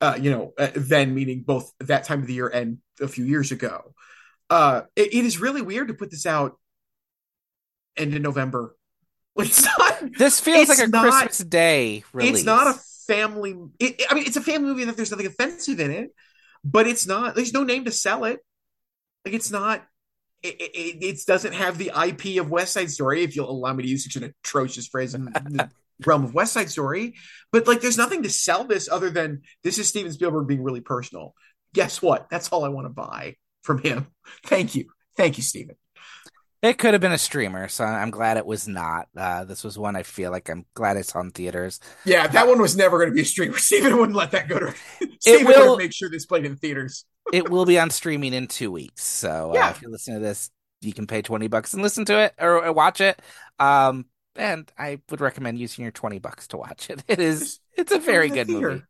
Uh, 0.00 0.18
you 0.20 0.30
know, 0.30 0.52
uh, 0.58 0.68
then 0.74 1.14
meaning 1.14 1.42
both 1.46 1.70
that 1.78 2.02
time 2.04 2.20
of 2.20 2.26
the 2.26 2.34
year 2.34 2.48
and 2.48 2.78
a 3.00 3.06
few 3.06 3.24
years 3.24 3.52
ago. 3.52 3.94
Uh, 4.50 4.82
it, 4.96 5.14
it 5.14 5.24
is 5.24 5.38
really 5.40 5.62
weird 5.62 5.88
to 5.88 5.94
put 5.94 6.10
this 6.10 6.26
out 6.26 6.58
end 7.96 8.14
of 8.14 8.22
November. 8.22 8.74
It's 9.36 9.64
not. 9.64 10.00
This 10.18 10.38
feels 10.40 10.68
like 10.68 10.78
a 10.78 10.86
not- 10.86 11.02
Christmas 11.10 11.38
Day 11.38 12.04
release. 12.12 12.36
It's 12.38 12.44
not 12.44 12.68
a 12.68 12.78
family. 13.08 13.56
It, 13.80 14.02
I 14.08 14.14
mean, 14.14 14.24
it's 14.26 14.36
a 14.36 14.40
family 14.40 14.68
movie 14.68 14.84
that 14.84 14.96
there's 14.96 15.10
nothing 15.10 15.26
offensive 15.26 15.80
in 15.80 15.90
it, 15.90 16.14
but 16.64 16.86
it's 16.86 17.06
not. 17.06 17.34
There's 17.34 17.52
no 17.52 17.64
name 17.64 17.84
to 17.84 17.90
sell 17.90 18.24
it. 18.24 18.40
Like 19.24 19.34
it's 19.34 19.50
not. 19.50 19.84
It, 20.42 20.60
it, 20.60 21.04
it 21.04 21.18
doesn't 21.26 21.54
have 21.54 21.78
the 21.78 21.90
IP 22.06 22.40
of 22.40 22.50
West 22.50 22.74
Side 22.74 22.90
Story. 22.90 23.22
If 23.22 23.34
you'll 23.34 23.50
allow 23.50 23.72
me 23.72 23.82
to 23.82 23.88
use 23.88 24.04
such 24.04 24.16
an 24.16 24.24
atrocious 24.24 24.86
phrase 24.86 25.14
in 25.14 25.24
the 25.24 25.70
realm 26.06 26.24
of 26.24 26.34
West 26.34 26.52
Side 26.52 26.70
Story, 26.70 27.14
but 27.50 27.66
like, 27.66 27.80
there's 27.80 27.96
nothing 27.96 28.22
to 28.24 28.30
sell 28.30 28.64
this 28.64 28.88
other 28.90 29.10
than 29.10 29.42
this 29.62 29.78
is 29.78 29.88
Steven 29.88 30.12
Spielberg 30.12 30.46
being 30.46 30.62
really 30.62 30.82
personal. 30.82 31.34
Guess 31.72 32.02
what? 32.02 32.28
That's 32.30 32.50
all 32.50 32.64
I 32.64 32.68
want 32.68 32.86
to 32.86 32.90
buy 32.90 33.36
from 33.62 33.78
him. 33.78 34.08
Thank 34.44 34.74
you, 34.74 34.86
thank 35.16 35.38
you, 35.38 35.42
Steven. 35.42 35.76
It 36.64 36.78
could 36.78 36.94
have 36.94 37.02
been 37.02 37.12
a 37.12 37.18
streamer, 37.18 37.68
so 37.68 37.84
I'm 37.84 38.10
glad 38.10 38.38
it 38.38 38.46
was 38.46 38.66
not. 38.66 39.08
Uh, 39.14 39.44
this 39.44 39.62
was 39.62 39.76
one 39.78 39.96
I 39.96 40.02
feel 40.02 40.30
like 40.30 40.48
I'm 40.48 40.64
glad 40.72 40.96
it's 40.96 41.14
on 41.14 41.30
theaters. 41.30 41.78
Yeah, 42.06 42.26
that 42.26 42.48
one 42.48 42.58
was 42.58 42.74
never 42.74 42.96
going 42.96 43.10
to 43.10 43.14
be 43.14 43.20
a 43.20 43.24
streamer. 43.26 43.58
Steven 43.58 43.98
wouldn't 43.98 44.16
let 44.16 44.30
that 44.30 44.48
go 44.48 44.58
to. 44.58 44.74
Steven 45.20 45.46
will- 45.46 45.72
would 45.72 45.78
made 45.80 45.92
sure 45.92 46.08
this 46.08 46.24
played 46.24 46.46
in 46.46 46.56
theaters. 46.56 47.04
it 47.34 47.50
will 47.50 47.66
be 47.66 47.78
on 47.78 47.90
streaming 47.90 48.32
in 48.32 48.46
two 48.46 48.72
weeks. 48.72 49.04
So 49.04 49.52
uh, 49.54 49.68
if 49.68 49.82
you're 49.82 49.90
listening 49.90 50.20
to 50.20 50.24
this, 50.24 50.50
you 50.80 50.94
can 50.94 51.06
pay 51.06 51.20
20 51.20 51.48
bucks 51.48 51.74
and 51.74 51.82
listen 51.82 52.06
to 52.06 52.18
it 52.18 52.34
or, 52.40 52.64
or 52.64 52.72
watch 52.72 53.02
it. 53.02 53.20
Um, 53.58 54.06
and 54.34 54.72
I 54.78 55.00
would 55.10 55.20
recommend 55.20 55.58
using 55.58 55.82
your 55.82 55.92
20 55.92 56.18
bucks 56.18 56.48
to 56.48 56.56
watch 56.56 56.88
it. 56.88 57.04
It 57.08 57.20
is, 57.20 57.60
it's 57.76 57.92
a 57.92 57.98
very 57.98 58.30
good 58.30 58.46
theater. 58.46 58.70
movie. 58.70 58.82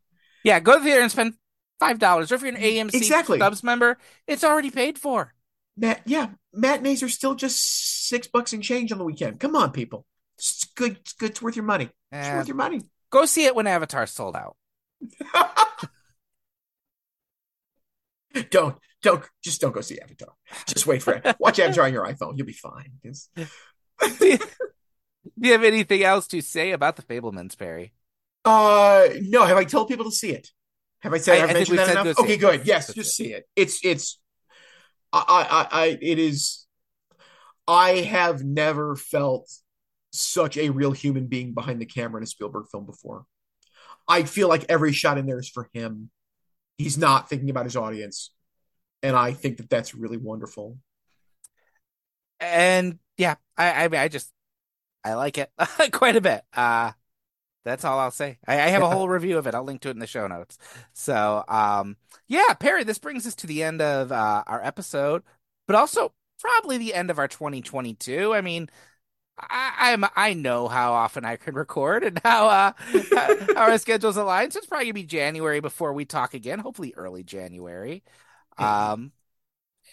Yeah, 0.45 0.61
go 0.61 0.75
to 0.75 0.79
the 0.79 0.85
theater 0.85 1.03
and 1.03 1.11
spend 1.11 1.35
$5. 1.83 2.31
Or 2.31 2.35
if 2.37 2.41
you're 2.41 2.51
an 2.51 2.57
AMC 2.57 2.95
Exactly. 2.95 3.39
Stubs 3.39 3.65
member, 3.65 3.99
it's 4.29 4.45
already 4.45 4.71
paid 4.71 4.97
for. 4.97 5.34
Matt, 5.77 6.03
yeah, 6.07 6.29
matinees 6.53 7.03
are 7.03 7.09
still 7.09 7.35
just 7.35 8.09
six 8.09 8.29
bucks 8.29 8.53
and 8.53 8.63
change 8.63 8.93
on 8.93 8.99
the 8.99 9.05
weekend. 9.05 9.41
Come 9.41 9.57
on, 9.57 9.73
people. 9.73 10.07
It's 10.39 10.65
good. 10.75 10.99
It's 10.99 11.13
good. 11.15 11.31
It's 11.31 11.43
worth 11.43 11.57
your 11.57 11.65
money. 11.65 11.91
It's 12.13 12.29
worth 12.29 12.49
your 12.49 12.57
money. 12.57 12.83
go 13.11 13.25
see 13.27 13.45
it 13.45 13.55
when 13.57 13.67
Avatar's 13.67 14.11
sold 14.11 14.37
out. 14.37 14.57
don't, 18.51 18.77
don't, 19.03 19.25
just 19.43 19.61
don't 19.61 19.75
go 19.75 19.81
see 19.81 19.99
Avatar. 20.01 20.29
Just 20.67 20.87
wait 20.87 21.03
for 21.03 21.15
it. 21.15 21.37
Watch 21.39 21.59
Avatar 21.59 21.85
on 21.87 21.93
your 21.93 22.07
iPhone. 22.07 22.37
You'll 22.37 22.47
be 22.47 22.53
fine. 22.53 22.93
Do 24.19 24.39
you, 25.49 25.53
have 25.53 25.65
anything 25.65 26.03
else 26.03 26.27
to 26.29 26.41
say 26.41 26.73
about 26.73 26.97
the 26.97 27.03
Fabelmans, 27.03 27.57
Perry? 27.57 27.93
Uh, 28.45 29.09
no. 29.23 29.45
Have 29.45 29.57
I 29.57 29.65
told 29.65 29.89
people 29.89 30.05
to 30.05 30.11
see 30.11 30.31
it? 30.31 30.49
Have 31.01 31.15
I 31.15 31.19
said? 31.19 31.41
I- 31.41 31.45
I've 31.45 31.51
I 31.51 31.53
mentioned 31.55 31.79
that 31.79 31.91
enough. 31.91 32.19
Okay, 32.19 32.37
good. 32.37 32.67
Yes, 32.67 32.93
just 32.93 33.17
see 33.17 33.33
it. 33.33 33.49
It's, 33.57 33.85
it's. 33.85 34.21
I, 35.15 35.69
I, 35.71 35.83
I, 35.85 35.99
it 36.03 36.19
is. 36.19 36.67
I 37.67 37.91
have 37.99 38.45
never 38.45 38.97
felt 38.97 39.51
such 40.13 40.57
a 40.57 40.71
real 40.71 40.93
human 40.93 41.27
being 41.27 41.55
behind 41.55 41.81
the 41.81 41.87
camera 41.87 42.19
in 42.19 42.25
a 42.25 42.27
Spielberg 42.27 42.67
film 42.71 42.87
before. 42.87 43.25
I 44.09 44.25
feel 44.25 44.49
like 44.49 44.67
every 44.69 44.93
shot 44.93 45.19
in 45.19 45.27
there 45.27 45.39
is 45.39 45.49
for 45.49 45.71
him. 45.75 46.11
He's 46.79 46.99
not 46.99 47.29
thinking 47.29 47.51
about 47.51 47.67
his 47.67 47.77
audience, 47.77 48.33
and 49.03 49.17
I 49.17 49.33
think 49.33 49.59
that 49.59 49.71
that's 49.71 49.95
really 49.95 50.19
wonderful. 50.19 50.79
And 52.41 52.99
yeah, 53.17 53.37
I 53.57 53.85
I 53.85 53.89
mean 53.89 54.01
I 54.01 54.09
just 54.09 54.33
I 55.05 55.15
like 55.15 55.39
it 55.39 55.51
quite 55.93 56.17
a 56.17 56.21
bit. 56.21 56.45
Uh 56.55 56.93
that's 57.65 57.85
all 57.85 57.99
I'll 57.99 58.11
say. 58.11 58.39
I, 58.47 58.55
I 58.55 58.69
have 58.69 58.83
a 58.83 58.91
whole 58.91 59.09
review 59.09 59.39
of 59.39 59.47
it. 59.47 59.55
I'll 59.55 59.65
link 59.65 59.81
to 59.83 59.89
it 59.89 59.93
in 59.93 59.99
the 59.99 60.07
show 60.07 60.27
notes. 60.27 60.59
So 60.93 61.45
um 61.49 61.97
yeah, 62.27 62.55
Perry, 62.55 62.85
this 62.85 62.99
brings 62.99 63.27
us 63.27 63.35
to 63.37 63.47
the 63.47 63.63
end 63.63 63.83
of 63.83 64.11
uh, 64.11 64.45
our 64.47 64.65
episode, 64.65 65.23
but 65.67 65.77
also 65.77 66.13
probably 66.41 66.79
the 66.79 66.95
end 66.95 67.11
of 67.11 67.19
our 67.19 67.29
2022. 67.29 68.35
I 68.35 68.41
mean, 68.41 68.71
I, 69.39 69.93
I'm 69.93 70.05
I 70.17 70.35
know 70.35 70.69
how 70.69 70.93
often 70.93 71.25
I 71.25 71.37
can 71.37 71.55
record 71.55 72.05
and 72.05 72.21
how 72.25 72.49
uh 72.49 72.73
our 73.57 73.79
schedules 73.79 74.17
align. 74.17 74.51
So 74.51 74.59
it's 74.59 74.67
probably 74.67 74.87
gonna 74.87 74.95
be 74.95 75.05
January 75.05 75.61
before 75.61 75.93
we 75.93 76.05
talk 76.05 76.35
again. 76.35 76.59
Hopefully 76.61 76.95
early 76.97 77.25
January. 77.25 78.05
Um, 78.59 79.13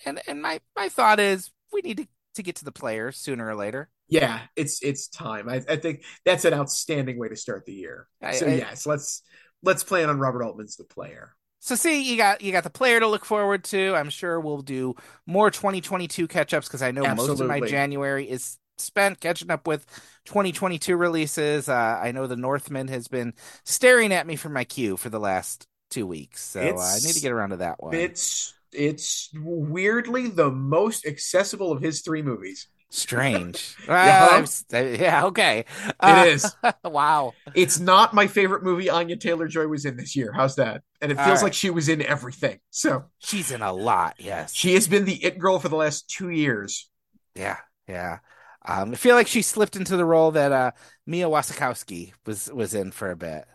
and 0.06 0.22
and 0.28 0.42
my 0.42 0.62
my 0.76 0.90
thought 0.90 1.20
is 1.20 1.52
we 1.72 1.82
need 1.82 1.98
to 1.98 2.08
to 2.36 2.44
get 2.44 2.56
to 2.58 2.66
the 2.66 2.72
players 2.72 3.18
sooner 3.18 3.48
or 3.48 3.56
later. 3.56 3.90
Yeah, 4.12 4.42
it's 4.56 4.84
it's 4.84 5.08
time. 5.08 5.50
I, 5.50 5.62
I 5.68 5.78
think 5.78 6.04
that's 6.26 6.46
an 6.46 6.54
outstanding 6.54 7.18
way 7.18 7.30
to 7.30 7.36
start 7.36 7.66
the 7.66 7.74
year. 7.74 8.08
I- 8.22 8.34
so 8.34 8.46
I- 8.46 8.56
yes, 8.56 8.86
let's 8.86 9.24
let's 9.64 9.84
plan 9.84 10.10
on 10.10 10.20
Robert 10.20 10.44
Altman's 10.44 10.76
the 10.76 10.84
player. 10.84 11.34
So 11.62 11.76
see, 11.76 12.02
you 12.04 12.18
got 12.18 12.42
you 12.42 12.52
got 12.52 12.64
the 12.64 12.70
player 12.70 13.00
to 13.00 13.08
look 13.08 13.24
forward 13.24 13.64
to. 13.66 13.96
I'm 13.96 14.10
sure 14.10 14.40
we'll 14.40 14.62
do 14.64 14.96
more 15.26 15.50
2022 15.50 16.28
catch-ups 16.28 16.68
because 16.68 16.82
I 16.82 16.92
know 16.92 17.04
most 17.16 17.28
of 17.44 17.48
my 17.48 17.60
January 17.70 18.30
is 18.30 18.58
spent 18.78 19.20
catching 19.22 19.50
up 19.52 19.66
with 19.68 19.86
2022 20.26 20.98
releases. 20.98 21.70
Uh, 21.70 22.00
I 22.04 22.12
know 22.12 22.28
the 22.28 22.36
Northman 22.36 22.88
has 22.90 23.08
been 23.08 23.34
staring 23.64 24.12
at 24.12 24.26
me 24.28 24.36
for 24.36 24.50
my 24.50 24.64
queue 24.64 24.98
for 24.98 25.10
the 25.10 25.20
last 25.20 25.68
two 25.92 26.06
weeks, 26.08 26.42
so 26.44 26.60
uh, 26.62 26.64
I 26.64 26.96
need 27.06 27.14
to 27.14 27.22
get 27.22 27.32
around 27.32 27.52
to 27.52 27.58
that 27.58 27.82
one. 27.82 27.94
It's 27.94 28.54
it's 28.74 29.30
weirdly 29.36 30.28
the 30.30 30.50
most 30.50 31.06
accessible 31.06 31.72
of 31.72 31.82
his 31.82 32.02
three 32.02 32.24
movies. 32.24 32.68
Strange. 32.92 33.78
Uh, 33.88 34.46
Yeah. 34.72 35.26
Okay. 35.26 35.66
Uh, 36.00 36.26
It 36.28 36.34
is. 36.34 36.56
wow. 36.84 37.34
It's 37.56 37.80
not 37.80 38.14
my 38.14 38.28
favorite 38.28 38.64
movie 38.64 38.90
Anya 38.90 39.16
Taylor 39.16 39.48
Joy 39.48 39.68
was 39.68 39.86
in 39.86 39.96
this 39.96 40.16
year. 40.16 40.32
How's 40.34 40.58
that? 40.58 40.84
And 41.02 41.12
it 41.12 41.16
feels 41.16 41.28
right. 41.38 41.44
like 41.44 41.54
she 41.54 41.70
was 41.70 41.90
in 41.90 42.02
everything. 42.02 42.60
So 42.70 43.06
She's 43.20 43.52
in 43.52 43.62
a 43.62 43.72
lot. 43.74 44.16
Yes. 44.20 44.54
she 44.54 44.74
has 44.76 44.88
been 44.88 45.06
the 45.06 45.24
it 45.24 45.40
girl 45.40 45.58
for 45.58 45.70
the 45.70 45.76
last 45.78 46.10
two 46.10 46.30
years. 46.30 46.90
Yeah, 47.34 47.58
yeah. 47.88 48.20
Um, 48.68 48.92
I 48.92 48.96
feel 48.96 49.16
like 49.16 49.28
she 49.28 49.42
slipped 49.42 49.76
into 49.76 49.98
the 49.98 50.06
role 50.06 50.32
that 50.32 50.52
uh, 50.52 50.72
Mia 51.08 51.28
Wasikowska 51.28 52.12
was 52.26 52.52
was 52.54 52.76
in 52.76 52.92
for 52.92 53.10
a 53.10 53.16
bit. 53.16 53.46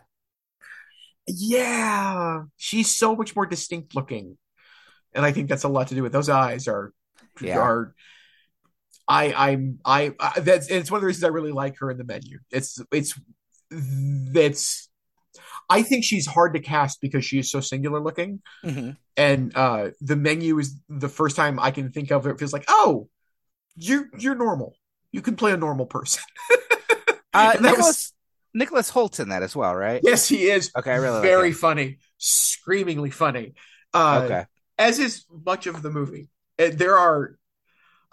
Yeah, 1.27 2.43
she's 2.57 2.89
so 2.95 3.15
much 3.15 3.35
more 3.35 3.45
distinct 3.45 3.95
looking, 3.95 4.37
and 5.13 5.25
I 5.25 5.31
think 5.31 5.47
that's 5.47 5.63
a 5.63 5.69
lot 5.69 5.89
to 5.89 5.95
do 5.95 6.03
with 6.03 6.11
those 6.11 6.27
eyes. 6.29 6.67
Are 6.67 6.91
Yeah. 7.39 7.59
are 7.59 7.93
I 9.07 9.33
I'm 9.33 9.79
I, 9.85 10.13
I 10.19 10.39
that's 10.41 10.67
it's 10.69 10.91
one 10.91 10.97
of 10.99 11.01
the 11.01 11.07
reasons 11.07 11.23
I 11.23 11.29
really 11.29 11.51
like 11.51 11.77
her 11.79 11.89
in 11.91 11.97
the 11.97 12.03
menu. 12.03 12.39
It's 12.51 12.81
it's 12.91 13.19
that's 13.69 14.89
I 15.69 15.81
think 15.81 16.03
she's 16.03 16.25
hard 16.25 16.53
to 16.53 16.59
cast 16.59 17.01
because 17.01 17.25
she 17.25 17.39
is 17.39 17.51
so 17.51 17.59
singular 17.59 17.99
looking, 17.99 18.41
hmm 18.63 18.91
and 19.15 19.55
uh 19.55 19.89
the 20.01 20.15
menu 20.15 20.59
is 20.59 20.79
the 20.89 21.09
first 21.09 21.35
time 21.35 21.59
I 21.59 21.71
can 21.71 21.91
think 21.91 22.11
of 22.11 22.27
it. 22.27 22.31
it 22.31 22.39
feels 22.39 22.53
like 22.53 22.65
oh, 22.67 23.09
you're 23.75 24.09
you're 24.17 24.35
normal. 24.35 24.75
You 25.11 25.21
can 25.21 25.35
play 25.35 25.51
a 25.53 25.57
normal 25.57 25.85
person. 25.85 26.23
Uh, 27.33 27.51
that 27.51 27.61
was- 27.61 27.63
Nicholas 27.71 28.13
Nicholas 28.55 28.89
Hoult 28.91 29.19
in 29.19 29.29
that 29.29 29.43
as 29.43 29.55
well, 29.55 29.75
right? 29.75 30.01
Yes, 30.03 30.27
he 30.27 30.49
is. 30.49 30.71
Okay, 30.75 30.91
I 30.91 30.95
really 30.95 31.21
very 31.21 31.49
him. 31.49 31.53
funny, 31.53 31.97
screamingly 32.17 33.11
funny. 33.11 33.53
Uh, 33.93 34.21
Okay. 34.25 34.45
as 34.79 34.97
is 34.97 35.25
much 35.45 35.67
of 35.67 35.83
the 35.83 35.91
movie. 35.91 36.29
There 36.57 36.97
are, 36.97 37.37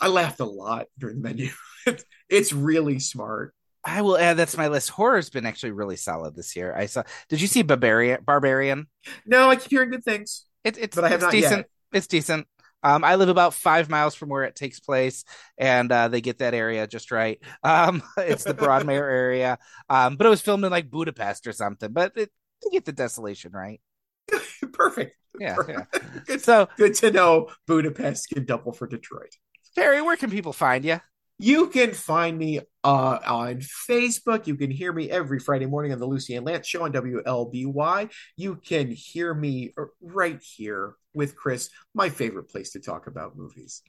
I 0.04 0.08
laughed 0.08 0.40
a 0.40 0.44
lot 0.44 0.86
during 0.98 1.16
the 1.16 1.22
menu. 1.22 1.48
It's, 2.30 2.52
really 2.52 2.98
smart. 2.98 3.54
I 3.84 4.00
will 4.02 4.16
add 4.16 4.38
that's 4.38 4.56
my 4.56 4.68
list. 4.68 4.88
Horror's 4.90 5.28
been 5.28 5.44
actually 5.46 5.72
really 5.72 5.96
solid 5.96 6.34
this 6.34 6.56
year. 6.56 6.74
I 6.74 6.86
saw. 6.86 7.02
Did 7.28 7.40
you 7.42 7.46
see 7.46 7.62
Barbarian? 7.62 8.22
Barbarian. 8.24 8.86
No, 9.26 9.50
I 9.50 9.56
keep 9.56 9.70
hearing 9.70 9.90
good 9.90 10.02
things, 10.02 10.46
It, 10.64 10.78
it's 10.78 10.94
but 10.96 11.04
I 11.04 11.08
have 11.08 11.16
it's 11.16 11.22
not 11.24 11.32
decent. 11.32 11.56
yet. 11.58 11.68
It's 11.92 12.06
decent. 12.06 12.46
Um, 12.82 13.04
I 13.04 13.16
live 13.16 13.28
about 13.28 13.52
five 13.54 13.88
miles 13.90 14.14
from 14.14 14.30
where 14.30 14.44
it 14.44 14.54
takes 14.56 14.80
place, 14.80 15.24
and 15.58 15.92
uh, 15.92 16.08
they 16.08 16.20
get 16.22 16.38
that 16.38 16.54
area 16.54 16.86
just 16.86 17.10
right. 17.10 17.38
Um, 17.62 18.02
it's 18.16 18.44
the 18.44 18.54
Brightmoor 18.54 18.90
area, 18.90 19.58
um, 19.90 20.16
but 20.16 20.26
it 20.26 20.30
was 20.30 20.40
filmed 20.40 20.64
in 20.64 20.70
like 20.70 20.90
Budapest 20.90 21.46
or 21.46 21.52
something. 21.52 21.92
But 21.92 22.12
it, 22.16 22.30
they 22.62 22.70
get 22.70 22.84
the 22.86 22.92
desolation 22.92 23.52
right. 23.52 23.80
Perfect. 24.72 25.16
Yeah, 25.38 25.56
yeah. 25.68 25.84
Good, 26.26 26.40
So, 26.42 26.68
good 26.76 26.94
to 26.96 27.10
know 27.10 27.50
Budapest 27.66 28.28
can 28.30 28.44
double 28.46 28.72
for 28.72 28.86
Detroit. 28.86 29.34
Terry, 29.74 30.00
where 30.02 30.16
can 30.16 30.30
people 30.30 30.52
find 30.52 30.84
you? 30.84 31.00
You 31.38 31.66
can 31.66 31.92
find 31.92 32.38
me 32.38 32.60
uh, 32.84 33.18
on 33.26 33.56
Facebook. 33.56 34.46
You 34.46 34.54
can 34.54 34.70
hear 34.70 34.92
me 34.92 35.10
every 35.10 35.40
Friday 35.40 35.66
morning 35.66 35.92
on 35.92 35.98
the 35.98 36.06
Lucy 36.06 36.36
Ann 36.36 36.44
Lance 36.44 36.66
Show 36.66 36.84
on 36.84 36.92
WLBY. 36.92 38.12
You 38.36 38.56
can 38.56 38.92
hear 38.92 39.34
me 39.34 39.72
uh, 39.76 39.86
right 40.00 40.40
here 40.40 40.94
with 41.12 41.34
Chris, 41.34 41.70
my 41.92 42.08
favorite 42.08 42.44
place 42.44 42.70
to 42.72 42.80
talk 42.80 43.08
about 43.08 43.36
movies. 43.36 43.82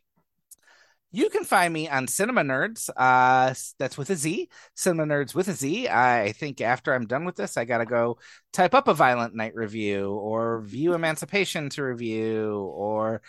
You 1.12 1.30
can 1.30 1.44
find 1.44 1.72
me 1.72 1.88
on 1.88 2.08
Cinema 2.08 2.42
Nerdz. 2.42 2.90
Uh, 2.98 3.54
that's 3.78 3.98
with 3.98 4.10
a 4.10 4.16
Z. 4.16 4.50
Cinema 4.74 5.06
Nerdz 5.06 5.36
with 5.36 5.48
a 5.48 5.54
Z. 5.54 5.88
I 5.88 6.34
think 6.34 6.62
after 6.62 6.96
I'm 6.96 7.06
done 7.06 7.26
with 7.26 7.36
this, 7.36 7.58
I 7.58 7.66
gotta 7.66 7.86
go 7.86 8.18
type 8.54 8.74
up 8.74 8.88
a 8.88 8.94
Violent 8.96 9.36
Night 9.36 9.54
review 9.54 10.12
or 10.12 10.62
View 10.62 10.94
Emancipation 10.94 11.70
to 11.70 11.84
review 11.84 12.58
or. 12.74 13.22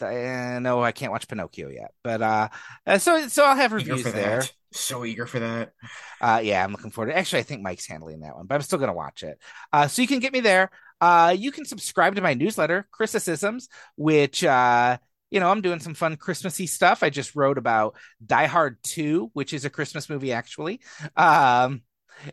Uh, 0.00 0.58
no, 0.60 0.82
I 0.82 0.92
can't 0.92 1.12
watch 1.12 1.28
Pinocchio 1.28 1.68
yet, 1.68 1.92
but 2.02 2.22
uh, 2.22 2.48
uh, 2.86 2.98
so 2.98 3.28
so 3.28 3.44
I'll 3.44 3.56
have 3.56 3.72
reviews 3.72 4.04
there. 4.04 4.40
that. 4.40 4.52
So 4.72 5.04
eager 5.04 5.26
for 5.26 5.38
that. 5.38 5.72
Uh, 6.20 6.40
yeah, 6.42 6.64
I'm 6.64 6.72
looking 6.72 6.90
forward 6.90 7.12
to. 7.12 7.18
Actually, 7.18 7.40
I 7.40 7.44
think 7.44 7.62
Mike's 7.62 7.86
handling 7.86 8.20
that 8.20 8.36
one, 8.36 8.46
but 8.46 8.56
I'm 8.56 8.62
still 8.62 8.78
gonna 8.78 8.92
watch 8.92 9.22
it. 9.22 9.38
Uh, 9.72 9.86
so 9.86 10.02
you 10.02 10.08
can 10.08 10.18
get 10.18 10.32
me 10.32 10.40
there. 10.40 10.70
Uh, 11.00 11.34
you 11.36 11.52
can 11.52 11.64
subscribe 11.64 12.16
to 12.16 12.22
my 12.22 12.34
newsletter, 12.34 12.88
Criticisms, 12.90 13.68
which 13.96 14.42
uh, 14.42 14.98
you 15.30 15.40
know, 15.40 15.50
I'm 15.50 15.62
doing 15.62 15.80
some 15.80 15.94
fun 15.94 16.16
Christmassy 16.16 16.66
stuff. 16.66 17.02
I 17.02 17.10
just 17.10 17.34
wrote 17.34 17.58
about 17.58 17.96
Die 18.24 18.46
Hard 18.46 18.78
2, 18.84 19.30
which 19.32 19.52
is 19.52 19.64
a 19.64 19.70
Christmas 19.70 20.08
movie 20.08 20.32
actually. 20.32 20.80
Um, 21.16 21.82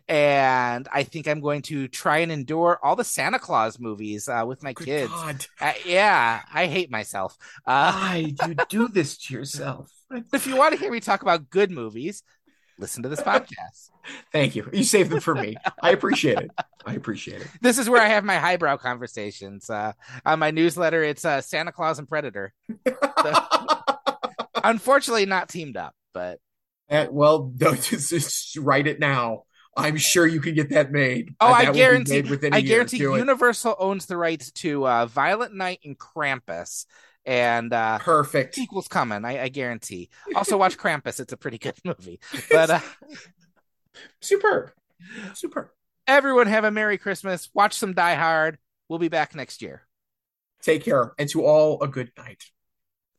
and 0.08 0.88
I 0.92 1.02
think 1.02 1.26
I'm 1.28 1.40
going 1.40 1.62
to 1.62 1.88
try 1.88 2.18
and 2.18 2.32
endure 2.32 2.78
all 2.82 2.96
the 2.96 3.04
Santa 3.04 3.38
Claus 3.38 3.78
movies 3.78 4.28
uh, 4.28 4.44
with 4.46 4.62
my 4.62 4.72
Good 4.72 4.86
kids. 4.86 5.48
Uh, 5.60 5.72
yeah, 5.86 6.42
I 6.52 6.66
hate 6.66 6.90
myself. 6.90 7.36
Uh, 7.66 7.92
Why 7.92 8.34
do 8.42 8.48
you 8.50 8.56
do 8.68 8.88
this 8.88 9.18
to 9.18 9.34
yourself? 9.34 9.90
if 10.32 10.46
you 10.46 10.56
want 10.56 10.74
to 10.74 10.80
hear 10.80 10.90
me 10.90 11.00
talk 11.00 11.22
about 11.22 11.50
good 11.50 11.70
movies, 11.70 12.22
listen 12.78 13.02
to 13.02 13.08
this 13.08 13.20
podcast. 13.20 13.90
Thank 14.32 14.56
you. 14.56 14.68
You 14.72 14.84
saved 14.84 15.10
them 15.10 15.20
for 15.20 15.34
me. 15.34 15.56
I 15.82 15.90
appreciate 15.90 16.38
it. 16.38 16.50
I 16.84 16.94
appreciate 16.94 17.40
it. 17.40 17.46
This 17.60 17.78
is 17.78 17.88
where 17.88 18.02
I 18.02 18.08
have 18.08 18.24
my 18.24 18.38
highbrow 18.38 18.76
conversations. 18.76 19.70
Uh, 19.70 19.92
on 20.26 20.38
my 20.40 20.50
newsletter, 20.50 21.02
it's 21.04 21.24
uh, 21.24 21.40
Santa 21.40 21.70
Claus 21.70 21.98
and 22.00 22.08
Predator. 22.08 22.52
Unfortunately, 24.64 25.26
not 25.26 25.48
teamed 25.48 25.76
up, 25.76 25.94
but 26.12 26.38
Uh, 26.90 27.06
well, 27.10 27.52
just, 27.56 28.10
just 28.10 28.56
write 28.56 28.86
it 28.86 28.98
now. 29.00 29.44
I'm 29.76 29.96
sure 29.96 30.26
you 30.26 30.40
can 30.40 30.54
get 30.54 30.68
that 30.70 30.92
made. 30.92 31.34
Oh, 31.40 31.46
Uh, 31.48 31.50
I 31.52 31.64
that 31.64 31.72
be 31.72 31.78
guarantee- 31.78 32.12
made 32.22 32.30
within 32.30 32.52
a 32.52 32.56
I 32.56 32.60
guarantee 32.60 32.98
Do 32.98 33.14
it. 33.14 33.18
Universal 33.18 33.76
owns 33.78 34.06
the 34.06 34.16
rights 34.16 34.50
to 34.52 34.86
uh, 34.86 35.06
Violent 35.06 35.54
Night 35.54 35.80
and 35.84 35.98
Krampus, 35.98 36.84
and 37.24 37.72
uh, 37.72 37.98
Perfect. 37.98 38.54
sequels 38.54 38.88
coming. 38.88 39.24
I, 39.24 39.44
I 39.44 39.48
guarantee. 39.48 40.10
Also, 40.34 40.56
watch 40.58 40.76
Krampus; 40.76 41.20
it's 41.20 41.32
a 41.32 41.36
pretty 41.36 41.58
good 41.58 41.74
movie. 41.84 42.20
But 42.50 42.68
uh, 42.70 42.80
Superb. 44.20 44.72
Superb. 45.34 45.68
everyone, 46.06 46.46
have 46.46 46.64
a 46.64 46.70
Merry 46.70 46.98
Christmas. 46.98 47.48
Watch 47.54 47.74
some 47.74 47.92
Die 47.94 48.14
Hard. 48.14 48.58
We'll 48.88 48.98
be 48.98 49.08
back 49.08 49.34
next 49.34 49.62
year. 49.62 49.82
Take 50.62 50.84
care. 50.84 51.12
And 51.18 51.28
to 51.30 51.44
all, 51.44 51.82
a 51.82 51.88
good 51.88 52.12
night. 52.16 52.44